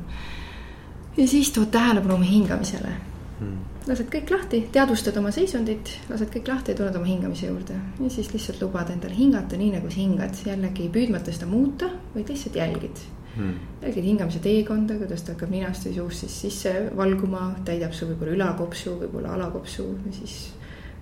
ja 1.19 1.27
siis 1.27 1.51
tood 1.51 1.75
tähelepanu 1.75 2.21
oma 2.23 2.35
hingamisele 2.37 2.99
hmm 3.43 3.74
lased 3.89 4.09
kõik 4.13 4.31
lahti, 4.33 4.61
teadvustad 4.73 5.17
oma 5.21 5.33
seisundit, 5.35 5.91
lased 6.09 6.31
kõik 6.33 6.49
lahti 6.49 6.73
ja 6.73 6.79
tuled 6.79 6.97
oma 6.97 7.09
hingamise 7.09 7.51
juurde. 7.51 7.77
ja 8.01 8.11
siis 8.11 8.31
lihtsalt 8.33 8.63
lubad 8.63 8.91
endale 8.95 9.17
hingata 9.17 9.59
nii, 9.61 9.75
nagu 9.77 9.91
sa 9.91 10.01
hingad, 10.01 10.41
jällegi 10.47 10.89
püüdmata 10.95 11.35
seda 11.35 11.49
muuta, 11.51 11.91
vaid 12.15 12.33
lihtsalt 12.33 12.57
jälgid. 12.61 13.05
Hmm.. 13.35 13.55
jälgid 13.83 14.05
hingamise 14.07 14.39
teekonda, 14.39 14.95
kuidas 14.95 15.25
ta 15.27 15.35
hakkab 15.35 15.51
ninast 15.51 15.89
või 15.89 15.97
suust 15.97 16.23
siis 16.23 16.37
sisse 16.45 16.75
valguma, 16.97 17.49
täidab 17.67 17.93
su 17.93 18.07
võib-olla 18.07 18.37
ülakopsu, 18.37 18.95
võib-olla 19.01 19.35
alakopsu 19.35 19.89
ja 20.07 20.13
siis 20.15 20.37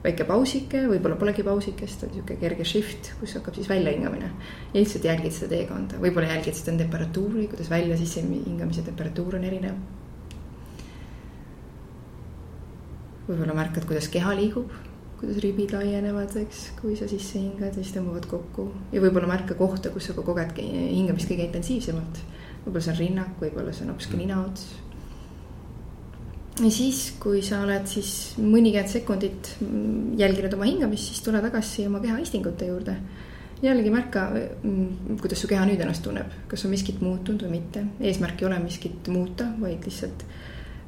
väike 0.03 0.25
pausike, 0.27 0.81
võib-olla 0.88 1.18
polegi 1.21 1.45
pausikest, 1.47 2.07
on 2.07 2.14
sihuke 2.16 2.38
kerge 2.40 2.64
shift, 2.66 3.12
kus 3.21 3.37
hakkab 3.37 3.61
siis 3.61 3.68
väljahingamine. 3.68 4.33
ja 4.73 4.79
lihtsalt 4.81 5.05
jälgid 5.05 5.37
seda 5.37 5.53
teekonda, 5.59 6.01
võib-olla 6.01 6.33
jälgid 6.33 6.57
seda 6.57 6.79
temperatuuri, 6.81 7.51
kuidas 7.53 7.71
välja 7.71 8.01
sisse 8.01 8.25
hingamise 8.25 8.83
temperatuur 8.88 9.37
on 9.37 9.45
erinev 9.53 9.77
võib-olla 13.29 13.55
märkad, 13.57 13.87
kuidas 13.89 14.09
keha 14.13 14.35
liigub, 14.39 14.71
kuidas 15.21 15.39
ribid 15.45 15.75
laienevad, 15.77 16.35
eks, 16.43 16.63
kui 16.81 16.97
sa 16.99 17.09
sisse 17.11 17.39
hingad 17.39 17.77
siis 17.79 17.93
tõmbavad 17.95 18.27
kokku. 18.31 18.69
ja 18.93 19.03
võib-olla 19.05 19.31
märka 19.31 19.55
kohta, 19.59 19.93
kus 19.95 20.11
sa 20.11 20.17
ka 20.17 20.25
koged 20.27 20.57
hingamist 20.59 21.31
kõige 21.31 21.47
intensiivsemalt. 21.47 22.23
võib-olla 22.65 22.85
see 22.87 22.95
on 22.95 23.03
rinnak, 23.03 23.37
võib-olla 23.41 23.75
see 23.75 23.87
on 23.87 23.93
hoopiski 23.95 24.19
nina 24.19 24.41
ots. 24.43 24.69
ja 26.59 26.71
siis, 26.71 27.03
kui 27.23 27.43
sa 27.43 27.63
oled 27.63 27.87
siis 27.87 28.35
mõnikümmend 28.39 28.91
sekundit 28.91 29.57
jälginud 30.19 30.59
oma 30.59 30.67
hingamist, 30.71 31.13
siis 31.13 31.23
tule 31.23 31.43
tagasi 31.45 31.87
oma 31.87 32.03
kehaistingute 32.03 32.73
juurde 32.73 32.99
jällegi 33.63 33.91
märka, 33.95 34.25
kuidas 35.21 35.39
su 35.39 35.47
keha 35.47 35.63
nüüd 35.69 35.81
ennast 35.85 36.03
tunneb, 36.03 36.33
kas 36.51 36.65
on 36.67 36.73
miskit 36.75 36.99
muutunud 36.99 37.45
või 37.47 37.61
mitte, 37.61 37.85
eesmärk 38.03 38.43
ei 38.43 38.49
ole 38.49 38.59
miskit 38.59 39.07
muuta, 39.13 39.47
vaid 39.61 39.87
lihtsalt 39.87 40.25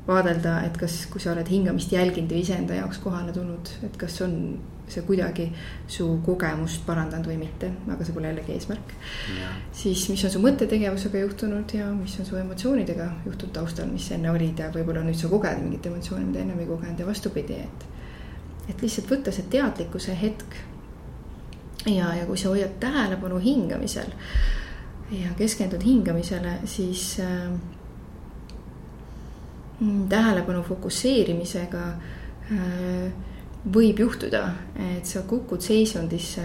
vaadelda, 0.07 0.59
et 0.67 0.77
kas, 0.77 1.05
kui 1.11 1.21
sa 1.23 1.33
oled 1.33 1.49
hingamist 1.49 1.93
jälginud 1.93 2.33
ja 2.35 2.39
iseenda 2.39 2.77
jaoks 2.77 3.01
kohale 3.01 3.33
tulnud, 3.33 3.71
et 3.87 3.97
kas 3.97 4.21
on 4.25 4.35
see 4.89 5.03
kuidagi 5.07 5.47
su 5.89 6.07
kogemust 6.27 6.83
parandanud 6.85 7.29
või 7.31 7.39
mitte, 7.41 7.71
aga 7.89 8.05
see 8.05 8.13
pole 8.17 8.29
jällegi 8.29 8.53
eesmärk. 8.53 8.93
siis, 9.73 10.03
mis 10.11 10.25
on 10.29 10.33
su 10.35 10.43
mõttetegevusega 10.45 11.23
juhtunud 11.23 11.73
ja 11.75 11.87
mis 11.97 12.19
on 12.21 12.29
su 12.29 12.37
emotsioonidega 12.37 13.07
juhtunud 13.25 13.55
taustal, 13.57 13.89
mis 13.89 14.11
enne 14.13 14.31
olid 14.31 14.61
ja 14.61 14.69
võib-olla 14.75 15.05
nüüd 15.07 15.17
sa 15.19 15.31
koged 15.33 15.63
mingit 15.63 15.89
emotsiooni, 15.89 16.29
mida 16.29 16.43
ennem 16.45 16.61
ei 16.61 16.69
kogenud 16.69 17.01
ja 17.01 17.07
vastupidi, 17.09 17.61
et. 17.65 17.87
et 18.69 18.83
lihtsalt 18.83 19.09
võtta 19.11 19.33
see 19.33 19.49
teadlikkuse 19.51 20.19
hetk. 20.21 20.59
ja, 21.87 22.13
ja 22.21 22.27
kui 22.27 22.37
sa 22.37 22.53
hoiad 22.53 22.77
tähelepanu 22.81 23.41
hingamisel 23.41 24.13
ja 25.13 25.33
keskendud 25.39 25.83
hingamisele, 25.85 26.59
siis 26.69 27.17
äh, 27.21 27.49
tähelepanu 30.09 30.63
fokusseerimisega 30.67 31.85
äh, 31.91 33.13
võib 33.65 34.03
juhtuda, 34.05 34.43
et 34.97 35.09
sa 35.09 35.25
kukud 35.29 35.63
seisundisse, 35.65 36.43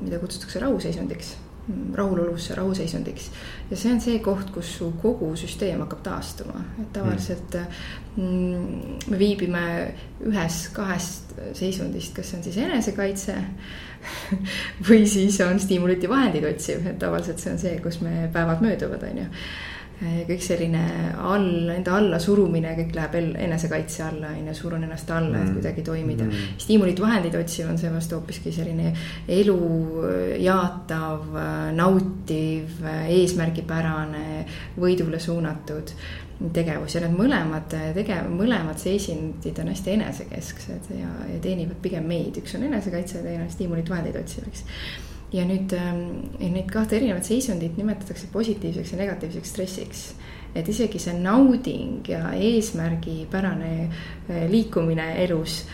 mida 0.00 0.20
kutsutakse 0.22 0.60
rahuseisundiks, 0.62 1.32
mm, 1.66 1.88
rahulolusse 1.98 2.54
rahuseisundiks. 2.54 3.30
ja 3.70 3.76
see 3.76 3.92
on 3.92 4.00
see 4.00 4.18
koht, 4.22 4.52
kus 4.54 4.70
su 4.78 4.92
kogu 5.02 5.32
süsteem 5.36 5.82
hakkab 5.82 6.04
taastuma, 6.06 6.62
et 6.80 6.92
tavaliselt 6.94 7.58
mm, 8.16 9.10
me 9.10 9.18
viibime 9.18 9.66
ühes 10.30 10.68
kahest 10.76 11.34
seisundist, 11.58 12.14
kas 12.14 12.30
see 12.30 12.38
on 12.38 12.46
siis 12.46 12.62
enesekaitse 12.62 13.36
või 14.88 15.04
siis 15.10 15.40
on 15.42 15.58
stiimuliti 15.58 16.08
vahendid 16.08 16.46
otsiv, 16.46 16.86
et 16.86 16.98
tavaliselt 17.02 17.42
see 17.42 17.56
on 17.56 17.58
see, 17.58 17.78
kus 17.82 17.98
me 18.04 18.28
päevad 18.32 18.62
mööduvad, 18.62 19.10
on 19.10 19.24
ju 19.24 19.30
kõik 20.00 20.42
selline 20.42 20.82
all, 21.22 21.70
enda 21.76 21.94
allasurumine, 22.00 22.74
kõik 22.80 22.96
läheb 22.96 23.14
enesekaitse 23.46 24.02
alla, 24.08 24.32
on 24.34 24.50
ju, 24.50 24.56
surun 24.58 24.82
ennast 24.86 25.10
alla, 25.14 25.38
et 25.38 25.48
mm. 25.48 25.54
kuidagi 25.58 25.84
toimida 25.86 26.26
mm.. 26.26 26.58
stiimulit, 26.64 27.00
vahendeid 27.00 27.38
otsiv 27.38 27.70
on 27.70 27.78
seevastu 27.80 28.18
hoopiski 28.18 28.52
selline 28.54 28.90
elu 29.38 29.58
jaatav, 30.42 31.38
nautiv, 31.78 32.82
eesmärgipärane, 33.14 34.44
võidule 34.80 35.22
suunatud 35.22 35.94
tegevus 36.54 36.96
ja 36.96 37.04
need 37.04 37.14
mõlemad 37.16 37.70
tegev-, 37.96 38.28
mõlemad 38.34 38.78
seisundid 38.82 39.58
on 39.62 39.70
hästi 39.70 39.94
enesekesksed 39.94 40.92
ja, 40.98 41.10
ja 41.30 41.40
teenivad 41.42 41.78
pigem 41.82 42.06
meid, 42.10 42.42
üks 42.42 42.56
on 42.58 42.66
enesekaitse 42.66 43.20
ja 43.20 43.26
teine 43.26 43.46
on 43.46 43.52
stiimulit, 43.52 43.90
vahendeid 43.90 44.18
otsiv, 44.20 44.48
eks. 44.50 44.64
Ja 45.34 45.44
nüüd 45.48 45.72
ähm, 45.74 46.04
ja 46.38 46.50
neid 46.52 46.70
kahte 46.70 46.98
erinevat 46.98 47.26
seisundit 47.26 47.78
nimetatakse 47.78 48.28
positiivseks 48.32 48.94
ja 48.94 49.00
negatiivseks 49.02 49.54
stressiks. 49.54 50.04
et 50.54 50.68
isegi 50.70 51.00
see 51.02 51.12
nauding 51.18 52.06
ja 52.06 52.28
eesmärgipärane 52.38 53.72
äh, 53.84 54.44
liikumine 54.50 55.08
elus 55.24 55.64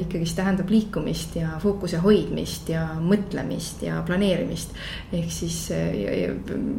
ikkagist 0.00 0.36
tähendab 0.38 0.70
liikumist 0.70 1.36
ja 1.36 1.56
fookuse 1.62 1.98
hoidmist 2.02 2.70
ja 2.72 2.84
mõtlemist 3.00 3.82
ja 3.86 4.00
planeerimist. 4.06 4.72
ehk 5.12 5.32
siis 5.32 5.58
äh, 5.74 6.36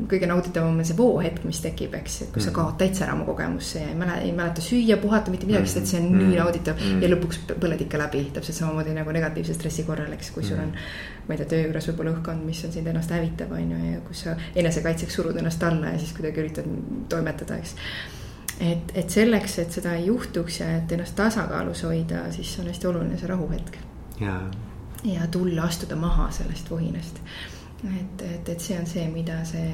kõige 0.09 0.29
nauditavam 0.29 0.77
on 0.77 0.87
see 0.87 0.97
voohetk, 0.97 1.43
mis 1.47 1.61
tekib, 1.63 1.93
eks, 1.99 2.21
et 2.25 2.31
kui 2.33 2.41
sa 2.41 2.49
mhm. 2.51 2.55
kaod 2.59 2.79
täitsa 2.81 3.05
ära 3.05 3.17
oma 3.17 3.27
kogemusse 3.27 3.83
ja 3.83 3.91
ei 3.91 3.99
mäleta, 3.99 4.23
ei 4.25 4.33
mäleta 4.37 4.65
süüa, 4.65 4.97
puhata, 5.01 5.33
mitte 5.33 5.49
midagi, 5.49 5.69
sest 5.71 5.83
et 5.83 5.93
see 5.93 6.01
on 6.01 6.09
nii 6.11 6.25
mhm. 6.25 6.35
nauditav 6.41 6.81
mm. 6.81 7.03
ja 7.03 7.11
lõpuks 7.13 7.43
põled 7.53 7.85
ikka 7.87 8.01
läbi, 8.01 8.25
täpselt 8.35 8.59
samamoodi 8.61 8.97
nagu 8.97 9.15
negatiivse 9.15 9.55
stressi 9.57 9.87
korral, 9.87 10.11
eks, 10.17 10.33
kui 10.35 10.45
sul 10.47 10.59
on. 10.61 10.75
ma 11.27 11.35
ei 11.35 11.41
tea, 11.41 11.49
töö 11.53 11.63
juures 11.65 11.89
võib-olla 11.91 12.13
õhkkond, 12.15 12.45
mis 12.47 12.61
on 12.63 12.71
sind 12.75 12.87
ennast 12.87 13.11
hävitav, 13.11 13.51
on 13.51 13.73
ju, 13.73 13.79
ja 13.91 14.03
kus 14.07 14.21
sa 14.25 14.37
enesekaitseks 14.55 15.17
surud 15.19 15.37
ennast 15.41 15.63
alla 15.67 15.91
ja 15.91 15.99
siis 15.99 16.13
kuidagi 16.15 16.45
üritad 16.45 16.69
toimetada, 17.11 17.59
eks 17.59 17.75
et, 18.59 18.91
et 18.95 19.09
selleks, 19.09 19.59
et 19.59 19.71
seda 19.71 19.93
ei 19.93 20.05
juhtuks 20.05 20.59
ja 20.59 20.69
et 20.77 20.91
ennast 20.91 21.15
tasakaalus 21.15 21.83
hoida, 21.83 22.25
siis 22.31 22.59
on 22.59 22.67
hästi 22.71 22.87
oluline 22.87 23.17
see 23.17 23.29
rahuhetk. 23.29 23.77
ja 25.03 25.27
tulla, 25.31 25.63
astuda 25.63 25.95
maha 25.95 26.31
sellest 26.31 26.69
vohinast. 26.69 27.21
et, 27.85 28.21
et, 28.21 28.49
et 28.49 28.59
see 28.59 28.79
on 28.79 28.87
see, 28.87 29.07
mida 29.13 29.43
see 29.45 29.73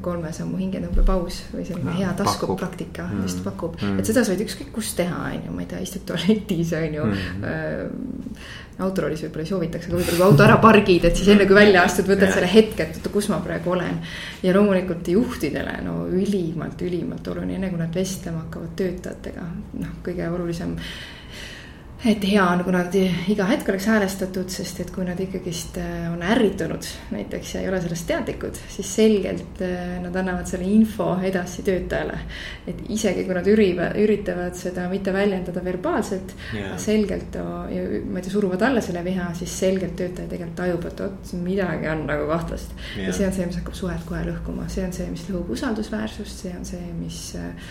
kolme 0.00 0.30
sammu 0.32 0.56
hingetõmbepaus 0.56 1.40
või 1.52 1.64
selline 1.68 1.90
no, 1.90 1.96
hea 1.98 2.12
taskupraktika 2.16 3.04
mm. 3.10 3.24
just 3.26 3.42
pakub 3.44 3.74
mm., 3.76 3.98
et 4.00 4.08
seda 4.08 4.22
sa 4.24 4.32
võid 4.32 4.44
ükskõik 4.46 4.70
kus 4.72 4.94
teha, 4.96 5.18
on 5.34 5.48
ju, 5.48 5.56
ma 5.56 5.64
ei 5.64 5.68
tea, 5.72 5.80
istud 5.84 6.06
tualetis, 6.08 6.72
on 6.78 6.96
ju 6.96 7.08
mm.. 7.10 7.44
Äh, 7.50 8.54
autoroolis 8.86 9.22
võib-olla 9.24 9.44
ei 9.44 9.50
soovitaks, 9.50 9.88
aga 9.88 9.98
võib-olla 9.98 10.16
kui 10.18 10.26
auto 10.26 10.44
ära 10.44 10.56
pargid, 10.60 11.04
et 11.08 11.16
siis 11.16 11.28
enne 11.32 11.46
kui 11.48 11.56
välja 11.56 11.84
astud, 11.86 12.08
võtad 12.08 12.32
selle 12.32 12.48
hetke, 12.52 12.86
et 12.86 12.98
oota, 13.00 13.12
kus 13.12 13.28
ma 13.32 13.40
praegu 13.44 13.72
olen. 13.72 14.00
ja 14.44 14.54
loomulikult 14.56 15.08
juhtidele 15.12 15.78
no 15.84 15.98
ülimalt, 16.12 16.80
ülimalt 16.84 17.28
oluline, 17.32 17.56
enne 17.56 17.72
kui 17.72 17.80
nad 17.80 17.96
vestlema 17.96 18.44
hakkavad 18.44 18.74
töötajatega, 18.80 19.46
noh, 19.80 19.94
kõige 20.04 20.28
olulisem 20.28 20.76
et 22.04 22.24
hea 22.28 22.42
on, 22.44 22.60
kui 22.64 22.74
nad 22.74 22.92
iga 23.32 23.46
hetk 23.48 23.70
oleks 23.72 23.86
häälestatud, 23.88 24.50
sest 24.52 24.82
et 24.82 24.90
kui 24.92 25.04
nad 25.06 25.20
ikkagist 25.20 25.78
äh, 25.80 26.04
on 26.12 26.20
ärritunud 26.22 26.84
näiteks 27.14 27.54
ja 27.54 27.62
ei 27.62 27.70
ole 27.70 27.80
sellest 27.80 28.06
teadlikud, 28.10 28.58
siis 28.74 28.90
selgelt 28.98 29.62
äh, 29.64 29.96
nad 30.02 30.16
annavad 30.20 30.48
selle 30.50 30.68
info 30.68 31.14
edasi 31.24 31.64
töötajale. 31.66 32.18
et 32.68 32.84
isegi 32.92 33.24
kui 33.24 33.36
nad 33.38 33.48
ürivad, 33.48 33.96
üritavad 34.02 34.58
seda 34.58 34.86
mitte 34.92 35.14
väljendada 35.14 35.64
verbaalselt 35.64 36.36
yeah., 36.52 36.76
selgelt 36.80 37.38
ma 37.40 37.64
ei 37.70 38.22
tea, 38.22 38.32
suruvad 38.32 38.62
alla 38.62 38.84
selle 38.84 39.04
viha, 39.04 39.30
siis 39.38 39.58
selgelt 39.58 39.96
töötaja 39.96 40.28
tegelikult 40.28 40.56
tajub, 40.60 40.88
et 40.90 41.04
oot, 41.06 41.34
midagi 41.42 41.88
on 41.90 42.06
nagu 42.10 42.28
kahtlast 42.30 42.76
yeah.. 42.76 43.08
ja 43.08 43.16
see 43.16 43.28
on 43.28 43.36
see, 43.36 43.48
mis 43.48 43.60
hakkab 43.62 43.78
suhet 43.78 44.08
kohe 44.08 44.24
lõhkuma, 44.28 44.68
see 44.72 44.84
on 44.84 44.92
see, 44.96 45.08
mis 45.10 45.24
lõhub 45.30 45.56
usaldusväärsust, 45.56 46.44
see 46.44 46.56
on 46.58 46.68
see, 46.68 46.84
mis 47.00 47.22
äh, 47.40 47.70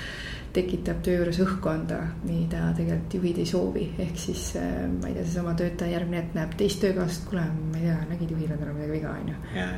tekitab 0.55 1.01
töö 1.05 1.19
juures 1.19 1.39
õhkkonda, 1.43 1.99
mida 2.25 2.69
tegelikult 2.77 3.17
juhid 3.19 3.39
ei 3.43 3.47
soovi, 3.49 3.85
ehk 4.05 4.17
siis 4.19 4.47
äh, 4.59 4.81
ma 4.89 5.09
ei 5.09 5.17
tea, 5.17 5.27
seesama 5.27 5.55
töötaja 5.59 5.97
järgmine 5.97 6.21
hetk 6.21 6.35
näeb 6.37 6.57
teist 6.59 6.81
töökaaslast, 6.83 7.29
kuule, 7.29 7.45
ma 7.71 7.79
ei 7.79 7.87
tea, 7.89 7.95
nägid 8.11 8.35
juhil 8.35 8.51
on 8.55 8.61
täna 8.61 8.75
midagi 8.75 8.97
viga, 8.97 9.15
on 9.15 9.31
ju. 9.31 9.69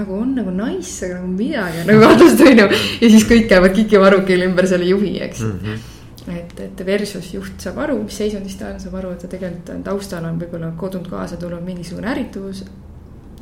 nagu 0.00 0.18
on 0.18 0.34
nagu 0.38 0.56
nice, 0.56 0.98
aga 1.06 1.20
nagu 1.20 1.32
midagi 1.36 1.84
on 1.84 1.90
nagu 1.92 2.04
kahtlast, 2.06 2.44
on 2.46 2.62
ju. 2.64 2.68
ja 3.04 3.14
siis 3.16 3.30
kõik 3.30 3.48
käivad 3.54 3.74
kikivarrukil 3.78 4.46
ümber 4.48 4.70
selle 4.70 4.90
juhi, 4.90 5.16
eks 5.28 5.46
mm. 5.46 5.64
-hmm 5.64 5.88
et, 6.30 6.60
et 6.60 6.82
versus 6.86 7.30
juht 7.32 7.62
saab 7.64 7.78
aru, 7.80 7.96
mis 8.04 8.16
seisundis 8.20 8.58
ta 8.60 8.68
on, 8.70 8.80
saab 8.82 8.98
aru, 9.00 9.14
et 9.16 9.22
ta 9.24 9.30
tegelikult 9.32 9.72
on 9.74 9.82
taustal 9.86 10.26
on 10.28 10.38
võib-olla 10.38 10.68
kodunt 10.78 11.08
kaasa 11.10 11.38
tulnud 11.40 11.64
mingisugune 11.64 12.10
ärritus 12.12 12.60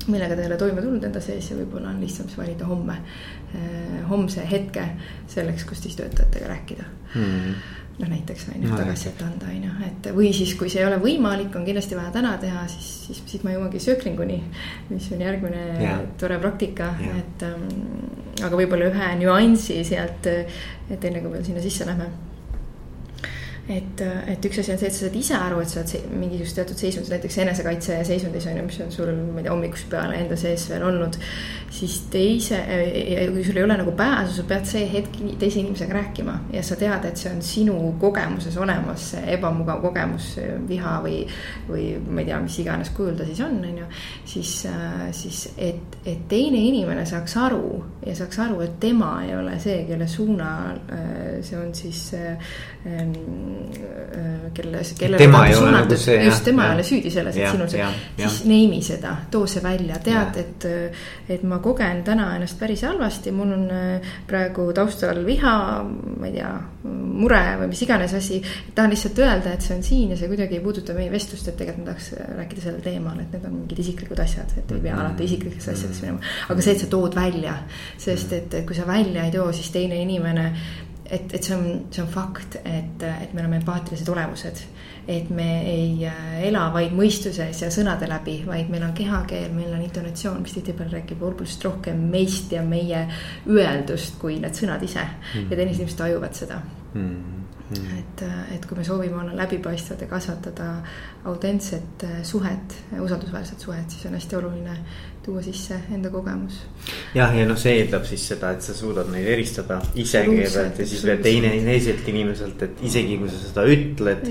millega 0.07 0.37
ta 0.37 0.45
ei 0.45 0.51
ole 0.51 0.61
toime 0.61 0.85
tulnud 0.85 1.05
enda 1.05 1.21
sees 1.21 1.51
ja 1.51 1.57
võib-olla 1.59 1.91
on 1.91 2.01
lihtsam 2.01 2.29
siis 2.31 2.39
valida 2.39 2.69
homme, 2.69 3.01
eh, 3.55 3.99
homse 4.09 4.47
hetke 4.51 4.87
selleks, 5.29 5.67
kus 5.69 5.83
siis 5.83 5.99
töötajatega 5.99 6.55
rääkida 6.55 6.89
mm. 7.15 7.21
-hmm 7.25 7.77
noh, 7.99 8.09
näiteks 8.09 8.47
on 8.55 8.63
ju 8.63 8.77
tagasisidet 8.77 9.23
anda, 9.27 9.49
on 9.51 9.65
ju, 9.65 9.71
et 9.87 10.09
või 10.15 10.29
siis, 10.37 10.55
kui 10.59 10.71
see 10.71 10.83
ei 10.83 10.87
ole 10.87 11.01
võimalik, 11.03 11.51
on 11.59 11.65
kindlasti 11.67 11.97
vaja 11.99 12.13
täna 12.15 12.37
teha, 12.39 12.63
siis, 12.71 12.87
siis 13.09 13.23
siit 13.27 13.43
ma 13.43 13.57
jõuangi 13.57 13.81
sööklinguni. 13.83 14.39
mis 14.91 15.09
on 15.13 15.25
järgmine 15.25 15.65
yeah. 15.81 16.01
tore 16.21 16.39
praktika 16.39 16.93
yeah., 17.03 17.19
et 17.19 17.43
ähm, 17.43 17.67
aga 18.45 18.55
võib-olla 18.57 18.93
ühe 18.93 19.11
nüansi 19.19 19.83
sealt, 19.85 20.31
et 20.31 21.05
enne 21.11 21.25
kui 21.25 21.33
veel 21.33 21.45
sinna 21.45 21.65
sisse 21.65 21.87
lähme 21.89 22.11
et, 23.69 24.01
et 24.33 24.47
üks 24.49 24.63
asi 24.63 24.73
on 24.73 24.79
see, 24.81 24.89
et 24.89 24.97
sa 24.97 25.05
saad 25.05 25.17
ise 25.19 25.37
aru, 25.37 25.61
et 25.61 25.69
sa 25.69 25.83
oled 25.83 26.13
mingisugust 26.17 26.57
teatud 26.57 26.81
seisundis, 26.81 27.11
näiteks 27.13 27.39
enesekaitse 27.45 27.99
seisundis 28.09 28.47
on 28.49 28.57
ju, 28.57 28.65
mis 28.65 28.79
on 28.81 28.93
sul, 28.95 29.11
ma 29.13 29.43
ei 29.43 29.45
tea, 29.45 29.53
hommikust 29.53 29.91
peale 29.93 30.17
enda 30.23 30.39
sees 30.41 30.65
veel 30.71 30.87
olnud. 30.89 31.19
siis 31.79 31.99
teise, 32.11 32.59
kui 33.29 33.43
sul 33.45 33.59
ei 33.61 33.63
ole 33.67 33.77
nagu 33.77 33.93
pääsu, 33.97 34.39
sa 34.39 34.45
pead 34.49 34.65
see 34.67 34.87
hetk 34.89 35.19
teise 35.39 35.61
inimesega 35.61 35.95
rääkima 35.99 36.39
ja 36.55 36.63
sa 36.65 36.79
tead, 36.81 37.05
et 37.05 37.21
see 37.21 37.31
on 37.31 37.43
sinu 37.45 37.77
kogemuses 38.01 38.57
olemas, 38.57 39.11
see 39.13 39.25
ebamugav 39.37 39.83
kogemus, 39.85 40.31
viha 40.69 40.97
või. 41.05 41.21
või 41.69 41.91
ma 42.09 42.23
ei 42.23 42.31
tea, 42.31 42.41
mis 42.41 42.57
iganes 42.63 42.91
kujul 42.97 43.19
ta 43.19 43.27
siis 43.29 43.43
on, 43.45 43.61
on 43.69 43.83
ju, 43.83 43.91
siis, 44.33 44.55
siis 45.13 45.43
et, 45.59 45.99
et 46.09 46.25
teine 46.31 46.63
inimene 46.71 47.05
saaks 47.07 47.37
aru 47.37 47.83
ja 48.07 48.17
saaks 48.17 48.41
aru, 48.47 48.63
et 48.65 48.81
tema 48.81 49.13
ei 49.27 49.37
ole 49.37 49.59
see, 49.61 49.83
kelle 49.89 50.09
suunal 50.09 50.81
see 51.45 51.59
on 51.59 51.75
siis 51.77 52.01
ähm, 52.17 52.39
Äh, 52.89 53.58
kelle, 54.55 54.83
kellele 54.99 55.17
tema 55.17 55.47
ei 55.47 55.57
ole 55.57 55.71
nagu 55.73 55.97
see. 55.97 56.25
just, 56.25 56.45
tema 56.45 56.67
ei 56.69 56.75
ole 56.75 56.85
süüdi 56.87 57.11
selles, 57.13 57.37
et 57.37 57.51
sinul 57.53 57.71
see, 57.71 57.89
siis 58.17 58.39
neimi 58.49 58.81
seda, 58.85 59.15
too 59.31 59.47
see 59.51 59.63
välja, 59.65 59.99
tead, 60.05 60.39
et. 60.43 60.69
et 61.29 61.45
ma 61.49 61.59
kogen 61.63 62.03
täna 62.07 62.31
ennast 62.37 62.59
päris 62.61 62.83
halvasti, 62.89 63.33
mul 63.37 63.53
on 63.55 63.67
äh, 63.75 64.09
praegu 64.27 64.69
taustal 64.77 65.21
viha, 65.27 65.55
ma 65.85 66.29
ei 66.29 66.35
tea, 66.39 66.51
mure 66.89 67.43
või 67.61 67.71
mis 67.73 67.83
iganes 67.85 68.15
asi. 68.17 68.41
tahan 68.75 68.93
lihtsalt 68.95 69.21
öelda, 69.23 69.55
et 69.55 69.67
see 69.67 69.77
on 69.77 69.85
siin 69.87 70.15
ja 70.15 70.19
see 70.19 70.31
kuidagi 70.31 70.59
ei 70.59 70.65
puuduta 70.65 70.97
meie 70.97 71.13
vestlust, 71.13 71.51
et 71.51 71.59
tegelikult 71.61 71.85
ma 71.85 71.93
tahaks 71.93 72.11
rääkida 72.41 72.65
sellel 72.65 72.83
teemal, 72.85 73.21
et 73.23 73.37
need 73.37 73.47
on 73.49 73.57
mingid 73.61 73.85
isiklikud 73.85 74.25
asjad, 74.25 74.57
et 74.57 74.73
ei 74.73 74.81
pea 74.81 74.93
mm 74.93 74.99
-hmm. 74.99 75.05
alati 75.05 75.25
isiklikesse 75.31 75.73
asjadesse 75.77 76.07
minema. 76.07 76.21
aga 76.49 76.63
see, 76.63 76.73
et 76.73 76.81
sa 76.81 76.91
tood 76.97 77.15
välja, 77.15 77.55
sest 77.97 78.33
et, 78.33 78.55
et 78.55 78.67
kui 78.67 78.77
sa 78.77 78.87
välja 78.87 79.25
ei 79.25 79.33
too, 79.33 79.53
siis 79.53 79.71
teine 79.71 80.03
inimene 80.03 80.53
et, 81.11 81.35
et 81.35 81.43
see 81.43 81.57
on, 81.57 81.65
see 81.91 82.03
on 82.03 82.11
fakt, 82.13 82.59
et, 82.65 83.05
et 83.09 83.33
me 83.35 83.43
oleme 83.43 83.61
empaatilised 83.63 84.09
olemused. 84.13 84.65
et 85.09 85.31
me 85.33 85.47
ei 85.65 86.05
äh, 86.05 86.43
ela 86.45 86.67
vaid 86.73 86.93
mõistuses 86.93 87.63
ja 87.63 87.71
sõnade 87.73 88.09
läbi, 88.11 88.43
vaid 88.47 88.69
meil 88.69 88.85
on 88.85 88.93
kehakeel, 88.93 89.49
meil 89.57 89.73
on 89.73 89.81
intonatsioon, 89.81 90.43
mis 90.45 90.53
tihtipeale 90.59 90.99
räägib 90.99 91.23
oluliselt 91.25 91.65
rohkem 91.65 92.03
meist 92.13 92.53
ja 92.53 92.63
meie 92.63 93.07
öeldust, 93.49 94.19
kui 94.21 94.37
need 94.43 94.57
sõnad 94.59 94.85
ise. 94.85 95.07
Mm.. 95.35 95.49
ja 95.49 95.57
teised 95.57 95.79
inimesed 95.79 96.03
tajuvad 96.05 96.37
seda. 96.37 96.61
Mm 96.93 97.39
mm.. 97.71 97.99
et, 97.99 98.25
et 98.55 98.67
kui 98.67 98.79
me 98.79 98.85
soovime 98.85 99.21
olla 99.23 99.37
läbipaistvad 99.37 100.01
ja 100.05 100.09
kasvatada 100.11 100.69
autentset 101.29 102.05
äh, 102.05 102.23
suhet, 102.23 102.77
usaldusväärset 103.01 103.61
suhet, 103.61 103.91
siis 103.91 104.07
on 104.07 104.17
hästi 104.19 104.37
oluline 104.37 104.77
tuua 105.29 105.43
sisse 105.45 105.77
enda 105.93 106.11
kogemus. 106.11 106.63
jah, 107.15 107.35
ja 107.37 107.47
noh, 107.49 107.59
see 107.61 107.75
eeldab 107.83 108.07
siis 108.09 108.25
seda, 108.33 108.55
et 108.57 108.65
sa 108.65 108.77
suudad 108.77 109.11
neid 109.13 109.29
eristada 109.29 109.81
ise 110.01 110.25
kõigepealt 110.25 110.81
ja 110.81 110.87
siis 110.89 111.05
veel 111.05 111.21
teine, 111.25 111.53
teiselt 111.67 112.09
inimeselt, 112.09 112.65
et 112.65 112.81
isegi 112.89 113.19
kui 113.21 113.29
sa 113.33 113.43
seda 113.43 113.67
ütled. 113.69 114.25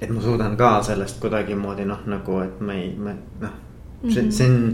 et 0.00 0.10
ma 0.10 0.22
suudan 0.22 0.54
ka 0.60 0.76
sellest 0.86 1.18
kuidagimoodi 1.22 1.88
noh, 1.90 2.06
nagu, 2.10 2.38
et 2.44 2.62
ma 2.62 2.78
ei, 2.78 2.92
ma 2.94 3.16
noh, 3.42 3.58
see, 4.06 4.30
see 4.30 4.46
on 4.46 4.70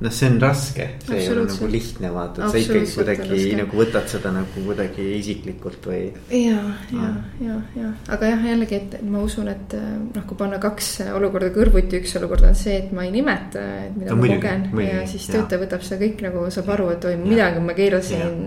noh, 0.00 0.12
see 0.12 0.28
on 0.28 0.38
raske, 0.42 0.86
see 1.06 1.18
ei 1.22 1.28
ole 1.32 1.46
nagu 1.48 1.68
lihtne 1.72 2.10
vaata, 2.12 2.46
et 2.46 2.54
sa 2.54 2.60
ikkagi 2.60 2.92
kuidagi 2.92 3.58
nagu 3.60 3.80
võtad 3.80 4.08
seda 4.12 4.32
nagu 4.34 4.64
kuidagi 4.66 5.06
isiklikult 5.18 5.88
või. 5.88 6.00
ja, 6.36 6.62
ja, 6.92 7.10
ja, 7.42 7.58
ja, 7.78 7.92
aga 8.12 8.32
jah, 8.34 8.46
jällegi, 8.52 8.80
et 8.80 8.96
ma 9.08 9.24
usun, 9.24 9.50
et 9.52 9.76
noh, 9.78 10.24
kui 10.28 10.38
panna 10.38 10.60
kaks 10.62 10.90
olukorda 11.16 11.52
kõrvuti, 11.54 12.02
üks 12.02 12.16
olukord 12.20 12.48
on 12.50 12.58
see, 12.58 12.80
et 12.84 12.96
ma 12.96 13.06
ei 13.08 13.14
nimeta, 13.14 13.62
et 13.86 13.96
mida 13.96 14.12
no, 14.12 14.20
ma 14.20 14.32
kogen 14.34 14.66
ja 14.84 15.04
siis 15.08 15.28
töötaja 15.32 15.64
võtab 15.64 15.86
seda 15.86 16.02
kõik 16.04 16.26
nagu 16.28 16.48
saab 16.54 16.74
aru, 16.76 16.90
et 16.96 17.08
oi, 17.08 17.16
midagi 17.20 17.64
ma 17.64 17.78
keerasin 17.78 18.42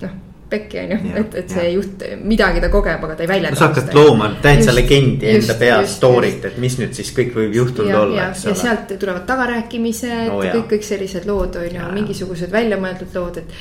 noh 0.00 0.18
pekki, 0.50 0.78
on 0.82 0.94
ju, 0.94 1.12
et, 1.20 1.34
et 1.42 1.52
see 1.54 1.66
juht, 1.74 2.04
midagi 2.26 2.62
ta 2.62 2.70
kogeb, 2.72 3.04
aga 3.06 3.16
ta 3.18 3.24
ei 3.24 3.30
väljenda. 3.30 3.58
sa 3.58 3.68
hakkad 3.70 3.94
looma 3.94 4.30
täitsa 4.42 4.74
legendi 4.74 5.28
enda 5.34 5.56
peas 5.60 5.94
story't, 5.98 6.48
et 6.50 6.58
mis 6.62 6.78
nüüd 6.80 6.96
siis 6.96 7.12
kõik 7.16 7.36
võib 7.36 7.54
juhtunud 7.60 7.92
ja, 7.92 8.00
olla, 8.00 8.30
eks 8.30 8.46
ole. 8.46 8.54
ja 8.54 8.62
sealt 8.64 8.96
tulevad 9.00 9.26
tagarääkimised 9.30 10.26
no,, 10.32 10.40
kõik, 10.42 10.66
kõik 10.74 10.88
sellised 10.88 11.28
lood 11.30 11.60
on 11.60 11.78
ju, 11.78 11.92
mingisugused 12.00 12.52
väljamõeldud 12.52 13.16
lood, 13.20 13.40
et 13.44 13.56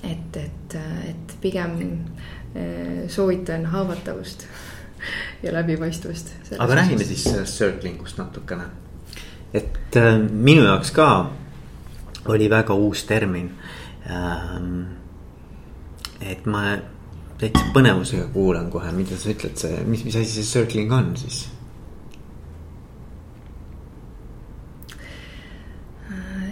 et, 0.00 0.36
et, 0.36 0.76
et 1.08 1.34
pigem 1.40 1.74
äh, 2.56 3.08
soovitan 3.08 3.66
haavatavust 3.66 4.46
ja 5.44 5.52
läbipaistvust. 5.52 6.32
aga 6.58 6.74
räägime 6.74 7.04
siis 7.04 7.28
circling 7.44 8.02
ust 8.02 8.18
natukene. 8.18 8.64
et 9.54 9.96
äh, 9.96 10.16
minu 10.30 10.64
jaoks 10.64 10.90
ka 10.90 11.30
oli 12.28 12.50
väga 12.50 12.74
uus 12.74 13.04
termin 13.04 13.52
ähm,. 14.10 14.99
Et 16.20 16.46
ma 16.46 16.76
täitsa 17.40 17.70
põnevusega 17.74 18.28
kuulan 18.34 18.68
kohe, 18.72 18.92
mida 18.92 19.16
sa 19.16 19.32
ütled, 19.32 19.56
see, 19.56 19.80
mis, 19.88 20.04
mis 20.04 20.16
asi 20.20 20.40
see 20.40 20.48
circling 20.48 20.92
on 20.92 21.14
siis? 21.16 21.46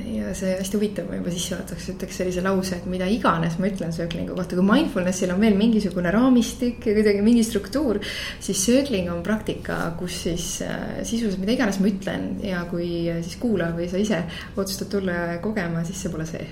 ja 0.08 0.17
see 0.36 0.54
hästi 0.58 0.78
huvitav, 0.78 1.08
ma 1.08 1.18
juba 1.18 1.32
sissejuhatuseks 1.34 1.92
ütleks 1.94 2.18
sellise 2.20 2.42
lause, 2.44 2.78
et 2.78 2.88
mida 2.90 3.08
iganes 3.10 3.58
ma 3.60 3.68
ütlen 3.70 3.94
circling'u 3.94 4.36
kohta, 4.36 4.56
kui 4.58 4.66
mindfulness'il 4.66 5.32
on 5.34 5.40
veel 5.42 5.56
mingisugune 5.58 6.12
raamistik 6.14 6.86
ja 6.88 6.96
kuidagi 6.96 7.22
mingi 7.24 7.44
struktuur. 7.46 8.00
siis 8.40 8.64
circling 8.64 9.10
on 9.12 9.22
praktika, 9.22 9.78
kus 9.98 10.22
siis 10.26 10.48
äh, 10.66 11.00
sisuliselt 11.02 11.40
mida 11.42 11.56
iganes 11.56 11.80
ma 11.80 11.90
ütlen 11.90 12.28
ja 12.44 12.64
kui 12.70 13.08
äh, 13.10 13.22
siis 13.24 13.38
kuulaja 13.40 13.76
või 13.76 13.88
sa 13.90 14.02
ise 14.02 14.22
otsustad 14.56 14.92
tulla 14.92 15.38
kogema, 15.42 15.84
siis 15.86 16.02
see 16.02 16.12
pole 16.12 16.26
see 16.26 16.44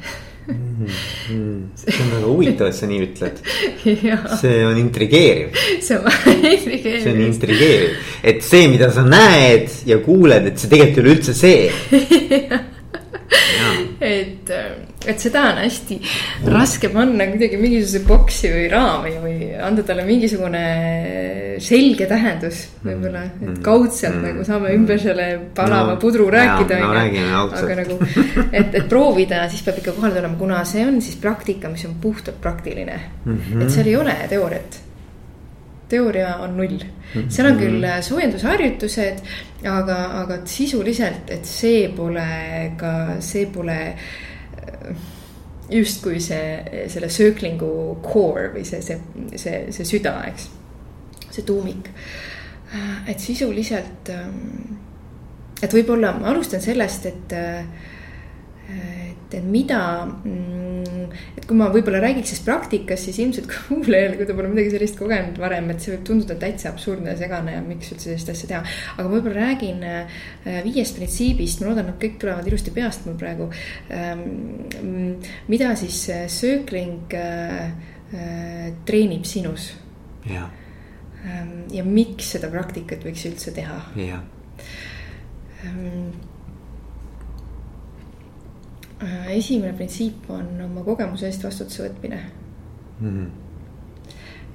mm. 0.47 0.87
-hmm. 0.87 1.65
see 1.81 2.03
on 2.03 2.11
väga 2.15 2.27
huvitav, 2.27 2.69
et 2.69 2.79
sa 2.79 2.87
nii 2.87 3.03
ütled 3.09 3.43
see 4.41 4.63
on 4.67 4.79
intrigeeriv. 4.79 5.59
see 5.81 5.99
on 5.99 6.47
intrigeeriv. 6.53 7.03
see 7.03 7.13
on 7.13 7.21
intrigeeriv, 7.27 7.99
et 8.23 8.43
see, 8.43 8.69
mida 8.69 8.91
sa 8.93 9.05
näed 9.05 9.83
ja 9.87 9.99
kuuled, 9.99 10.47
et 10.47 10.59
see 10.59 10.71
tegelikult 10.71 10.97
ei 10.97 11.05
ole 11.05 11.19
üldse 11.19 11.35
see 11.35 12.65
et, 14.01 14.51
et 15.07 15.23
seda 15.23 15.43
on 15.51 15.59
hästi 15.61 15.99
raske 16.53 16.91
panna 16.95 17.27
kuidagi 17.31 17.59
mingisuguse 17.61 18.03
boksi 18.07 18.53
või 18.53 18.69
raami 18.71 19.15
või 19.23 19.51
anda 19.59 19.85
talle 19.87 20.07
mingisugune 20.07 20.63
selge 21.63 22.07
tähendus 22.11 22.63
võib-olla, 22.85 23.25
et 23.31 23.43
mm. 23.43 23.59
kaudselt 23.67 24.19
mm. 24.19 24.25
nagu 24.31 24.47
saame 24.47 24.73
ümber 24.77 25.03
selle 25.03 25.29
palava 25.57 25.95
no, 25.95 26.01
pudru 26.01 26.29
rääkida. 26.33 26.81
No, 26.83 26.93
no, 26.95 27.45
aga 27.57 27.79
nagu, 27.83 27.99
et, 28.51 28.75
et 28.81 28.89
proovida, 28.91 29.45
siis 29.53 29.65
peab 29.67 29.81
ikka 29.83 29.97
kohale 29.97 30.19
tulema, 30.21 30.39
kuna 30.41 30.65
see 30.69 30.87
on 30.87 31.01
siis 31.05 31.19
praktika, 31.23 31.73
mis 31.73 31.87
on 31.89 31.97
puhtalt 32.03 32.41
praktiline 32.43 32.99
mm. 33.25 33.39
-hmm. 33.39 33.63
et 33.63 33.73
seal 33.73 33.89
ei 33.91 33.97
ole 33.97 34.17
teooriat 34.31 34.86
teooria 35.89 36.37
on 36.43 36.57
null. 36.57 36.79
Mhm. 37.15 37.29
seal 37.31 37.51
on 37.51 37.59
küll 37.61 37.85
äh, 37.87 38.01
soojendusharjutused, 38.03 39.21
aga, 39.71 39.99
aga 40.23 40.41
sisuliselt, 40.51 41.31
et 41.31 41.47
see 41.49 41.87
pole 41.97 42.27
ka, 42.79 42.93
see 43.25 43.47
pole 43.53 43.79
äh, 43.87 45.05
justkui 45.71 46.21
see, 46.23 46.87
selle 46.93 47.11
sööklingu 47.11 47.71
core 48.05 48.51
või 48.55 48.65
see, 48.67 48.83
see, 48.85 48.99
see, 49.39 49.61
see 49.75 49.89
süda, 49.89 50.19
eks. 50.31 50.51
see 51.31 51.47
tuumik. 51.47 51.91
Äh, 52.75 53.13
et 53.13 53.23
sisuliselt, 53.23 54.11
ähm, 54.11 54.79
et 55.63 55.73
võib-olla 55.73 56.17
ma 56.19 56.33
alustan 56.35 56.63
sellest, 56.63 57.07
et, 57.07 57.37
et, 59.27 59.39
et 59.41 59.45
mida 59.45 59.81
mm, 60.07 61.07
et 61.37 61.47
kui 61.47 61.57
ma 61.59 61.69
võib-olla 61.73 62.01
räägiks 62.03 62.33
siis 62.33 62.43
praktikast, 62.47 63.09
siis 63.09 63.19
ilmselt 63.23 63.49
kuulajale, 63.69 64.19
kui 64.19 64.29
ta 64.29 64.37
pole 64.37 64.51
midagi 64.51 64.73
sellist 64.75 64.99
kogenud 64.99 65.39
varem, 65.41 65.71
et 65.73 65.83
see 65.83 65.95
võib 65.95 66.05
tunduda 66.09 66.37
täitsa 66.41 66.71
absurdne 66.73 67.13
ja 67.13 67.21
segane 67.21 67.57
ja 67.57 67.63
miks 67.65 67.93
üldse 67.93 68.11
sellist 68.11 68.33
asja 68.33 68.51
teha. 68.53 68.75
aga 68.97 69.13
võib-olla 69.13 69.49
räägin 69.49 69.83
äh, 69.87 70.21
viiest 70.67 70.99
printsiibist, 70.99 71.63
ma 71.63 71.71
loodan, 71.71 71.91
et 71.93 72.01
kõik 72.03 72.21
tulevad 72.23 72.51
ilusti 72.51 72.75
peast 72.75 73.07
mul 73.09 73.19
praegu. 73.21 73.49
Ähm, 73.95 75.19
mida 75.51 75.75
siis 75.79 76.05
äh, 76.13 76.27
söökling 76.33 77.17
äh, 77.17 77.75
treenib 78.87 79.27
sinus. 79.27 79.73
ja, 80.31 80.47
ähm, 81.27 81.67
ja 81.75 81.85
miks 81.87 82.33
seda 82.37 82.51
praktikat 82.53 83.05
võiks 83.07 83.27
üldse 83.31 83.55
teha. 83.57 83.83
jah 83.99 84.23
ähm, 85.67 86.11
Äh, 86.17 86.36
esimene 89.31 89.75
printsiip 89.77 90.31
on 90.33 90.47
oma 90.65 90.85
kogemuse 90.85 91.29
eest 91.29 91.45
vastutuse 91.45 91.85
võtmine 91.85 92.21
mm. 93.01 93.09
-hmm. 93.11 93.27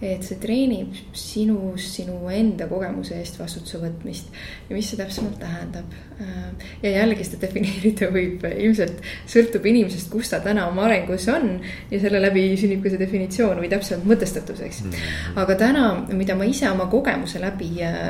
et 0.02 0.24
see 0.26 0.40
treenib 0.42 0.96
sinus 1.14 1.86
sinu 1.96 2.16
enda 2.34 2.66
kogemuse 2.68 3.20
eest 3.22 3.38
vastutuse 3.40 3.78
võtmist 3.84 4.32
ja 4.70 4.76
mis 4.76 4.90
see 4.90 4.98
täpsemalt 4.98 5.38
tähendab. 5.40 5.92
Äh, 6.22 6.48
ja 6.84 6.94
jällegi 6.96 7.28
seda 7.28 7.42
defineerida 7.44 8.10
võib 8.16 8.48
ilmselt 8.50 9.04
sõltub 9.30 9.66
inimesest, 9.70 10.10
kus 10.10 10.34
ta 10.34 10.40
täna 10.40 10.66
oma 10.72 10.88
arengus 10.88 11.28
on 11.30 11.60
ja 11.92 12.00
selle 12.02 12.22
läbi 12.22 12.48
sünnib 12.58 12.82
ka 12.82 12.90
see 12.90 13.04
definitsioon 13.04 13.62
või 13.62 13.70
täpsemalt 13.70 14.10
mõtestatus, 14.10 14.64
eks 14.66 14.82
mm. 14.84 14.96
-hmm. 14.96 15.38
aga 15.44 15.60
täna, 15.62 15.86
mida 16.10 16.36
ma 16.36 16.50
ise 16.50 16.70
oma 16.72 16.90
kogemuse 16.90 17.44
läbi 17.44 17.76
äh, 17.86 18.02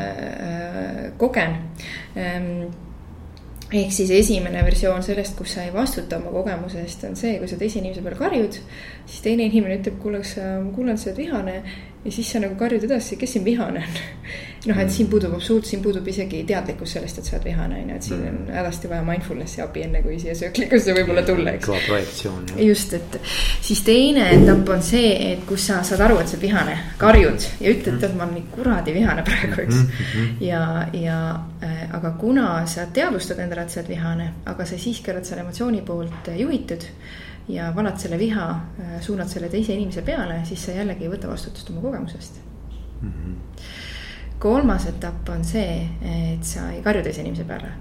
äh 0.48 1.12
kogen 1.18 1.58
ähm, 2.16 2.72
ehk 3.72 3.94
siis 3.96 4.12
esimene 4.12 4.64
versioon 4.68 5.04
sellest, 5.04 5.38
kus 5.38 5.56
sa 5.56 5.64
ei 5.64 5.72
vastuta 5.74 6.18
oma 6.20 6.34
kogemuse 6.34 6.82
eest, 6.84 7.06
on 7.08 7.16
see, 7.16 7.38
kui 7.40 7.48
sa 7.48 7.60
teise 7.60 7.80
inimese 7.80 8.04
peale 8.04 8.20
karjud. 8.20 8.60
siis 9.06 9.24
teine 9.24 9.48
inimene 9.48 9.80
ütleb, 9.80 9.98
kuule, 10.02 10.20
kas 10.24 10.36
sa, 10.38 10.48
ma 10.64 10.74
kuulen, 10.76 11.00
sa 11.00 11.10
oled 11.10 11.22
vihane 11.24 11.56
ja 12.06 12.12
siis 12.12 12.32
sa 12.32 12.40
nagu 12.42 12.56
karjud 12.58 12.84
edasi, 12.88 13.16
kes 13.20 13.36
siin 13.36 13.46
vihane 13.46 13.84
on. 13.86 14.00
noh, 14.70 14.78
et 14.82 14.92
siin 14.94 15.08
puudub 15.10 15.34
absoluut, 15.34 15.66
siin 15.66 15.82
puudub 15.82 16.08
isegi 16.08 16.44
teadlikkus 16.50 16.96
sellest, 16.96 17.18
et 17.18 17.28
sa 17.28 17.36
oled 17.38 17.46
vihane, 17.50 17.80
on 17.82 17.90
ju, 17.90 17.96
et 17.98 18.08
siin 18.08 18.20
on 18.20 18.36
mm. 18.36 18.52
hädasti 18.54 18.90
vaja 18.92 19.06
mindfulness'i 19.06 19.64
abi, 19.64 19.86
enne 19.88 20.02
kui 20.06 20.18
siia 20.22 20.36
sööklikusse 20.38 20.94
võib-olla 20.98 21.24
tulla, 21.26 21.56
eks. 21.58 21.66
kõva 21.70 21.80
projektsioon. 21.88 22.52
just, 22.66 22.94
et 22.98 23.18
siis 23.62 23.82
teine 23.86 24.28
etapp 24.36 24.70
on 24.76 24.86
see, 24.86 25.14
et 25.32 25.42
kus 25.50 25.66
sa 25.72 25.82
saad 25.88 26.06
aru, 26.08 26.20
et 26.22 26.30
sa 26.30 26.38
oled 26.38 26.46
vihane, 26.46 26.78
karjud 27.02 27.48
ja 27.62 27.74
ütled, 27.74 27.96
mm. 27.96 28.04
tead, 28.04 28.14
ma 28.18 28.28
olen 28.28 28.38
nii 28.38 28.46
kuradi 28.54 28.96
vihane 28.98 29.26
praegu, 29.26 29.58
eks 29.66 29.80
mm. 29.80 29.90
-hmm. 30.12 30.46
ja, 30.46 30.64
ja 30.94 31.18
äh, 31.64 31.82
aga 31.98 32.14
kuna 32.22 32.52
sa 32.66 32.86
teadvustad 32.86 33.42
endale, 33.42 33.66
et 33.66 33.74
sa 33.74 33.82
oled 33.82 33.94
vihane, 33.96 34.32
aga 34.46 34.66
sa 34.66 34.78
siiski 34.78 35.14
oled 35.14 35.26
selle 35.26 35.46
emotsiooni 35.46 35.82
poolt 35.86 36.34
juhitud 36.38 36.86
ja 37.50 37.72
valad 37.76 37.98
selle 38.00 38.20
viha, 38.20 38.48
suunad 39.02 39.28
selle 39.28 39.50
teise 39.50 39.74
inimese 39.74 40.02
peale, 40.02 40.42
siis 40.46 40.66
sa 40.66 40.76
jällegi 40.78 41.08
ei 41.08 41.12
võta 41.12 41.30
vastutust 41.32 41.70
oma 41.70 41.82
kogemusest 41.82 42.42
mm. 43.02 43.12
-hmm. 43.12 43.64
kolmas 44.40 44.86
etapp 44.86 45.30
on 45.30 45.46
see, 45.46 45.90
et 46.02 46.44
sa 46.44 46.70
ei 46.72 46.82
karju 46.82 47.04
teise 47.04 47.22
inimese 47.22 47.44
peale, 47.44 47.72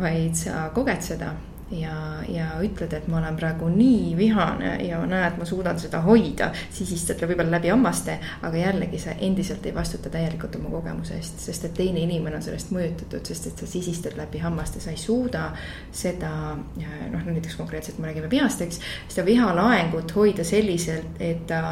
vaid 0.00 0.34
sa 0.34 0.68
koged 0.74 1.02
seda 1.02 1.32
ja, 1.72 2.22
ja 2.28 2.46
ütled, 2.64 2.92
et 2.92 3.06
ma 3.10 3.18
olen 3.20 3.36
praegu 3.38 3.68
nii 3.72 4.12
vihane 4.18 4.74
ja 4.84 5.00
näed, 5.08 5.38
ma 5.40 5.46
suudan 5.48 5.80
seda 5.80 6.02
hoida, 6.04 6.50
sisistad 6.72 7.22
võib-olla 7.22 7.56
läbi 7.56 7.72
hammaste, 7.72 8.18
aga 8.44 8.60
jällegi 8.60 9.00
sa 9.02 9.16
endiselt 9.18 9.66
ei 9.66 9.74
vastuta 9.74 10.12
täielikult 10.12 10.56
oma 10.60 10.72
kogemuse 10.72 11.16
eest, 11.18 11.40
sest 11.46 11.68
et 11.68 11.74
teine 11.78 12.02
inimene 12.04 12.38
on 12.38 12.44
sellest 12.44 12.72
mõjutatud, 12.74 13.24
sest 13.28 13.50
et 13.50 13.64
sa 13.64 13.70
sisistad 13.70 14.16
läbi 14.18 14.42
hammaste, 14.42 14.82
sa 14.84 14.92
ei 14.92 15.00
suuda 15.00 15.48
seda 15.90 16.32
noh, 16.56 17.24
näiteks 17.26 17.56
konkreetselt 17.60 18.00
me 18.02 18.10
räägime 18.10 18.30
peast, 18.32 18.64
eks, 18.64 18.80
seda 19.08 19.26
vihalaengut 19.28 20.14
hoida 20.16 20.44
selliselt, 20.46 21.20
et 21.20 21.46
ta 21.50 21.62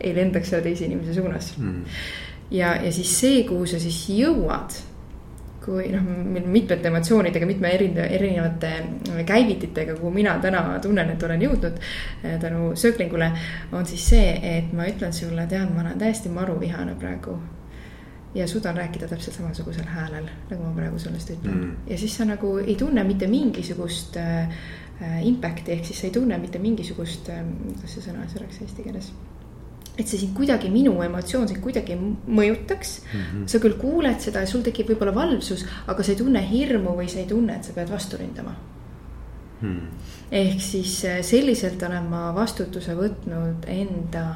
ei 0.00 0.14
lendaks 0.16 0.50
selle 0.50 0.64
teise 0.64 0.88
inimese 0.88 1.14
suunas 1.14 1.52
mm. 1.58 2.00
ja, 2.54 2.74
ja 2.82 2.90
siis 2.92 3.12
see, 3.20 3.44
kuhu 3.48 3.68
sa 3.70 3.78
siis 3.82 4.00
jõuad 4.10 4.74
kui 5.64 5.88
noh, 5.92 6.04
mitmete 6.44 6.88
emotsioonidega, 6.90 7.46
mitme 7.48 7.72
erinevate 7.72 8.72
käivititega, 9.26 9.96
kuhu 9.96 10.12
mina 10.14 10.36
täna 10.42 10.62
tunnen, 10.82 11.14
et 11.14 11.22
olen 11.22 11.42
jõudnud 11.46 11.80
eh, 11.80 12.36
tänu 12.40 12.72
sööklingule. 12.76 13.30
on 13.72 13.86
siis 13.86 14.08
see, 14.12 14.30
et 14.58 14.72
ma 14.76 14.88
ütlen 14.90 15.12
sulle, 15.16 15.46
tead, 15.48 15.72
ma 15.72 15.84
olen 15.86 15.98
täiesti 15.98 16.32
maruvihane 16.32 16.94
praegu. 17.00 17.38
ja 18.34 18.48
suudan 18.48 18.76
rääkida 18.76 19.08
täpselt 19.08 19.36
samasugusel 19.36 19.86
häälel, 19.86 20.24
nagu 20.50 20.62
ma 20.62 20.72
praegu 20.74 20.98
sellest 20.98 21.30
ütlen 21.30 21.54
mm.. 21.54 21.76
ja 21.86 21.98
siis 21.98 22.16
sa 22.16 22.24
nagu 22.26 22.56
ei 22.58 22.74
tunne 22.76 23.04
mitte 23.04 23.26
mingisugust 23.30 24.16
äh, 24.16 24.48
impact'i, 25.22 25.72
ehk 25.72 25.86
siis 25.86 26.00
sa 26.00 26.08
ei 26.08 26.16
tunne 26.16 26.38
mitte 26.38 26.58
mingisugust 26.58 27.30
äh,, 27.30 27.46
kuidas 27.62 27.94
see 27.94 28.02
sõna 28.08 28.26
siis 28.26 28.42
oleks 28.42 28.60
eesti 28.66 28.88
keeles 28.88 29.12
et 29.98 30.08
see 30.08 30.18
sind 30.18 30.34
kuidagi, 30.36 30.70
minu 30.74 30.96
emotsioon 31.04 31.48
sind 31.48 31.60
kuidagi 31.62 31.96
mõjutaks 31.96 32.94
mm. 33.00 33.20
-hmm. 33.20 33.48
sa 33.50 33.60
küll 33.62 33.76
kuuled 33.78 34.20
seda 34.20 34.42
ja 34.42 34.50
sul 34.50 34.64
tekib 34.66 34.90
võib-olla 34.90 35.14
valvsus, 35.14 35.66
aga 35.86 36.02
sa 36.02 36.12
ei 36.12 36.18
tunne 36.18 36.42
hirmu 36.50 36.96
või 36.98 37.08
sa 37.08 37.20
ei 37.22 37.28
tunne, 37.30 37.56
et 37.56 37.64
sa 37.64 37.72
pead 37.76 37.90
vastu 37.90 38.18
ründama 38.18 38.56
mm.. 39.60 39.86
ehk 40.30 40.60
siis 40.60 40.96
äh, 41.04 41.20
selliselt 41.22 41.82
olen 41.82 42.10
ma 42.10 42.24
vastutuse 42.34 42.96
võtnud 42.98 43.68
enda 43.68 44.26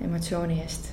emotsiooni 0.00 0.60
eest 0.62 0.90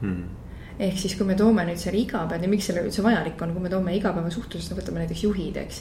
mm 0.00 0.35
ehk 0.78 0.98
siis, 1.00 1.14
kui 1.16 1.26
me 1.28 1.36
toome 1.38 1.64
nüüd 1.68 1.80
selle 1.80 2.00
igapäev 2.02 2.44
miks 2.50 2.68
selle 2.70 2.84
üldse 2.86 3.04
vajalik 3.04 3.40
on, 3.42 3.54
kui 3.56 3.64
me 3.64 3.72
toome 3.72 3.94
igapäevasuhtlusest, 3.96 4.72
no 4.72 4.80
võtame 4.80 5.04
näiteks 5.04 5.24
juhid, 5.24 5.56
eks. 5.62 5.80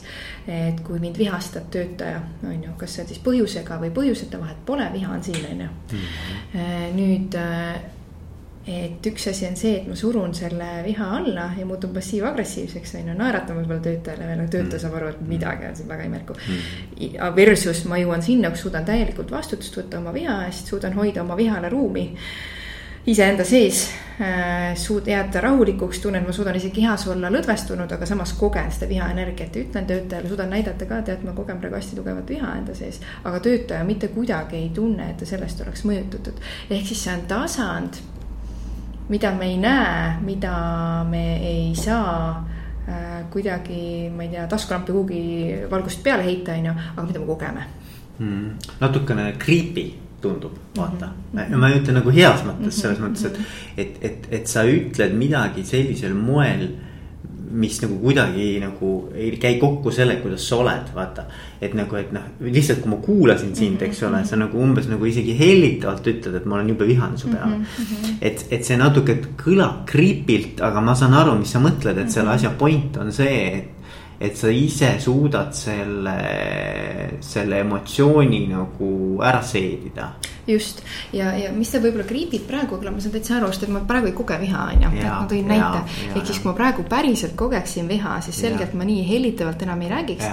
et 0.51 0.79
kui 0.85 1.01
mind 1.03 1.19
vihastab 1.19 1.67
töötaja, 1.73 2.21
on 2.43 2.63
ju, 2.69 2.77
kas 2.79 2.95
see 2.95 3.05
on 3.05 3.11
siis 3.11 3.25
põhjusega 3.25 3.81
või 3.81 3.91
põhjuseta, 3.95 4.39
vahet 4.41 4.63
pole, 4.65 4.87
viha 4.93 5.11
on 5.17 5.25
siin, 5.25 5.43
on 5.51 5.67
ju. 5.67 5.73
Mhm. 5.91 6.07
Äh, 6.55 6.87
nüüd 6.95 7.37
äh, 7.41 7.83
et 8.65 9.05
üks 9.05 9.27
asi 9.29 9.45
on 9.45 9.57
see, 9.59 9.75
et 9.81 9.85
ma 9.89 9.95
surun 9.97 10.33
selle 10.33 10.67
viha 10.85 11.09
alla 11.19 11.51
ja 11.57 11.65
muutun 11.69 11.93
passiiv-agressiivseks, 11.93 12.95
on 12.97 13.11
ju, 13.11 13.17
naeratan 13.19 13.59
võib-olla 13.59 13.83
töötajale 13.85 14.29
veel, 14.31 14.43
töötaja 14.55 14.81
saab 14.81 14.97
aru, 14.97 15.11
et 15.13 15.21
midagi 15.29 15.69
on 15.69 15.77
siin 15.77 15.91
väga 15.91 16.07
imelikku 16.09 16.37
mm.. 16.39 17.35
Versus 17.37 17.83
ma 17.91 17.99
jõuan 18.01 18.25
sinna, 18.25 18.49
kus 18.53 18.65
suudan 18.65 18.87
täielikult 18.87 19.31
vastutust 19.31 19.77
võtta 19.77 20.01
oma 20.01 20.13
viha 20.15 20.39
eest, 20.47 20.71
suudan 20.71 20.97
hoida 20.97 21.21
oma 21.21 21.37
vihale 21.37 21.69
ruumi 21.69 22.07
iseenda 23.07 23.43
sees 23.45 23.89
äh, 24.21 24.73
suud-, 24.75 25.07
jääda 25.07 25.41
rahulikuks, 25.41 25.99
tunnen, 25.99 26.25
ma 26.25 26.33
suudan 26.33 26.55
isegi 26.57 26.81
kehas 26.81 27.07
olla 27.11 27.29
lõdvestunud, 27.33 27.91
aga 27.93 28.07
samas 28.09 28.33
kogen 28.39 28.71
seda 28.73 28.89
vihaenergiat 28.89 29.55
ja 29.55 29.65
ütlen 29.67 29.85
töötajale, 29.89 30.31
suudan 30.31 30.49
näidata 30.49 30.87
ka, 30.89 31.01
tead, 31.05 31.23
ma 31.27 31.35
kogen 31.37 31.61
praegu 31.61 31.77
hästi 31.77 31.99
tugevat 31.99 32.33
viha 32.33 32.55
enda 32.57 32.75
sees. 32.77 33.01
aga 33.23 33.39
töötaja 33.39 33.83
mitte 33.83 34.09
kuidagi 34.13 34.57
ei 34.57 34.69
tunne, 34.73 35.11
et 35.11 35.17
ta 35.21 35.29
sellest 35.29 35.61
oleks 35.61 35.85
mõjutatud. 35.85 36.43
ehk 36.69 36.87
siis 36.87 37.03
see 37.03 37.13
on 37.13 37.25
tasand 37.29 38.01
mida 39.09 39.31
me 39.31 39.45
ei 39.45 39.57
näe, 39.57 40.17
mida 40.21 41.03
me 41.09 41.37
ei 41.37 41.75
saa 41.75 42.45
äh, 42.89 43.29
kuidagi, 43.29 44.09
ma 44.15 44.23
ei 44.23 44.29
tea, 44.29 44.47
taskulampi 44.47 44.91
kuhugi 44.91 45.21
valgust 45.71 46.01
peale 46.03 46.25
heita, 46.25 46.57
on 46.57 46.71
ju, 46.71 46.73
aga 46.95 47.05
mida 47.07 47.19
me 47.19 47.25
kogeme 47.25 47.67
mm,. 48.19 48.49
natukene 48.79 49.33
creepy 49.37 50.04
tundub, 50.25 50.57
vaata 50.77 51.11
mm. 51.11 51.39
-hmm. 51.39 51.61
ma 51.61 51.69
ei 51.69 51.79
ütle 51.81 51.99
nagu 51.99 52.15
heas 52.17 52.43
mõttes, 52.47 52.81
selles 52.81 52.99
mm 52.99 53.05
-hmm. 53.05 53.13
mõttes, 53.13 53.25
et, 53.77 53.85
et, 53.85 54.03
et, 54.09 54.27
et 54.39 54.51
sa 54.51 54.65
ütled 54.65 55.15
midagi 55.21 55.63
sellisel 55.63 56.17
moel 56.17 56.67
mis 57.55 57.77
nagu 57.81 57.97
kuidagi 58.01 58.47
nagu 58.59 58.91
ei 59.15 59.29
käi 59.41 59.55
kokku 59.59 59.91
sellega, 59.93 60.21
kuidas 60.23 60.47
sa 60.49 60.57
oled, 60.59 60.89
vaata. 60.95 61.25
et 61.61 61.73
nagu, 61.73 61.95
et 61.95 62.11
noh, 62.13 62.23
lihtsalt 62.43 62.81
kui 62.83 62.91
ma 62.91 62.97
kuulasin 63.01 63.55
sind, 63.55 63.81
eks 63.81 64.03
ole, 64.05 64.19
sa 64.27 64.37
nagu 64.37 64.59
umbes 64.61 64.89
nagu 64.91 65.07
isegi 65.07 65.37
hellitavalt 65.39 66.07
ütled, 66.11 66.35
et 66.35 66.45
ma 66.45 66.59
olen 66.59 66.73
jube 66.73 66.87
vihane 66.87 67.17
su 67.17 67.29
peale 67.31 67.55
mm. 67.57 67.63
-hmm. 67.63 68.17
et, 68.21 68.45
et 68.51 68.65
see 68.65 68.77
natuke 68.77 69.17
kõlab 69.39 69.85
creepy'lt, 69.89 70.61
aga 70.61 70.81
ma 70.81 70.95
saan 70.95 71.13
aru, 71.13 71.37
mis 71.39 71.51
sa 71.51 71.63
mõtled, 71.63 71.97
et 72.01 72.11
selle 72.11 72.35
asja 72.35 72.51
point 72.59 72.97
on 72.97 73.11
see, 73.11 73.39
et 73.59 73.74
et 74.19 74.37
sa 74.37 74.51
ise 74.51 74.93
suudad 75.03 75.51
selle, 75.57 76.15
selle 77.25 77.59
emotsiooni 77.65 78.45
nagu 78.51 78.89
ära 79.23 79.41
seedida. 79.43 80.13
just 80.47 80.83
ja, 81.13 81.31
ja 81.35 81.51
mis 81.51 81.71
ta 81.73 81.81
võib-olla 81.83 82.05
kriibib 82.07 82.45
praegu, 82.47 82.77
ma 82.83 83.01
saan 83.01 83.15
täitsa 83.15 83.39
aru, 83.39 83.49
sest 83.51 83.65
et 83.67 83.73
ma 83.73 83.81
praegu 83.87 84.11
ei 84.11 84.17
koge 84.17 84.37
viha, 84.41 84.67
on 84.75 84.85
ju, 84.85 84.91
et 84.95 85.07
ma 85.09 85.23
tõin 85.31 85.49
näite. 85.49 85.81
ehk 86.11 86.21
siis, 86.25 86.39
kui 86.39 86.51
ma 86.51 86.57
praegu 86.57 86.85
päriselt 86.89 87.35
kogeksin 87.39 87.89
viha, 87.91 88.19
siis 88.25 88.39
selgelt 88.45 88.71
ja. 88.71 88.77
ma 88.77 88.87
nii 88.87 89.03
hellitavalt 89.09 89.67
enam 89.67 89.81
ei 89.85 89.91
räägiks 89.91 90.29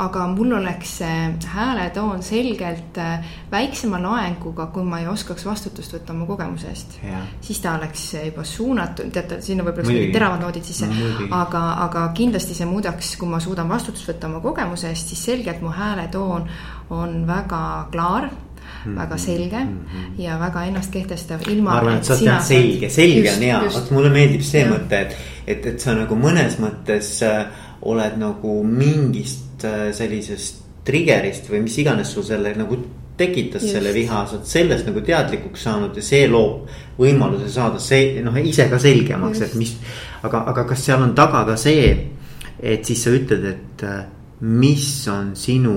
aga 0.00 0.26
mul 0.32 0.54
oleks 0.56 0.96
see 1.00 1.16
hääletoon 1.54 2.22
selgelt 2.24 2.98
äh, 2.98 3.30
väiksema 3.52 4.00
loenguga, 4.02 4.66
kui 4.74 4.84
ma 4.86 5.00
ei 5.02 5.08
oskaks 5.10 5.44
vastutust 5.46 5.94
võtta 5.96 6.14
oma 6.14 6.26
kogemuse 6.28 6.68
eest. 6.72 6.98
siis 7.40 7.60
ta 7.60 7.74
oleks 7.78 8.06
juba 8.24 8.44
suunatud, 8.44 9.10
teate, 9.12 9.40
sinna 9.44 9.64
võib-olla 9.66 9.92
mingid 9.92 10.12
teravad 10.16 10.44
noodid 10.44 10.66
sisse 10.66 10.88
no,, 10.88 11.30
aga, 11.36 11.64
aga 11.86 12.06
kindlasti 12.16 12.56
see 12.56 12.68
muudaks, 12.70 13.14
kui 13.20 13.28
ma 13.28 13.40
suudan 13.42 13.68
vastutust 13.68 14.08
võtta 14.08 14.30
oma 14.30 14.44
kogemuse 14.44 14.88
eest, 14.92 15.12
siis 15.12 15.24
selgelt 15.32 15.64
mu 15.64 15.74
hääletoon 15.74 16.48
on 16.90 17.26
väga 17.26 17.64
klaar 17.92 18.30
Mm 18.84 18.92
-hmm. 18.92 18.98
väga 18.98 19.16
selge 19.16 19.58
mm 19.58 19.78
-hmm. 19.78 20.22
ja 20.22 20.38
väga 20.40 20.64
ennast 20.64 20.92
kehtestav 20.92 21.40
ilma. 21.48 21.70
ma 21.70 21.76
arvan, 21.76 21.96
et 21.96 22.04
sa 22.04 22.16
tead 22.16 22.42
selge, 22.42 22.88
selge 22.88 23.32
on 23.32 23.42
hea, 23.42 23.60
vot 23.74 23.90
mulle 23.90 24.08
meeldib 24.08 24.40
see 24.40 24.60
ja. 24.60 24.70
mõte, 24.70 25.00
et, 25.00 25.16
et, 25.46 25.66
et 25.66 25.80
sa 25.80 25.94
nagu 25.94 26.14
mõnes 26.14 26.56
mõttes 26.58 27.22
äh, 27.22 27.46
oled 27.82 28.18
nagu 28.20 28.62
mingist 28.64 29.50
Äh, 29.64 29.90
sellisest 29.92 30.62
trigger'ist 30.88 31.50
või 31.50 31.60
mis 31.66 31.74
iganes 31.82 32.08
sul 32.14 32.24
selle 32.24 32.54
nagu 32.56 32.78
tekitas 33.20 33.60
Just. 33.60 33.74
selle 33.74 33.90
viha, 33.92 34.22
sa 34.24 34.38
oled 34.38 34.46
sellest 34.48 34.86
nagu 34.88 35.02
teadlikuks 35.04 35.66
saanud 35.66 35.98
ja 35.98 36.04
see 36.04 36.22
loob 36.30 36.70
võimaluse 36.96 37.50
saada 37.52 37.82
see 37.82 38.22
noh, 38.24 38.38
ise 38.40 38.70
ka 38.70 38.78
selgemaks, 38.80 39.42
et 39.44 39.58
mis. 39.60 39.74
aga, 40.24 40.46
aga 40.54 40.64
kas 40.70 40.86
seal 40.86 41.04
on 41.04 41.12
taga 41.18 41.42
ka 41.50 41.58
see, 41.60 41.90
et 42.56 42.88
siis 42.88 43.04
sa 43.04 43.12
ütled, 43.12 43.44
et 43.50 43.84
äh, 43.84 44.00
mis 44.48 44.88
on 45.12 45.34
sinu 45.36 45.76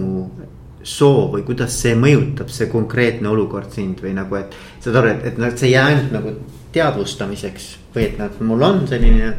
soov 0.80 1.36
või 1.36 1.44
kuidas 1.50 1.76
see 1.84 1.98
mõjutab, 2.00 2.48
see 2.48 2.72
konkreetne 2.72 3.28
olukord 3.36 3.76
sind 3.76 4.00
või 4.04 4.16
nagu, 4.16 4.40
et. 4.40 4.56
saad 4.80 5.02
aru, 5.02 5.12
et, 5.12 5.28
et 5.34 5.44
noh, 5.44 5.52
see 5.60 5.74
ei 5.74 5.76
jää 5.76 5.86
ainult 5.92 6.16
nagu 6.16 6.38
teadvustamiseks 6.72 7.68
või 7.98 8.08
et 8.08 8.16
noh, 8.22 8.40
mul 8.48 8.64
on 8.64 8.86
selline, 8.88 9.36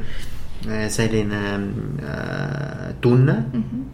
selline 0.89 1.43
äh, 2.03 2.95
tunne 3.01 3.37
mm. 3.53 3.63
-hmm 3.63 3.85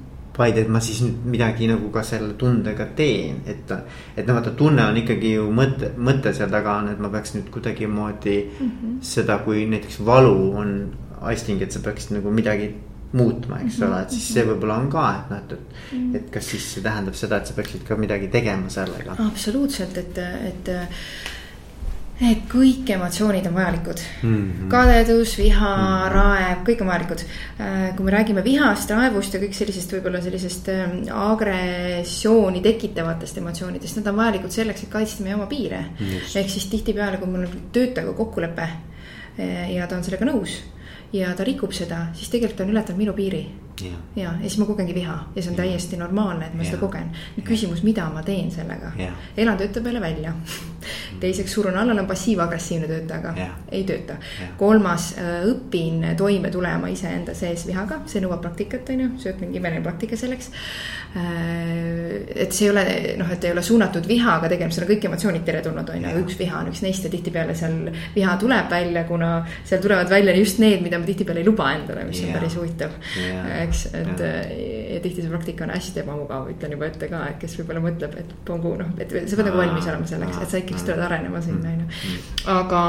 vaid 0.41 0.59
et 0.61 0.69
ma 0.73 0.81
siis 0.83 1.01
nüüd 1.05 1.25
midagi 1.35 1.69
nagu 1.71 1.91
ka 1.93 2.03
selle 2.07 2.35
tundega 2.41 2.87
teen, 2.97 3.43
et. 3.51 3.73
et 4.17 4.27
noh, 4.27 4.37
vaata 4.37 4.55
tunne 4.59 4.87
on 4.89 5.01
ikkagi 5.01 5.35
ju 5.37 5.49
mõte, 5.55 5.93
mõte 5.97 6.33
seal 6.37 6.53
taga 6.53 6.79
on, 6.81 6.93
et 6.93 7.03
ma 7.03 7.11
peaks 7.13 7.35
nüüd 7.37 7.51
kuidagimoodi 7.55 8.37
mm 8.45 8.69
-hmm. 8.69 9.01
seda, 9.15 9.39
kui 9.45 9.67
näiteks 9.67 10.01
valu 10.07 10.37
on 10.63 10.71
aisting, 11.33 11.63
et 11.63 11.73
sa 11.73 11.83
peaksid 11.85 12.17
nagu 12.17 12.31
midagi 12.31 12.71
muutma, 13.13 13.59
eks 13.61 13.79
mm 13.79 13.85
-hmm. 13.85 13.91
ole, 13.91 14.03
et 14.03 14.11
siis 14.11 14.29
see 14.35 14.47
võib-olla 14.47 14.79
on 14.79 14.89
ka, 14.91 15.05
et 15.19 15.31
noh, 15.31 15.39
et, 15.39 15.53
et 15.53 15.61
mm. 15.93 15.99
-hmm. 15.99 16.17
et 16.17 16.31
kas 16.31 16.51
siis 16.51 16.73
see 16.75 16.83
tähendab 16.83 17.15
seda, 17.15 17.37
et 17.37 17.47
sa 17.47 17.55
peaksid 17.55 17.85
ka 17.89 17.97
midagi 17.97 18.29
tegema 18.29 18.69
sellega. 18.71 19.17
absoluutselt, 19.19 19.99
et, 19.99 20.19
et 20.19 20.69
et 22.21 22.43
kõik 22.51 22.91
emotsioonid 22.93 23.47
on 23.49 23.55
vajalikud 23.57 24.01
mm. 24.23 24.33
-hmm. 24.33 24.69
kadedus, 24.69 25.39
viha 25.39 25.71
mm, 25.77 25.83
-hmm. 25.83 26.13
raev, 26.13 26.59
kõik 26.67 26.83
on 26.83 26.91
vajalikud. 26.93 27.25
Äh, 27.61 27.97
kui 27.97 28.05
me 28.05 28.11
räägime 28.11 28.45
vihast, 28.45 28.91
raevust 28.91 29.35
ja 29.35 29.41
kõik 29.41 29.55
sellisest 29.57 29.93
võib-olla 29.93 30.21
sellisest 30.23 30.69
ähm, 30.69 30.99
agressiooni 31.13 32.61
tekitavatest 32.61 33.39
emotsioonidest, 33.39 33.97
need 33.97 34.07
on 34.07 34.17
vajalikud 34.17 34.51
selleks, 34.51 34.83
et 34.83 34.89
kaitsta 34.89 35.23
meie 35.23 35.35
oma 35.35 35.47
piire. 35.47 35.85
ehk 36.35 36.51
siis 36.51 36.67
tihtipeale, 36.67 37.17
kui 37.17 37.29
mul 37.29 37.47
on 37.47 37.63
töötajaga 37.73 38.13
kokkulepe 38.13 38.63
äh, 38.63 39.73
ja 39.75 39.87
ta 39.87 39.97
on 39.97 40.05
sellega 40.05 40.25
nõus 40.25 40.61
ja 41.13 41.35
ta 41.35 41.45
rikub 41.45 41.73
seda, 41.73 42.07
siis 42.15 42.31
tegelikult 42.31 42.57
ta 42.57 42.65
on 42.65 42.71
ületanud 42.71 42.99
minu 42.99 43.13
piiri 43.13 43.47
ja, 43.85 43.97
ja 44.17 44.33
siis 44.41 44.59
ma 44.59 44.67
kogengi 44.69 44.95
viha 44.95 45.17
ja 45.35 45.43
see 45.43 45.51
on 45.51 45.57
täiesti 45.59 45.97
normaalne, 45.97 46.47
et 46.47 46.55
ma 46.55 46.63
ja. 46.65 46.71
seda 46.71 46.81
kogen. 46.81 47.11
nüüd 47.37 47.47
küsimus, 47.47 47.83
mida 47.87 48.09
ma 48.13 48.23
teen 48.27 48.51
sellega? 48.55 48.93
elan 49.37 49.59
töötaja 49.59 49.85
peale 49.85 50.01
välja. 50.01 50.35
teiseks 51.21 51.55
surun 51.55 51.77
alla, 51.79 51.95
olen 51.95 52.09
passiiv-agressiivne 52.09 52.89
töötajaga, 52.91 53.35
ei 53.73 53.85
tööta. 53.89 54.17
kolmas, 54.59 55.13
äh, 55.19 55.45
õpin 55.51 56.05
toime 56.17 56.51
tulema 56.51 56.89
iseenda 56.93 57.35
sees 57.35 57.67
vihaga, 57.67 58.03
see 58.11 58.23
nõuab 58.25 58.43
praktikat, 58.45 58.89
on 58.95 59.05
ju, 59.05 59.11
sööd 59.25 59.41
mingi 59.43 59.61
imeline 59.61 59.83
praktika 59.85 60.17
selleks. 60.17 60.51
Äh, 61.17 62.21
et 62.45 62.53
see 62.55 62.69
ei 62.69 62.71
ole 62.71 62.85
noh, 63.19 63.31
et 63.33 63.45
ei 63.45 63.55
ole 63.55 63.63
suunatud 63.67 64.07
vihaga 64.09 64.49
tegema, 64.53 64.71
seal 64.71 64.87
on 64.87 64.93
kõik 64.93 65.09
emotsioonid 65.09 65.47
teretulnud, 65.47 65.89
on 65.95 66.07
ju, 66.07 66.15
üks 66.25 66.39
viha 66.39 66.61
on 66.61 66.71
üks 66.71 66.85
neist 66.85 67.07
ja 67.07 67.11
tihtipeale 67.13 67.57
seal 67.59 67.91
viha 68.15 68.37
tuleb 68.41 68.71
välja, 68.71 69.05
kuna 69.09 69.31
seal 69.65 69.83
tulevad 69.83 70.11
välja 70.11 70.35
just 70.39 70.61
need, 70.63 70.85
mida 70.85 71.01
me 71.01 71.09
tihtipeale 71.09 71.43
ei 71.43 71.49
luba 71.49 71.73
endale, 71.75 72.05
mis 72.09 72.23
on 72.25 72.35
päris 72.37 72.57
huvitav. 72.59 72.95
Eks, 73.61 73.87
et 73.99 74.23
ja. 74.23 74.31
ja 74.95 75.01
tihti 75.03 75.25
see 75.25 75.33
praktika 75.33 75.67
on 75.67 75.75
hästi 75.75 76.05
ebamugav, 76.05 76.47
ütlen 76.53 76.77
juba 76.77 76.87
ette 76.91 77.11
ka, 77.11 77.25
et 77.33 77.41
kes 77.43 77.59
võib-olla 77.59 77.83
mõtleb, 77.85 78.17
et 78.21 78.33
pongu 78.47 78.77
noh, 78.79 78.95
et 79.03 79.11
sa 79.11 79.39
pead 79.39 79.49
nagu 79.49 79.61
valmis 79.61 79.89
olema 79.91 80.09
selleks, 80.11 80.39
et 80.45 80.55
sa 80.55 80.61
ikkagi 80.63 80.70
tuled 80.79 81.03
arenema 81.03 81.41
sinna, 81.41 81.71
on 81.71 81.81
ju. 81.81 81.87
aga 82.47 82.85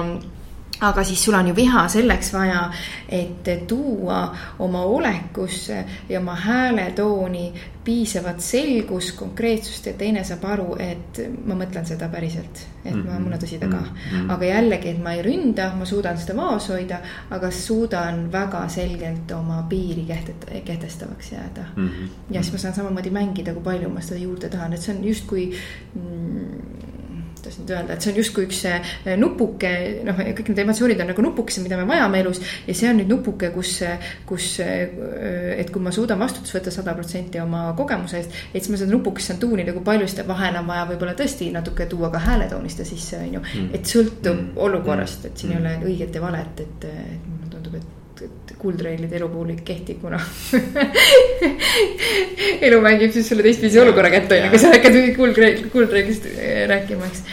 aga 0.82 1.03
siis 1.03 1.23
sul 1.23 1.34
on 1.38 1.47
ju 1.47 1.55
viha 1.55 1.88
selleks 1.89 2.34
vaja, 2.34 2.61
et 3.09 3.49
tuua 3.67 4.21
oma 4.59 4.82
olekusse 4.82 5.86
ja 6.09 6.19
oma 6.19 6.36
hääletooni 6.36 7.53
piisavat 7.84 8.39
selgust, 8.41 9.15
konkreetsust 9.17 9.86
ja 9.86 9.93
teine 9.97 10.23
saab 10.25 10.43
aru, 10.53 10.75
et 10.79 11.21
ma 11.45 11.57
mõtlen 11.57 11.86
seda 11.86 12.09
päriselt. 12.09 12.65
et 12.86 12.95
ma, 12.97 13.19
mul 13.21 13.34
on 13.34 13.41
tõsi 13.41 13.59
taga 13.61 13.77
mm. 13.77 13.89
-hmm. 14.11 14.32
aga 14.34 14.45
jällegi, 14.45 14.89
et 14.89 15.01
ma 15.03 15.13
ei 15.13 15.21
ründa, 15.21 15.71
ma 15.77 15.86
suudan 15.86 16.17
seda 16.17 16.36
vaos 16.38 16.69
hoida, 16.69 16.97
aga 17.29 17.51
suudan 17.51 18.32
väga 18.32 18.67
selgelt 18.69 19.32
oma 19.32 19.65
piiri 19.69 20.05
kehtet-, 20.07 20.63
kehtestavaks 20.65 21.32
jääda 21.32 21.65
mm. 21.75 21.88
-hmm. 21.88 22.07
ja 22.29 22.41
siis 22.41 22.53
ma 22.53 22.57
saan 22.57 22.73
samamoodi 22.73 23.09
mängida, 23.09 23.53
kui 23.53 23.63
palju 23.63 23.89
ma 23.89 24.01
seda 24.01 24.19
juurde 24.19 24.49
tahan, 24.49 24.73
et 24.73 24.82
see 24.82 24.95
on 24.95 25.03
justkui 25.03 25.51
mm, 25.93 27.01
nüüd 27.50 27.74
öelda, 27.74 27.96
et 27.96 28.06
see 28.06 28.14
on 28.14 28.20
justkui 28.22 28.46
üks 28.48 28.62
eh, 28.70 28.92
nupuke, 29.20 29.72
noh, 30.08 30.22
kõik 30.38 30.52
need 30.52 30.62
emotsioonid 30.66 31.02
on 31.04 31.12
nagu 31.14 31.26
nupukesed, 31.26 31.66
mida 31.66 31.80
me 31.80 31.88
vajame 31.89 32.22
elus. 32.24 32.42
ja 32.68 32.76
see 32.78 32.89
on 32.92 33.00
nüüd 33.02 33.12
nupuke, 33.12 33.52
kus, 33.56 33.74
kus, 34.30 34.48
eh, 34.64 35.58
et 35.58 35.74
kui 35.74 35.84
ma 35.84 35.94
suudan 35.96 36.22
vastutust 36.22 36.58
võtta 36.58 36.74
sada 36.74 36.96
protsenti 36.98 37.42
oma 37.42 37.70
kogemuse 37.78 38.22
eest. 38.22 38.39
et 38.54 38.62
siis 38.62 38.72
ma 38.74 38.82
seda 38.82 38.94
nupukest 38.94 39.32
saan 39.32 39.42
tuunida, 39.42 39.74
kui 39.76 39.86
palju 39.86 40.08
seda 40.12 40.28
vahel 40.30 40.62
on 40.62 40.70
vaja 40.70 40.88
võib-olla 40.94 41.18
tõesti 41.18 41.52
natuke 41.54 41.89
tuua 41.92 42.12
ka 42.14 42.22
hääletooniste 42.28 42.86
sisse, 42.88 43.20
on 43.22 43.39
ju. 43.39 43.44
Mm. 43.52 43.70
et 43.76 43.96
sõltub 43.96 44.38
mm. 44.38 44.56
olukorrast, 44.68 45.28
et 45.30 45.38
siin 45.38 45.56
ei 45.56 45.62
ole 45.62 45.78
õiget 45.92 46.16
ja 46.16 46.24
valet, 46.24 46.66
et, 46.66 46.89
et 46.92 47.30
et 47.30 47.30
kuldreeglid 48.62 49.14
elu 49.18 49.28
puhul 49.30 49.53
ei 49.55 49.62
kehti, 49.66 49.97
kuna 50.01 50.20
elu 52.68 52.82
mängib 52.84 53.14
siis 53.16 53.30
sulle 53.30 53.45
teistpidi 53.45 53.80
olukorra 53.82 54.12
kätte, 54.14 54.38
on 54.38 54.45
ju, 54.45 54.51
kui 54.53 54.62
sa 54.62 54.74
hakkad 54.76 54.97
kuldreeglist, 55.18 55.70
kuldreeglist 55.74 56.28
äh, 56.32 56.66
rääkima, 56.70 57.07
eks. 57.09 57.24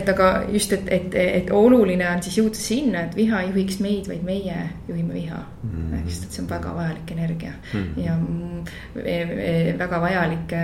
et 0.00 0.08
aga 0.12 0.28
just, 0.52 0.72
et, 0.76 0.88
et, 0.96 1.16
et 1.20 1.52
oluline 1.56 2.06
on 2.08 2.22
siis 2.24 2.38
jõuda 2.40 2.60
sinna, 2.60 3.04
et 3.08 3.18
viha 3.18 3.42
ei 3.44 3.50
juhiks 3.50 3.80
meid, 3.84 4.08
vaid 4.08 4.22
meie 4.26 4.56
juhime 4.88 5.16
viha 5.16 5.40
mm. 5.40 5.74
-hmm. 5.74 5.98
eks, 6.04 6.22
et 6.24 6.38
see 6.38 6.44
on 6.44 6.48
väga 6.50 6.74
vajalik 6.76 7.12
energia 7.16 7.52
mm 7.56 7.82
-hmm. 7.82 8.06
ja 8.06 8.16
e, 9.04 9.18
e, 9.48 9.74
väga 9.78 10.00
vajalik 10.00 10.56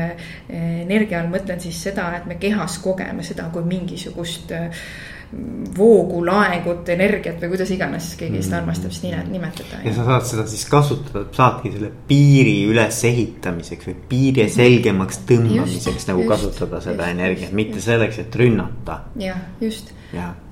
energia 0.49 1.21
all 1.21 1.35
mõtlen 1.35 1.61
siis 1.61 1.83
seda, 1.83 2.09
et 2.17 2.27
me 2.27 2.35
kehas 2.35 2.79
kogeme 2.79 3.23
seda 3.23 3.51
kui 3.53 3.65
mingisugust 3.65 4.53
voogu, 5.77 6.21
laengut, 6.27 6.89
energiat 6.95 7.41
või 7.43 7.51
kuidas 7.55 7.71
iganes 7.75 8.13
keegi 8.19 8.43
seda 8.47 8.61
armastab 8.61 8.93
siis 8.95 9.03
nii 9.09 9.23
nimetada. 9.33 9.81
ja 9.85 9.95
sa 9.97 10.05
saad 10.07 10.29
seda 10.29 10.45
siis 10.51 10.63
kasutada, 10.71 11.25
saadki 11.35 11.73
selle 11.75 11.91
piiri 12.09 12.55
ülesehitamiseks 12.71 13.91
või 13.91 13.97
piiri 14.13 14.47
selgemaks 14.53 15.21
tõmbamiseks 15.29 15.91
just, 15.99 16.11
nagu 16.13 16.23
just, 16.23 16.31
kasutada 16.31 16.81
seda 16.85 17.09
just, 17.09 17.17
energiat, 17.17 17.57
mitte 17.59 17.83
selleks, 17.83 18.21
et 18.23 18.39
rünnata. 18.43 19.01
jah, 19.21 19.43
just. 19.61 19.93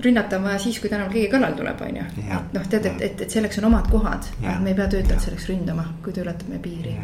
Rünnata 0.02 0.40
on 0.40 0.48
vaja 0.50 0.58
siis, 0.60 0.80
kui 0.82 0.90
tänaval 0.90 1.12
keegi 1.14 1.30
kallal 1.32 1.54
tuleb, 1.56 1.84
on 1.86 2.00
ju. 2.00 2.08
noh, 2.56 2.66
tead, 2.68 2.90
et, 2.90 3.06
et, 3.06 3.24
et 3.24 3.38
selleks 3.38 3.62
on 3.62 3.70
omad 3.70 3.86
kohad, 3.92 4.26
me 4.42 4.74
ei 4.74 4.76
pea 4.76 4.90
töötajat 4.90 5.28
selleks 5.28 5.48
ründama, 5.52 5.86
kui 6.02 6.12
ta 6.12 6.26
ületab 6.26 6.50
meie 6.50 6.64
piiri. 6.64 6.98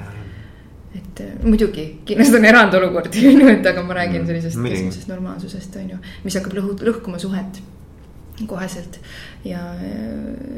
Et 0.94 1.20
äh, 1.22 1.34
muidugi, 1.42 1.84
kindlasti 2.04 2.38
on 2.40 2.46
erandolukordi, 2.50 3.26
on 3.30 3.44
ju, 3.44 3.50
et 3.52 3.66
aga 3.66 3.84
ma 3.86 3.98
räägin 4.00 4.22
mm, 4.22 4.30
sellisest 4.30 4.62
keskmisest 4.64 5.12
normaalsusest, 5.12 5.76
on 5.82 5.92
ju, 5.94 6.00
mis 6.24 6.38
hakkab 6.38 6.56
lõhu, 6.58 6.74
lõhkuma 6.88 7.20
suhet 7.22 7.60
koheselt. 8.48 8.98
Ja, 9.44 9.60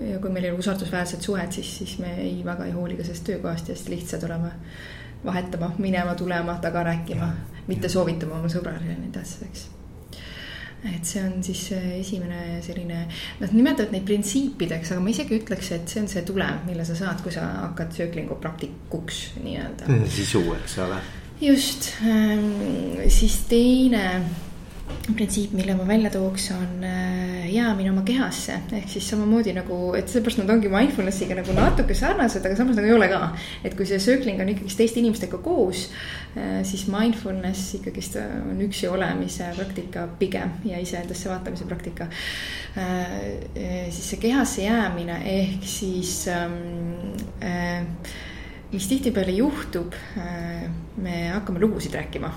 ja 0.07 0.21
kui 0.23 0.31
meil 0.31 0.47
ei 0.47 0.53
ole 0.53 0.63
usaldusväärsed 0.63 1.25
suhed, 1.27 1.51
siis, 1.53 1.75
siis 1.83 1.97
me 1.99 2.15
ei, 2.23 2.37
väga 2.47 2.69
ei 2.69 2.75
hooli 2.77 2.97
ka 2.99 3.07
sellest 3.07 3.27
töökohast 3.27 3.69
ja 3.69 3.77
hästi 3.77 3.97
lihtsad 3.97 4.27
olema 4.31 4.55
vahetama, 5.25 5.73
minema, 5.83 6.15
tulema, 6.19 6.57
taga 6.63 6.87
rääkima, 6.87 7.29
mitte 7.69 7.91
soovitama 7.91 8.39
oma 8.41 8.51
sõbrale 8.51 8.91
ja 8.91 8.99
nii 8.99 9.11
edasi, 9.11 9.47
eks 9.51 9.69
et 10.91 11.07
see 11.07 11.23
on 11.23 11.43
siis 11.47 11.63
esimene 11.77 12.61
selline, 12.65 13.05
nad 13.41 13.55
nimetavad 13.55 13.95
neid 13.95 14.07
printsiipideks, 14.09 14.93
aga 14.95 15.05
ma 15.05 15.13
isegi 15.13 15.39
ütleks, 15.39 15.73
et 15.77 15.91
see 15.91 16.03
on 16.03 16.09
see 16.11 16.25
tulem, 16.27 16.63
mille 16.67 16.87
sa 16.89 16.97
saad, 16.99 17.23
kui 17.23 17.35
sa 17.35 17.47
hakkad 17.69 17.95
sööklingu 17.99 18.39
praktikuks 18.43 19.25
nii-öelda. 19.43 20.01
sisu, 20.11 20.43
eks 20.59 20.79
ole. 20.83 21.03
just, 21.43 21.93
ähm, 22.07 22.49
siis 23.09 23.39
teine 23.51 24.23
printsiip, 25.17 25.53
mille 25.57 25.75
ma 25.77 25.85
välja 25.87 26.11
tooks, 26.13 26.51
on 26.55 26.85
äh, 26.87 27.47
jäämine 27.53 27.91
oma 27.91 28.03
kehasse. 28.07 28.59
ehk 28.73 28.89
siis 28.89 29.09
samamoodi 29.11 29.55
nagu, 29.57 29.79
et 29.99 30.09
seepärast 30.09 30.41
nad 30.43 30.51
ongi 30.55 30.71
mindfulness'iga 30.73 31.37
nagu 31.39 31.55
natuke 31.57 31.95
sarnased, 31.95 32.45
aga 32.47 32.57
samas 32.59 32.79
nagu 32.79 32.89
ei 32.89 32.95
ole 32.95 33.09
ka. 33.11 33.21
et 33.65 33.77
kui 33.77 33.87
see 33.89 33.99
circling 34.03 34.41
on 34.41 34.53
ikkagist 34.53 34.81
teiste 34.81 35.01
inimestega 35.03 35.41
koos, 35.45 35.89
äh, 36.37 36.63
siis 36.69 36.87
mindfulness 36.93 37.75
ikkagist 37.81 38.17
on 38.23 38.63
üksi 38.67 38.89
olemise 38.91 39.51
praktika 39.57 40.07
pigem 40.19 40.57
ja 40.69 40.81
iseendasse 40.83 41.31
vaatamise 41.31 41.69
praktika. 41.69 42.09
Äh, 42.79 43.91
siis 43.91 44.13
see 44.15 44.23
kehasse 44.23 44.65
jäämine 44.67 45.19
ehk 45.35 45.67
siis 45.69 46.15
ähm, 46.33 46.57
mis 48.73 48.89
tihtipeale 48.89 49.35
juhtub, 49.37 49.93
me 51.03 51.17
hakkame 51.35 51.61
lugusid 51.61 51.95
rääkima 51.99 52.33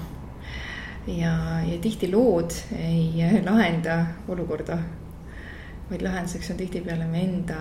ja, 1.07 1.35
ja 1.65 1.77
tihti 1.81 2.11
lood 2.11 2.51
ei 2.77 3.11
lahenda 3.49 3.99
olukorda, 4.27 4.77
vaid 5.89 6.01
lahenduseks 6.01 6.51
on 6.51 6.57
tihtipeale 6.57 7.05
me 7.05 7.23
enda 7.23 7.59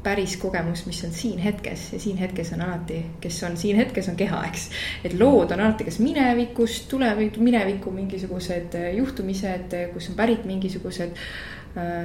päris 0.00 0.38
kogemus, 0.40 0.86
mis 0.86 1.02
on 1.04 1.12
siin 1.12 1.38
hetkes 1.38 1.90
ja 1.92 1.98
siin 2.00 2.16
hetkes 2.16 2.54
on 2.56 2.62
alati, 2.64 3.02
kes 3.20 3.42
on 3.44 3.56
siin 3.60 3.76
hetkes, 3.76 4.08
on 4.08 4.16
keha, 4.16 4.40
eks. 4.48 4.70
et 5.04 5.12
lood 5.20 5.52
on 5.52 5.60
alati 5.60 5.84
kas 5.84 5.98
minevikust, 6.00 6.88
tulevik, 6.88 7.36
mineviku 7.36 7.92
mingisugused 7.92 8.78
juhtumised, 8.96 9.76
kus 9.92 10.08
on 10.08 10.16
pärit 10.16 10.48
mingisugused 10.48 11.12
Äh, 11.12 11.59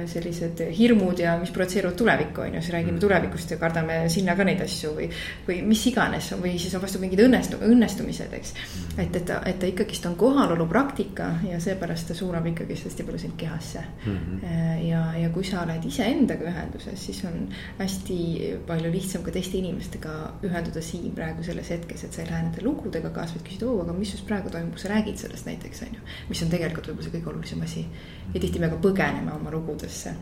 sellised 0.06 0.60
hirmud 0.78 1.18
ja 1.18 1.34
mis 1.40 1.50
projitseeruvad 1.50 1.96
tulevikku, 1.98 2.40
on 2.44 2.54
ju, 2.54 2.60
siis 2.62 2.74
räägime 2.74 2.96
mm. 2.96 3.00
tulevikust 3.02 3.50
ja 3.50 3.58
kardame 3.58 3.96
sinna 4.12 4.36
ka 4.38 4.44
neid 4.46 4.60
asju 4.62 4.92
või. 4.94 5.08
või 5.48 5.56
mis 5.66 5.82
iganes 5.90 6.30
või 6.38 6.54
siis 6.58 6.74
on 6.78 6.84
vastu 6.84 7.00
mingid 7.02 7.24
õnnestu-, 7.24 7.58
õnnestumised, 7.66 8.36
eks. 8.38 8.54
Mm. 8.54 9.00
et, 9.06 9.16
et 9.22 9.34
et 9.56 9.58
ta 9.60 9.66
ikkagist 9.66 10.06
on 10.06 10.14
kohalolu 10.18 10.66
praktika 10.70 11.28
ja 11.48 11.58
seepärast 11.62 12.10
ta 12.10 12.14
suunab 12.14 12.46
ikkagist 12.52 12.86
hästi 12.88 13.06
palju 13.06 13.20
sind 13.24 13.36
kehasse 13.36 13.82
mm. 13.82 14.16
-hmm. 14.16 14.84
ja, 14.86 15.02
ja 15.22 15.30
kui 15.34 15.44
sa 15.44 15.62
oled 15.62 15.84
iseendaga 15.84 16.46
ühenduses, 16.50 17.06
siis 17.06 17.24
on 17.24 17.48
hästi 17.78 18.18
palju 18.66 18.92
lihtsam 18.92 19.22
ka 19.22 19.30
teiste 19.30 19.58
inimestega 19.58 20.14
ühenduda 20.42 20.82
siin 20.82 21.12
praegu 21.14 21.42
selles 21.42 21.70
hetkes, 21.70 22.04
et 22.04 22.12
sa 22.12 22.22
ei 22.22 22.30
lähe 22.30 22.42
nende 22.42 22.62
lugudega 22.62 23.10
kaasa, 23.10 23.34
vaid 23.34 23.48
küsid, 23.48 23.66
oo, 23.66 23.80
aga 23.82 23.92
mis 23.92 24.12
just 24.12 24.26
praegu 24.26 24.50
toimub, 24.50 24.76
sa 24.78 24.88
räägid 24.88 25.16
sellest 25.16 25.46
näiteks, 25.46 25.82
on 25.82 25.98
ju. 25.98 26.00
mis 26.28 26.42
on 26.42 26.50
tegelikult 26.50 26.86
võib-olla 26.86 27.08
see 27.08 27.18
kõige 27.18 27.30
olulisem 27.34 27.62
asi 27.62 27.86
ja 28.34 28.40
tihti 28.40 28.58
me 28.58 28.70
ka 28.70 28.78
põgeneme 28.82 29.32
oma 29.34 29.50
lugudesse 29.56 30.14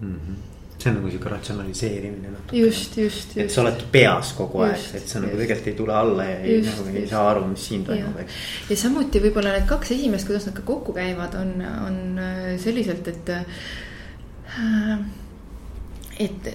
mm. 0.00 0.14
-hmm 0.14 0.46
see 0.78 0.90
on 0.90 0.96
nagu 1.00 1.10
sihuke 1.10 1.30
ratsionaliseerimine 1.32 2.30
natuke. 2.30 2.56
just, 2.56 2.96
just, 2.96 3.32
just. 3.34 3.36
et 3.36 3.50
sa 3.50 3.62
oled 3.64 3.80
peas 3.92 4.30
kogu 4.38 4.62
aeg, 4.62 4.84
et 4.94 5.10
sa 5.10 5.22
nagu 5.22 5.34
tegelikult 5.40 5.70
ei 5.72 5.76
tule 5.80 5.94
alla 5.98 6.26
ja 6.28 6.36
ei, 6.38 6.60
nagu 6.62 6.86
ei 6.92 7.06
saa 7.10 7.24
aru, 7.32 7.46
mis 7.50 7.64
siin 7.70 7.84
toimub, 7.86 8.20
eks. 8.22 8.38
ja 8.70 8.78
samuti 8.84 9.22
võib-olla 9.24 9.56
need 9.56 9.66
kaks 9.70 9.90
esimest, 9.96 10.28
kuidas 10.30 10.46
nad 10.46 10.54
ka 10.54 10.62
kokku 10.68 10.94
käivad, 10.96 11.34
on, 11.40 11.50
on 11.88 11.98
äh, 12.22 12.52
selliselt, 12.62 13.10
et. 13.10 13.34
Äh, 13.34 14.98
et 16.18 16.46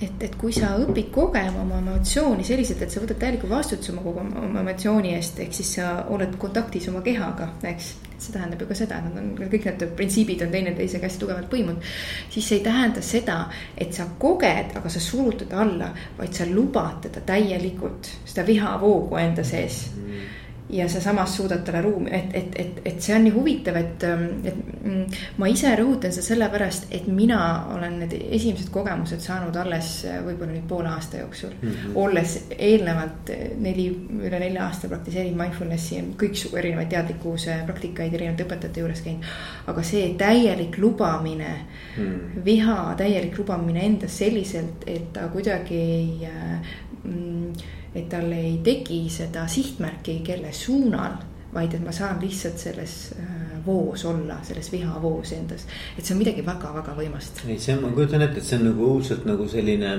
et, 0.00 0.22
et 0.22 0.34
kui 0.38 0.52
sa 0.54 0.74
õpid 0.82 1.10
kogema 1.14 1.62
oma 1.62 1.80
emotsiooni 1.82 2.44
selliselt, 2.46 2.82
et 2.84 2.92
sa 2.92 3.02
võtad 3.02 3.18
täieliku 3.20 3.50
vastutuse 3.50 3.92
oma 3.94 4.04
kogu 4.04 4.22
oma 4.22 4.62
emotsiooni 4.62 5.14
eest, 5.16 5.40
ehk 5.44 5.56
siis 5.56 5.72
sa 5.78 5.90
oled 6.14 6.36
kontaktis 6.40 6.88
oma 6.92 7.02
kehaga, 7.06 7.50
eks. 7.72 7.94
see 8.18 8.34
tähendab 8.34 8.62
ju 8.62 8.66
ka 8.66 8.74
seda, 8.74 8.96
et 8.98 9.06
nad 9.06 9.18
on, 9.20 9.50
kõik 9.52 9.68
need 9.68 9.84
printsiibid 9.98 10.40
on 10.42 10.50
teineteisega 10.54 11.06
hästi 11.06 11.22
tugevalt 11.22 11.50
põimunud. 11.52 11.92
siis 12.30 12.48
see 12.48 12.58
ei 12.58 12.64
tähenda 12.64 13.02
seda, 13.02 13.38
et 13.76 13.94
sa 13.94 14.08
koged, 14.18 14.74
aga 14.80 14.90
sa 14.90 15.02
surutad 15.02 15.54
alla, 15.54 15.92
vaid 16.18 16.34
sa 16.34 16.48
lubad 16.50 16.98
teda 17.06 17.22
täielikult, 17.26 18.10
seda 18.24 18.46
vihavoogu 18.46 19.22
enda 19.22 19.46
sees 19.46 19.86
mm 19.94 20.36
ja 20.70 20.88
sa 20.88 21.00
samas 21.00 21.36
suudad 21.36 21.62
talle 21.64 21.80
ruumi, 21.82 22.10
et, 22.12 22.34
et, 22.34 22.56
et, 22.60 22.80
et 22.84 23.00
see 23.02 23.14
on 23.16 23.22
nii 23.24 23.32
huvitav, 23.32 23.76
et, 23.80 24.04
ähm, 24.04 24.24
et 24.44 24.58
mm, 24.84 25.14
ma 25.40 25.48
ise 25.48 25.70
rõhutan 25.80 26.12
seda 26.12 26.26
sellepärast, 26.26 26.90
et 26.92 27.06
mina 27.08 27.38
olen 27.74 27.96
need 28.02 28.12
esimesed 28.36 28.68
kogemused 28.72 29.22
saanud 29.24 29.56
alles 29.56 29.92
äh, 30.08 30.18
võib-olla 30.26 30.52
nüüd 30.52 30.66
poole 30.68 30.90
aasta 30.92 31.22
jooksul 31.22 31.54
mm. 31.54 31.70
-hmm. 31.70 31.96
olles 32.02 32.34
eelnevalt 32.58 33.32
äh, 33.32 33.46
neli, 33.64 33.86
üle 34.20 34.42
nelja 34.42 34.66
aasta 34.66 34.92
praktiseerinud 34.92 35.40
mindfulness'i, 35.40 36.02
kõiksugu 36.20 36.60
erinevaid 36.60 36.92
teadlikkuse 36.92 37.62
praktikaid 37.66 38.14
erinevate 38.20 38.44
õpetajate 38.44 38.84
juures 38.84 39.02
käinud. 39.06 39.24
aga 39.66 39.82
see 39.82 40.14
täielik 40.20 40.78
lubamine 40.78 41.48
mm, 41.48 42.04
-hmm. 42.04 42.44
viha 42.44 42.94
täielik 42.96 43.38
lubamine 43.38 43.86
endas 43.86 44.18
selliselt, 44.18 44.84
et 44.86 45.12
ta 45.12 45.28
kuidagi 45.32 45.74
ei 45.74 46.28
äh, 46.28 46.60
mm, 47.04 47.52
et 47.94 48.08
tal 48.08 48.32
ei 48.32 48.58
teki 48.64 49.04
seda 49.12 49.46
sihtmärki, 49.48 50.20
kelle 50.26 50.52
suunal, 50.52 51.18
vaid 51.54 51.74
et 51.74 51.84
ma 51.84 51.92
saan 51.96 52.18
lihtsalt 52.20 52.60
selles 52.60 52.96
äh, 53.18 53.38
voos 53.66 54.04
olla, 54.04 54.40
selles 54.44 54.72
vihavoos 54.72 55.32
endas. 55.32 55.66
et 55.96 56.04
see 56.04 56.14
on 56.14 56.22
midagi 56.22 56.44
väga-väga 56.46 56.96
võimast. 56.96 57.44
ei, 57.46 57.58
see 57.58 57.76
on, 57.76 57.86
ma 57.86 57.94
kujutan 57.96 58.24
ette, 58.26 58.42
et 58.42 58.48
see 58.48 58.58
on 58.60 58.68
nagu 58.70 58.90
õudselt 58.94 59.24
nagu 59.28 59.48
selline 59.48 59.94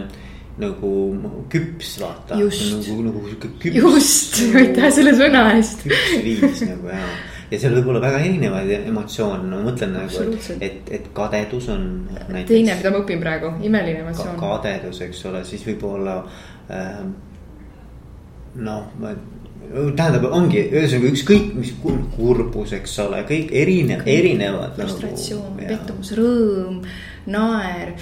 nagu 0.60 0.92
küps, 1.50 1.96
vaata. 2.02 2.38
nagu, 2.38 3.02
nagu 3.08 3.26
sihuke 3.26 3.52
küps. 3.64 3.80
just, 3.80 4.40
aitäh 4.60 4.90
selle 4.94 5.16
sõna 5.18 5.46
eest. 5.56 5.86
küps 5.88 6.16
viis 6.26 6.64
nagu 6.68 6.92
ja, 6.92 7.06
ja 7.50 7.62
seal 7.62 7.78
võib 7.80 7.94
olla 7.94 8.04
väga 8.04 8.20
erinevaid 8.28 8.90
emotsioone, 8.92 9.48
ma 9.50 9.62
mõtlen 9.70 9.96
nagu, 9.96 10.26
et, 10.26 10.52
et, 10.60 10.94
et 11.00 11.10
kadedus 11.16 11.72
on. 11.74 11.88
teine, 12.46 12.76
mida 12.76 12.94
ma 12.94 13.02
õpin 13.02 13.24
praegu, 13.24 13.56
imeline 13.66 14.04
emotsioon 14.04 14.38
ka,. 14.38 14.54
kadedus, 14.60 15.02
eks 15.08 15.26
ole, 15.32 15.44
siis 15.48 15.66
võib-olla 15.70 16.20
äh, 16.70 17.02
noh, 18.56 18.88
ma 19.00 19.14
tähendab, 19.70 20.26
ongi 20.34 20.64
ühesõnaga 20.72 21.12
ükskõik 21.14 21.52
mis 21.60 21.74
kurbus, 22.16 22.74
eks 22.78 22.96
ole, 23.04 23.22
kõik 23.30 23.52
erinev, 23.54 24.02
erinevad. 24.10 24.74
Nagu 24.74 24.88
frustratsioon 24.88 25.52
nagu,, 25.60 25.68
pettumus, 25.70 26.16
rõõm, 26.18 26.82
naer 27.30 27.94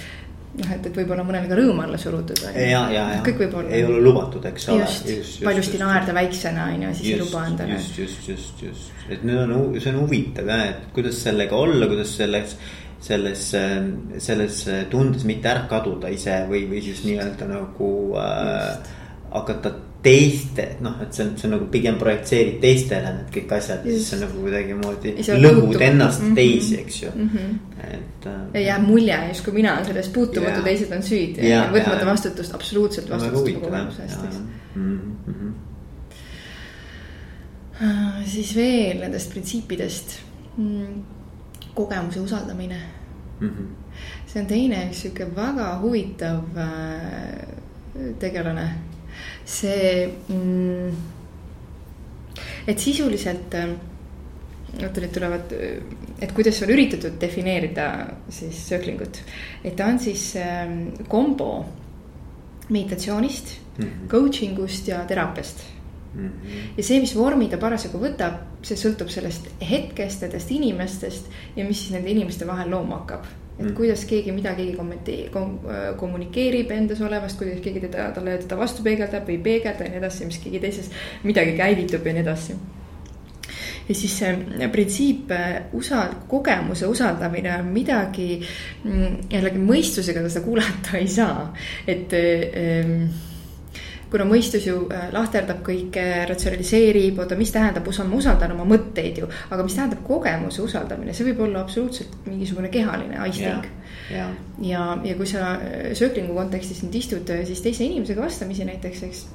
noh, 0.58 0.72
et, 0.74 0.88
et 0.88 0.96
võib-olla 0.96 1.24
mõnele 1.26 1.50
ka 1.50 1.58
rõõm 1.58 1.82
alla 1.84 2.00
surutud. 2.00 2.40
ja, 2.54 2.82
ja, 2.92 3.04
ja 3.14 3.20
kõik 3.26 3.42
võib 3.44 3.56
olla. 3.60 3.72
ei 3.76 3.84
ole 3.86 4.00
lubatud, 4.02 4.48
eks 4.48 4.68
ole. 4.72 4.86
just, 4.86 5.08
just, 5.12 5.38
paljusti 5.44 5.80
naerda 5.82 6.16
väiksena 6.16 6.68
on 6.72 6.86
ju, 6.86 6.92
siis 6.98 7.12
ei 7.12 7.20
luba 7.22 7.44
endale. 7.50 7.76
just, 7.76 7.98
just, 8.00 8.28
just, 8.32 8.62
just, 8.64 9.06
et 9.08 9.24
need 9.28 9.40
on, 9.44 9.54
see 9.78 9.92
on 9.92 10.02
huvitav 10.02 10.48
jah, 10.50 10.64
et 10.72 10.92
kuidas 10.96 11.20
sellega 11.26 11.58
olla, 11.58 11.90
kuidas 11.90 12.14
selleks 12.18 12.56
selles, 12.98 13.44
selles 14.24 14.62
tundes 14.90 15.22
mitte 15.28 15.52
ära 15.52 15.68
kaduda 15.70 16.10
ise 16.10 16.40
või, 16.48 16.64
või 16.70 16.80
siis 16.82 17.04
nii-öelda 17.06 17.46
nagu 17.46 17.90
äh, 18.18 18.96
hakata 19.30 19.76
teiste, 20.02 20.64
noh, 20.80 20.94
et 21.02 21.14
see 21.14 21.24
on, 21.26 21.32
see 21.38 21.48
on 21.48 21.56
nagu 21.56 21.66
pigem 21.72 21.96
projitseerid 21.98 22.60
teistele 22.62 23.10
need 23.16 23.32
kõik 23.34 23.54
asjad 23.56 23.86
ja 23.86 23.94
siis 23.96 24.12
sa 24.12 24.18
nagu 24.20 24.44
kuidagimoodi 24.44 25.14
lõhud 25.42 25.82
ennast 25.82 26.22
mm 26.22 26.28
-hmm. 26.28 26.34
teisi, 26.38 26.78
eks 26.84 27.02
ju 27.02 27.10
mm. 27.14 27.30
-hmm. 27.32 27.56
et 27.96 28.26
äh,. 28.26 28.40
ja 28.54 28.60
jääb 28.60 28.86
mulje 28.86 29.18
justkui 29.28 29.52
mina 29.52 29.72
olen 29.74 29.86
selles 29.86 30.08
puutumatu, 30.08 30.62
teised 30.62 30.92
on 30.92 31.02
süüdi 31.02 31.42
ja, 31.42 31.64
ja 31.64 31.70
võtmata 31.72 32.06
vastutust, 32.06 32.54
absoluutselt 32.54 33.10
vastutust 33.10 33.56
oma 33.56 33.66
kogemuse 33.66 34.02
eest, 34.02 34.24
eks 34.24 34.36
siis 38.26 38.54
veel 38.56 39.00
nendest 39.00 39.30
printsiipidest 39.30 40.18
mm,. 40.56 41.02
kogemuse 41.74 42.20
usaldamine 42.20 42.80
mm. 43.40 43.48
-hmm. 43.48 43.66
see 44.26 44.42
on 44.42 44.46
teine 44.46 44.84
üks 44.90 45.02
sihuke 45.02 45.26
väga 45.36 45.78
huvitav 45.82 46.44
äh, 46.56 47.48
tegelane 48.18 48.68
see 49.48 50.08
mm,, 50.28 50.96
et 52.68 52.80
sisuliselt 52.80 53.54
vot 54.76 55.00
nüüd 55.00 55.14
tulevad, 55.14 55.54
et 56.20 56.34
kuidas 56.36 56.60
on 56.62 56.72
üritatud 56.74 57.16
defineerida 57.20 57.88
siis 58.32 58.60
circling 58.68 59.00
ut. 59.02 59.22
et 59.64 59.74
ta 59.76 59.88
on 59.88 59.98
siis 59.98 60.34
ähm, 60.36 60.90
kombo 61.08 61.64
meditatsioonist 62.68 63.54
mm, 63.78 63.84
-hmm. 63.84 64.08
coaching 64.08 64.58
ust 64.58 64.88
ja 64.88 65.04
teraapiast 65.04 65.64
mm. 66.14 66.28
-hmm. 66.28 66.68
ja 66.76 66.82
see, 66.82 67.00
mis 67.00 67.16
vormi 67.16 67.48
ta 67.48 67.56
parasjagu 67.56 67.98
võtab, 67.98 68.32
see 68.62 68.76
sõltub 68.76 69.08
sellest 69.08 69.48
hetkest, 69.70 70.22
nendest 70.22 70.50
inimestest 70.50 71.30
ja 71.56 71.64
mis 71.64 71.80
siis 71.80 71.92
nende 71.92 72.10
inimeste 72.10 72.46
vahel 72.46 72.70
looma 72.70 72.96
hakkab 72.96 73.24
et 73.58 73.64
mm. 73.64 73.74
kuidas 73.74 74.04
keegi 74.08 74.32
midagi 74.32 74.70
kommenti- 74.78 75.28
kom,, 75.34 75.58
kommunikeerib 75.98 76.70
endas 76.74 77.00
olevast, 77.02 77.38
kuidas 77.40 77.62
keegi 77.64 77.84
teda, 77.88 78.10
talle 78.16 78.38
teda 78.38 78.58
vastu 78.58 78.86
peegeldab 78.86 79.26
või 79.26 79.38
ei 79.38 79.44
peegelda 79.50 79.86
ja 79.86 79.94
nii 79.94 80.02
edasi, 80.02 80.28
mis 80.30 80.42
keegi 80.42 80.62
teises 80.62 80.92
midagi 81.26 81.56
käivitub 81.58 82.06
ja 82.06 82.18
nii 82.18 82.26
edasi 82.26 82.58
ja 83.88 83.94
siis 83.96 84.18
see 84.20 84.68
printsiip 84.72 85.30
äh, 85.32 85.54
usal-, 85.76 86.18
kogemuse 86.28 86.86
usaldamine 86.86 87.54
on 87.56 87.70
midagi, 87.72 88.36
mm, 88.84 89.30
jällegi 89.32 89.62
mõistusega 89.62 90.26
seda 90.28 90.44
kuulata 90.44 90.98
ei 91.00 91.08
saa, 91.08 91.48
et 91.88 92.12
ähm, 92.18 93.08
kuna 94.10 94.24
mõistus 94.28 94.66
ju 94.66 94.82
äh, 94.92 95.08
lahterdab 95.12 95.60
kõike, 95.66 96.04
ratsionaliseerib, 96.28 97.18
oota, 97.20 97.36
mis 97.38 97.52
tähendab, 97.52 97.88
ma 97.88 98.20
usaldan 98.20 98.54
oma 98.54 98.64
mõtteid 98.68 99.20
ju. 99.20 99.28
aga 99.50 99.64
mis 99.66 99.76
tähendab 99.76 100.04
kogemuse 100.06 100.62
usaldamine, 100.64 101.14
see 101.14 101.28
võib 101.30 101.42
olla 101.48 101.64
absoluutselt 101.64 102.14
mingisugune 102.26 102.70
kehaline 102.72 103.18
aisting. 103.24 103.66
ja, 104.12 104.28
ja, 104.64 104.84
ja 105.04 105.16
kui 105.18 105.28
sa 105.28 105.54
äh, 105.56 105.90
circling'u 105.98 106.36
kontekstis 106.36 106.82
nüüd 106.86 106.96
istud 107.02 107.34
siis 107.48 107.60
teise 107.64 107.84
inimesega 107.84 108.24
vastamisi 108.24 108.64
näiteks, 108.68 109.04
eks 109.08 109.26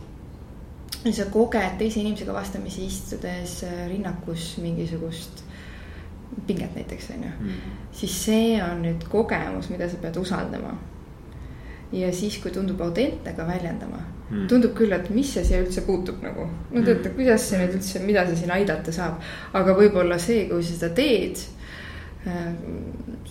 sa 1.14 1.28
koged 1.32 1.78
teise 1.78 2.00
inimesega 2.02 2.34
vastamisi 2.34 2.88
istudes 2.88 3.60
äh, 3.68 3.86
rinnakus 3.92 4.56
mingisugust 4.64 5.44
pinget 6.48 6.74
näiteks 6.76 7.12
on 7.14 7.28
ju 7.28 7.30
mm. 7.30 7.78
siis 7.92 8.18
see 8.26 8.58
on 8.64 8.82
nüüd 8.88 9.06
kogemus, 9.10 9.70
mida 9.70 9.86
sa 9.90 10.02
pead 10.02 10.18
usaldama. 10.18 10.74
ja 11.94 12.10
siis, 12.14 12.40
kui 12.42 12.52
tundub 12.52 12.82
autentne 12.82 13.36
ka 13.38 13.46
väljendama 13.48 14.02
mm. 14.30 14.46
tundub 14.52 14.76
küll, 14.78 14.94
et 14.96 15.10
mis 15.14 15.34
see 15.36 15.46
siia 15.48 15.64
üldse 15.64 15.86
puutub 15.88 16.22
nagu. 16.26 16.48
no 16.72 16.84
tead 16.84 17.02
mm, 17.02 17.16
kuidas 17.18 17.50
see 17.50 17.62
nüüd 17.62 17.80
üldse, 17.80 18.04
mida 18.06 18.28
see 18.30 18.44
siin 18.44 18.54
aidata 18.56 18.96
saab. 18.96 19.20
aga 19.54 19.76
võib-olla 19.80 20.20
see, 20.22 20.48
kui 20.52 20.64
sa 20.64 20.78
seda 20.78 20.94
teed 20.98 21.44
äh, 22.28 22.52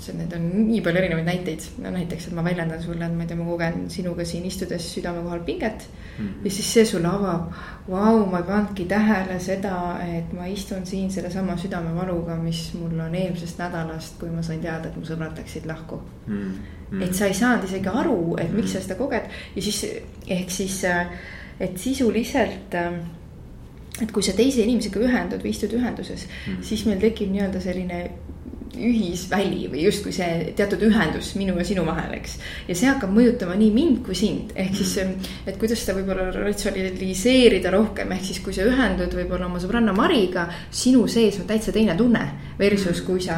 see, 0.02 0.14
need 0.18 0.32
on 0.36 0.46
nii 0.68 0.80
palju 0.84 1.00
erinevaid 1.00 1.26
näiteid, 1.26 1.66
no 1.82 1.92
näiteks, 1.94 2.28
et 2.28 2.36
ma 2.36 2.44
väljendan 2.44 2.82
sulle, 2.82 3.06
et 3.06 3.14
ma 3.16 3.24
ei 3.24 3.30
tea, 3.30 3.38
ma 3.38 3.46
kogen 3.48 3.86
sinuga 3.92 4.26
siin 4.28 4.44
istudes 4.48 4.88
südame 4.94 5.22
kohal 5.24 5.44
pinget 5.46 5.86
mm. 5.86 6.26
-hmm. 6.26 6.44
ja 6.44 6.50
siis 6.50 6.72
see 6.74 6.84
sulle 6.92 7.08
avab, 7.08 7.52
vau, 7.88 8.26
ma 8.26 8.42
ei 8.42 8.48
pannudki 8.50 8.84
tähele 8.90 9.38
seda, 9.40 9.76
et 10.18 10.32
ma 10.32 10.46
istun 10.46 10.86
siin 10.86 11.10
sellesama 11.10 11.56
südamevaluga, 11.56 12.36
mis 12.36 12.70
mul 12.74 13.00
on 13.00 13.14
eelmisest 13.14 13.58
nädalast, 13.58 14.18
kui 14.20 14.30
ma 14.30 14.42
sain 14.42 14.60
teada, 14.60 14.88
et 14.88 14.96
mu 14.96 15.04
sõbrad 15.04 15.38
läksid 15.38 15.66
lahku 15.66 16.02
mm. 16.26 16.38
-hmm. 16.38 16.81
Et 17.00 17.14
sa 17.14 17.26
ei 17.26 17.34
saanud 17.34 17.64
isegi 17.64 17.88
aru, 17.88 18.36
et 18.40 18.52
miks 18.52 18.76
sa 18.76 18.84
seda 18.84 18.98
koged. 19.00 19.30
Ja 19.56 19.62
siis 19.62 19.84
ehk 20.28 20.50
siis, 20.50 20.84
et 21.60 21.78
sisuliselt 21.78 22.76
et 24.00 24.12
kui 24.12 24.24
sa 24.24 24.32
teise 24.32 24.62
inimesega 24.64 25.02
ühendud 25.04 25.42
või 25.44 25.52
istud 25.52 25.74
ühenduses 25.76 26.24
mm, 26.24 26.52
-hmm. 26.52 26.62
siis 26.64 26.86
meil 26.88 27.00
tekib 27.00 27.28
nii-öelda 27.32 27.60
selline 27.60 27.98
ühisväli 28.72 29.66
või 29.68 29.84
justkui 29.84 30.14
see 30.16 30.52
teatud 30.56 30.80
ühendus 30.86 31.34
minu 31.36 31.58
ja 31.58 31.64
sinu 31.64 31.84
vahel, 31.86 32.14
eks. 32.16 32.38
ja 32.68 32.74
see 32.74 32.88
hakkab 32.88 33.12
mõjutama 33.12 33.56
nii 33.60 33.70
mind 33.74 34.00
kui 34.06 34.16
sind, 34.16 34.54
ehk 34.56 34.76
siis, 34.80 34.96
et 35.46 35.58
kuidas 35.60 35.84
seda 35.84 35.98
võib-olla 35.98 36.30
ratsionaliseerida 36.32 37.70
rohkem, 37.74 38.14
ehk 38.16 38.24
siis 38.30 38.40
kui 38.40 38.56
sa 38.56 38.64
ühendud 38.68 39.12
võib-olla 39.18 39.50
oma 39.50 39.60
sõbranna 39.60 39.92
Mariga, 39.96 40.48
sinu 40.70 41.04
sees 41.06 41.40
on 41.42 41.50
täitsa 41.50 41.72
teine 41.72 41.96
tunne. 41.98 42.24
Versus 42.58 43.02
kui 43.04 43.20
sa 43.20 43.36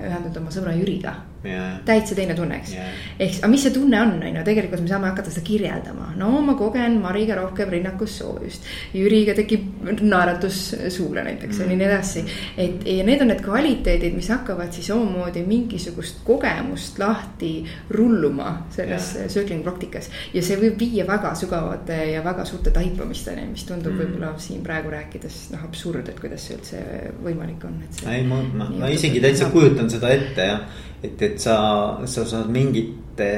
ühendud 0.00 0.40
oma 0.40 0.50
sõbra 0.54 0.72
Jüriga 0.78 1.29
Yeah. 1.40 1.78
täitsa 1.88 2.12
teine 2.12 2.34
tunne, 2.36 2.58
eks 2.60 2.74
yeah.. 2.74 2.88
ehk, 3.16 3.38
aga 3.38 3.48
mis 3.48 3.62
see 3.64 3.72
tunne 3.72 3.96
on, 3.96 4.10
on 4.20 4.34
ju, 4.36 4.40
tegelikult 4.44 4.82
me 4.84 4.90
saame 4.90 5.06
hakata 5.08 5.30
seda 5.32 5.40
kirjeldama. 5.46 6.10
no 6.20 6.42
ma 6.44 6.52
kogen 6.58 6.98
Mariga 7.00 7.38
rohkem 7.38 7.70
rinnakus 7.72 8.18
soojust. 8.20 8.66
Jüriga 8.92 9.32
tekib 9.38 9.88
naeratus 10.02 10.58
suule 10.92 11.24
näiteks 11.24 11.62
mm. 11.62 11.62
ja 11.62 11.78
nii 11.78 11.86
edasi. 11.86 12.24
et 12.60 12.84
ja 12.84 13.06
need 13.08 13.24
on 13.24 13.32
need 13.32 13.40
kvaliteedid, 13.46 14.18
mis 14.18 14.28
hakkavad 14.28 14.76
siis 14.76 14.90
omamoodi 14.92 15.46
mingisugust 15.48 16.20
kogemust 16.26 17.00
lahti 17.00 17.54
rulluma 17.96 18.52
selles 18.76 19.08
yeah. 19.16 19.32
circling 19.32 19.64
praktikas. 19.64 20.10
ja 20.36 20.44
see 20.44 20.60
võib 20.60 20.76
viia 20.84 21.08
väga 21.08 21.32
sügavate 21.40 22.02
ja 22.10 22.20
väga 22.26 22.44
suurte 22.52 22.74
taipamisteni, 22.76 23.46
mis 23.54 23.64
tundub 23.64 23.96
mm. 23.96 24.04
võib-olla 24.04 24.34
siin 24.44 24.60
praegu 24.66 24.92
rääkides 24.92 25.40
noh, 25.54 25.64
absurd, 25.70 26.12
et 26.12 26.20
kuidas 26.20 26.44
see 26.44 26.60
üldse 26.60 26.84
võimalik 27.24 27.64
on. 27.64 27.80
ei, 28.04 28.28
ma, 28.28 28.44
ma, 28.44 28.68
ma 28.84 28.92
isegi 28.92 29.24
täitsa 29.24 29.48
kujutan 29.56 29.88
seda 29.88 30.12
ette 30.20 30.52
jah 30.52 30.86
et, 31.02 31.22
et 31.22 31.38
sa, 31.40 31.56
sa 32.04 32.24
saad 32.28 32.50
mingite, 32.52 33.28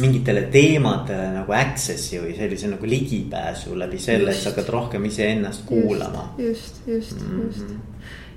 mingitele 0.00 0.46
teemadele 0.52 1.30
nagu 1.36 1.54
access'i 1.56 2.20
või 2.22 2.36
sellise 2.36 2.70
nagu 2.72 2.88
ligipääsu 2.88 3.76
läbi 3.78 4.00
selle, 4.00 4.32
et 4.32 4.40
sa 4.40 4.52
hakkad 4.52 4.70
rohkem 4.72 5.04
iseennast 5.10 5.66
kuulama. 5.68 6.32
just, 6.38 6.80
just, 6.86 7.10
just, 7.10 7.20
mm 7.20 7.38
-hmm. 7.38 7.46
just. 7.46 7.74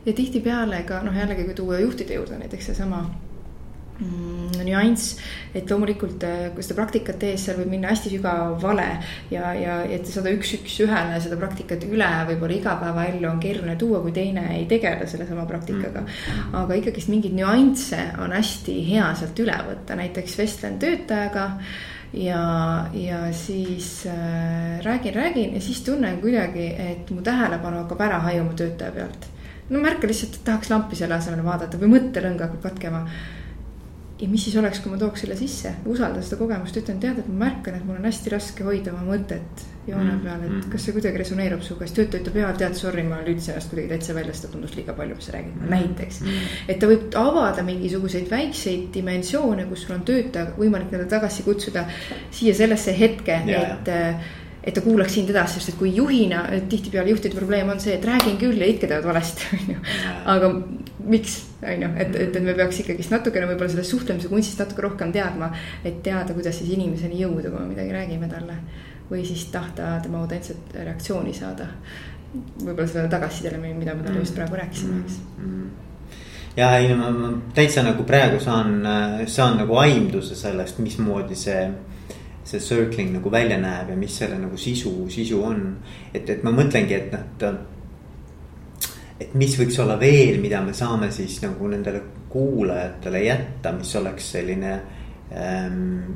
ja 0.05 0.13
tihtipeale 0.13 0.83
ka 0.83 1.03
noh, 1.03 1.17
jällegi 1.17 1.43
kui 1.43 1.53
tuua 1.53 1.79
juhtide 1.79 2.13
juurde 2.13 2.37
näiteks 2.37 2.65
seesama 2.65 3.05
nüanss, 3.99 5.15
et 5.55 5.69
loomulikult, 5.71 6.23
äh, 6.27 6.49
kui 6.55 6.65
seda 6.65 6.77
praktikat 6.81 7.19
tees, 7.21 7.45
seal 7.45 7.59
võib 7.61 7.71
minna 7.71 7.93
hästi 7.93 8.11
sügav 8.11 8.57
vale 8.61 8.87
ja, 9.31 9.53
ja 9.55 9.77
et 9.87 10.07
saada 10.09 10.33
üks-üks 10.35 10.75
ühele 10.83 11.19
seda 11.23 11.39
praktikat 11.39 11.85
üle 11.87 12.09
võib-olla 12.31 12.57
igapäevaellu 12.57 13.29
on 13.29 13.41
keeruline 13.43 13.77
tuua, 13.79 14.01
kui 14.03 14.11
teine 14.15 14.47
ei 14.57 14.65
tegele 14.69 15.07
sellesama 15.07 15.45
praktikaga 15.47 16.03
mm. 16.03 16.07
-hmm. 16.07 16.55
aga 16.63 16.79
ikkagist 16.81 17.11
mingeid 17.13 17.37
nüansse 17.39 18.01
on 18.19 18.35
hästi 18.35 18.79
hea 18.89 19.11
sealt 19.15 19.39
üle 19.39 19.59
võtta, 19.69 19.95
näiteks 19.95 20.37
vestlen 20.37 20.79
töötajaga 20.79 21.45
ja, 22.13 22.41
ja 22.93 23.21
siis 23.33 24.05
äh, 24.11 24.83
räägin, 24.83 25.15
räägin 25.15 25.55
ja 25.55 25.61
siis 25.61 25.81
tunnen 25.81 26.19
kuidagi, 26.21 26.67
et 26.91 27.09
mu 27.11 27.21
tähelepanu 27.21 27.83
hakkab 27.83 28.01
ära 28.01 28.19
hajuma 28.27 28.53
töötaja 28.53 28.91
pealt. 28.91 29.31
no 29.69 29.79
märka 29.79 30.07
lihtsalt, 30.07 30.35
et 30.35 30.45
tahaks 30.45 30.69
lampi 30.69 30.95
selle 30.95 31.15
asemel 31.15 31.45
vaadata 31.45 31.79
või 31.79 31.95
mõttelõng 31.95 32.43
hakkab 32.43 32.61
katkema 32.69 33.05
ja 34.21 34.27
mis 34.31 34.45
siis 34.47 34.55
oleks, 34.59 34.79
kui 34.79 34.93
ma 34.93 34.97
tooks 34.99 35.25
selle 35.25 35.35
sisse, 35.39 35.73
usalda 35.91 36.21
seda 36.23 36.39
kogemust, 36.39 36.77
ütlen, 36.79 36.99
tead, 37.03 37.17
et 37.19 37.31
ma 37.31 37.49
märkan, 37.49 37.75
et 37.75 37.87
mul 37.87 37.97
on 37.99 38.07
hästi 38.07 38.31
raske 38.31 38.63
hoida 38.63 38.93
oma 38.93 39.03
mõtet 39.09 39.65
joone 39.85 40.13
mm, 40.13 40.21
peal, 40.23 40.45
et 40.45 40.51
mm. 40.53 40.69
kas 40.71 40.85
see 40.87 40.95
kuidagi 40.95 41.19
resoneerub 41.21 41.65
sinuga, 41.65 41.85
siis 41.85 41.97
töötaja 41.97 42.23
ütleb, 42.23 42.39
jaa, 42.41 42.53
tead, 42.61 42.77
sorry, 42.79 43.03
ma 43.05 43.19
lülitasin 43.25 43.53
ennast 43.53 43.73
kuidagi 43.73 43.91
täitsa 43.91 44.15
välja, 44.17 44.33
sest 44.33 44.47
ta 44.47 44.53
tundus 44.53 44.77
liiga 44.77 44.95
palju, 44.97 45.17
mis 45.19 45.27
sa 45.27 45.35
räägid, 45.35 45.59
mm. 45.59 45.73
näiteks. 45.75 46.21
et 46.71 46.79
ta 46.81 46.89
võib 46.89 47.19
avada 47.19 47.65
mingisuguseid 47.67 48.31
väikseid 48.31 48.87
dimensioone, 48.95 49.67
kus 49.69 49.85
sul 49.85 49.97
on 49.97 50.07
töötaja 50.07 50.55
võimalik 50.55 50.89
teda 50.95 51.09
tagasi 51.17 51.45
kutsuda 51.45 51.85
siia 52.33 52.55
sellesse 52.57 52.95
hetke 52.97 53.41
et 53.51 53.93
et 54.65 54.73
ta 54.73 54.81
kuulaks 54.81 55.13
sind 55.13 55.29
edasi, 55.29 55.59
sest 55.59 55.73
et 55.73 55.77
kui 55.77 55.91
juhina, 55.93 56.41
tihtipeale 56.69 57.13
juhtide 57.13 57.37
probleem 57.37 57.69
on 57.69 57.79
see, 57.81 57.93
et 57.99 58.07
räägin 58.07 58.39
küll 58.41 58.57
ja 58.57 58.69
ikka 58.69 58.89
teevad 58.89 59.05
valesti, 59.11 59.45
on 59.59 59.69
ju. 59.75 59.77
aga 60.33 60.49
miks, 61.05 61.37
on 61.61 61.85
ju, 61.85 61.91
et, 62.01 62.17
et, 62.23 62.35
et 62.39 62.47
me 62.47 62.57
peaks 62.57 62.81
ikkagist 62.81 63.13
natukene 63.13 63.49
võib-olla 63.51 63.69
sellest 63.75 63.93
suhtlemise 63.93 64.31
kunstist 64.31 64.63
natuke 64.63 64.87
rohkem 64.87 65.13
teadma. 65.13 65.51
et 65.85 66.01
teada, 66.03 66.33
kuidas 66.33 66.57
siis 66.57 66.73
inimeseni 66.73 67.21
jõuda, 67.21 67.53
kui 67.53 67.61
me 67.61 67.71
midagi 67.75 67.93
räägime 67.93 68.29
talle. 68.31 68.59
või 69.05 69.21
siis 69.25 69.45
tahta 69.53 69.99
tema 70.01 70.23
autentset 70.25 70.73
reaktsiooni 70.73 71.33
saada. 71.33 71.69
võib-olla 72.33 72.87
sellele 72.87 73.09
tagasisidele, 73.09 73.73
mida 73.73 73.93
me 73.93 74.03
talle 74.03 74.25
just 74.25 74.35
praegu 74.35 74.57
rääkisime, 74.57 75.01
eks 75.05 75.19
ja 76.57 76.77
ei 76.77 76.87
no 76.89 76.95
ma, 76.95 77.09
ma 77.11 77.29
täitsa 77.53 77.83
nagu 77.83 78.03
praegu 78.07 78.39
saan, 78.39 78.79
saan 79.27 79.57
nagu 79.59 79.75
aimduse 79.77 80.35
sellest, 80.39 80.79
mismoodi 80.79 81.35
see 81.35 81.67
see 82.45 82.61
circling 82.61 83.15
nagu 83.17 83.31
välja 83.31 83.57
näeb 83.61 83.89
ja 83.89 83.95
mis 83.97 84.17
selle 84.21 84.37
nagu 84.41 84.57
sisu, 84.57 84.93
sisu 85.09 85.41
on. 85.43 85.63
et, 86.13 86.29
et 86.29 86.43
ma 86.43 86.53
mõtlengi, 86.55 86.93
et 86.93 87.11
noh, 87.13 87.25
et. 87.25 87.47
et 89.25 89.33
mis 89.33 89.57
võiks 89.59 89.79
olla 89.81 89.97
veel, 89.99 90.39
mida 90.43 90.61
me 90.61 90.73
saame 90.73 91.11
siis 91.11 91.39
nagu 91.43 91.67
nendele 91.71 92.03
kuulajatele 92.29 93.23
jätta, 93.23 93.71
mis 93.71 93.95
oleks 93.95 94.31
selline 94.35 94.71
ähm, 95.31 96.15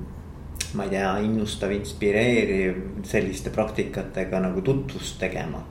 ma 0.73 0.85
ei 0.85 0.89
tea, 0.93 1.11
innustav, 1.25 1.71
inspireeriv 1.73 3.05
selliste 3.07 3.49
praktikatega 3.53 4.41
nagu 4.43 4.61
tutvust 4.61 5.17
tegema. 5.21 5.63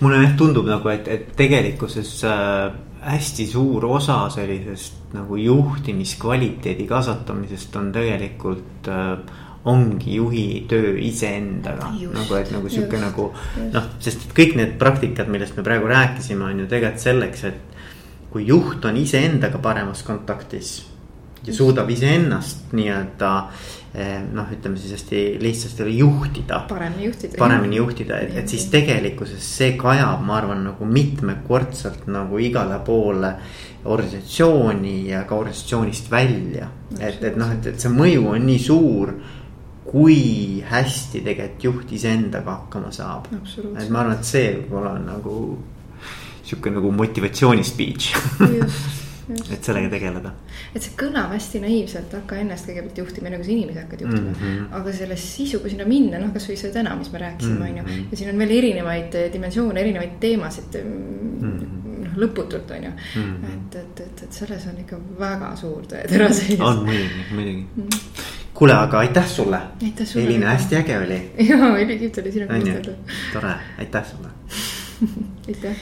mulle 0.00 0.20
jah 0.22 0.36
tundub 0.38 0.68
nagu, 0.68 0.88
et, 0.92 1.08
et 1.08 1.32
tegelikkuses 1.36 2.12
äh, 2.28 2.76
hästi 3.06 3.46
suur 3.50 3.84
osa 3.88 4.18
sellisest 4.34 5.14
nagu 5.16 5.36
juhtimiskvaliteedi 5.40 6.86
kasvatamisest 6.86 7.76
on 7.80 7.90
tegelikult 7.94 8.90
äh, 8.92 9.42
ongi 9.66 10.16
juhi 10.16 10.46
töö 10.70 10.96
iseendaga. 11.02 11.90
nagu, 12.14 12.34
et 12.38 12.50
nagu 12.54 12.68
sihuke 12.70 13.00
nagu 13.02 13.30
noh, 13.72 13.88
sest 14.00 14.28
kõik 14.36 14.56
need 14.58 14.76
praktikad, 14.78 15.30
millest 15.32 15.56
me 15.58 15.66
praegu 15.66 15.90
rääkisime, 15.90 16.44
on 16.46 16.64
ju 16.64 16.68
tegelikult 16.70 17.02
selleks, 17.02 17.44
et 17.44 18.30
kui 18.30 18.46
juht 18.46 18.84
on 18.84 18.96
iseendaga 19.00 19.58
paremas 19.62 20.02
kontaktis 20.06 20.78
ja 21.46 21.54
suudab 21.54 21.90
iseennast 21.90 22.72
nii-öelda 22.74 23.30
eh, 23.94 24.22
noh, 24.32 24.48
ütleme 24.52 24.78
siis 24.78 24.92
hästi 24.96 25.22
lihtsasti 25.40 25.98
juhtida. 25.98 26.64
paremini 26.68 27.04
juhtida. 27.04 27.38
paremini 27.38 27.76
juhtida, 27.76 28.18
et, 28.18 28.36
et 28.36 28.48
siis 28.48 28.66
tegelikkuses 28.70 29.46
see 29.58 29.72
kajab, 29.78 30.24
ma 30.26 30.40
arvan, 30.40 30.64
nagu 30.66 30.84
mitmekordselt 30.90 32.06
nagu 32.10 32.38
igale 32.38 32.80
poole 32.84 33.32
organisatsiooni 33.84 35.08
ja 35.10 35.22
ka 35.24 35.38
organisatsioonist 35.38 36.10
välja. 36.10 36.68
et, 37.00 37.22
et 37.22 37.36
noh, 37.36 37.52
et, 37.52 37.66
et 37.66 37.80
see 37.80 37.92
mõju 37.92 38.26
on 38.34 38.46
nii 38.46 38.62
suur 38.62 39.14
kui 39.86 40.62
hästi 40.66 41.22
tegelikult 41.24 41.64
juht 41.64 41.92
iseendaga 41.98 42.58
hakkama 42.60 42.92
saab. 42.92 43.30
et 43.32 43.88
ma 43.90 44.02
arvan, 44.02 44.18
et 44.18 44.24
see 44.24 44.52
võib-olla 44.56 44.96
on 44.98 45.06
nagu 45.06 45.34
sihuke 46.46 46.70
nagu 46.70 46.92
motivatsiooni 46.94 47.64
speech 47.66 48.14
et 49.54 49.64
sellega 49.64 49.90
tegeleda. 49.90 50.32
et 50.74 50.82
see 50.82 50.94
kõlab 50.98 51.32
hästi 51.34 51.62
naiivselt, 51.64 52.12
hakka 52.14 52.38
ennast 52.42 52.68
kõigepealt 52.68 53.00
juhtima, 53.02 53.30
enne 53.30 53.40
kui 53.40 53.48
sa 53.48 53.54
inimesi 53.54 53.80
hakkad 53.82 54.04
juhtima 54.04 54.30
mm. 54.30 54.36
-hmm. 54.42 54.68
aga 54.80 54.94
selle 55.00 55.18
sisu, 55.22 55.60
kui 55.62 55.72
sinna 55.72 55.88
minna, 55.88 56.20
noh, 56.22 56.30
kasvõi 56.34 56.58
see 56.60 56.72
täna, 56.74 56.94
mis 56.98 57.10
me 57.12 57.22
rääkisime, 57.24 57.70
on 57.70 57.80
ju. 57.80 57.82
Mhm. 57.82 58.06
ja 58.10 58.20
siin 58.20 58.30
on 58.30 58.38
veel 58.44 58.54
erinevaid 58.58 59.18
dimensioone, 59.32 59.80
erinevaid 59.80 60.16
teemasid 60.22 60.80
mm. 60.84 61.36
-hmm. 61.42 61.84
noh, 62.04 62.16
lõputult, 62.24 62.70
on 62.78 62.88
ju 62.90 62.90
mm. 62.90 63.22
-hmm. 63.22 63.54
et, 63.54 63.76
et, 63.82 64.00
et, 64.06 64.22
et 64.22 64.32
selles 64.42 64.66
on 64.66 64.80
ikka 64.86 65.00
väga 65.18 65.54
suur 65.56 65.86
tõetera 65.92 66.32
sees. 66.32 66.60
on 66.60 66.84
muidugi, 66.84 67.30
muidugi 67.34 67.66
mm. 67.76 67.82
-hmm 67.82 68.45
kuule, 68.56 68.72
aga 68.74 68.98
aitäh 68.98 69.26
sulle. 69.28 69.60
Elina, 70.22 70.50
hästi 70.50 70.76
äge 70.76 70.98
oli. 70.98 71.20
jaa, 71.50 71.74
ülikihvt 71.78 72.18
oli 72.22 72.32
sinuga 72.32 72.54
vestelda. 72.54 72.96
tore, 73.32 73.54
aitäh 73.78 74.04
sulle 74.10 74.28
aitäh 75.48 75.76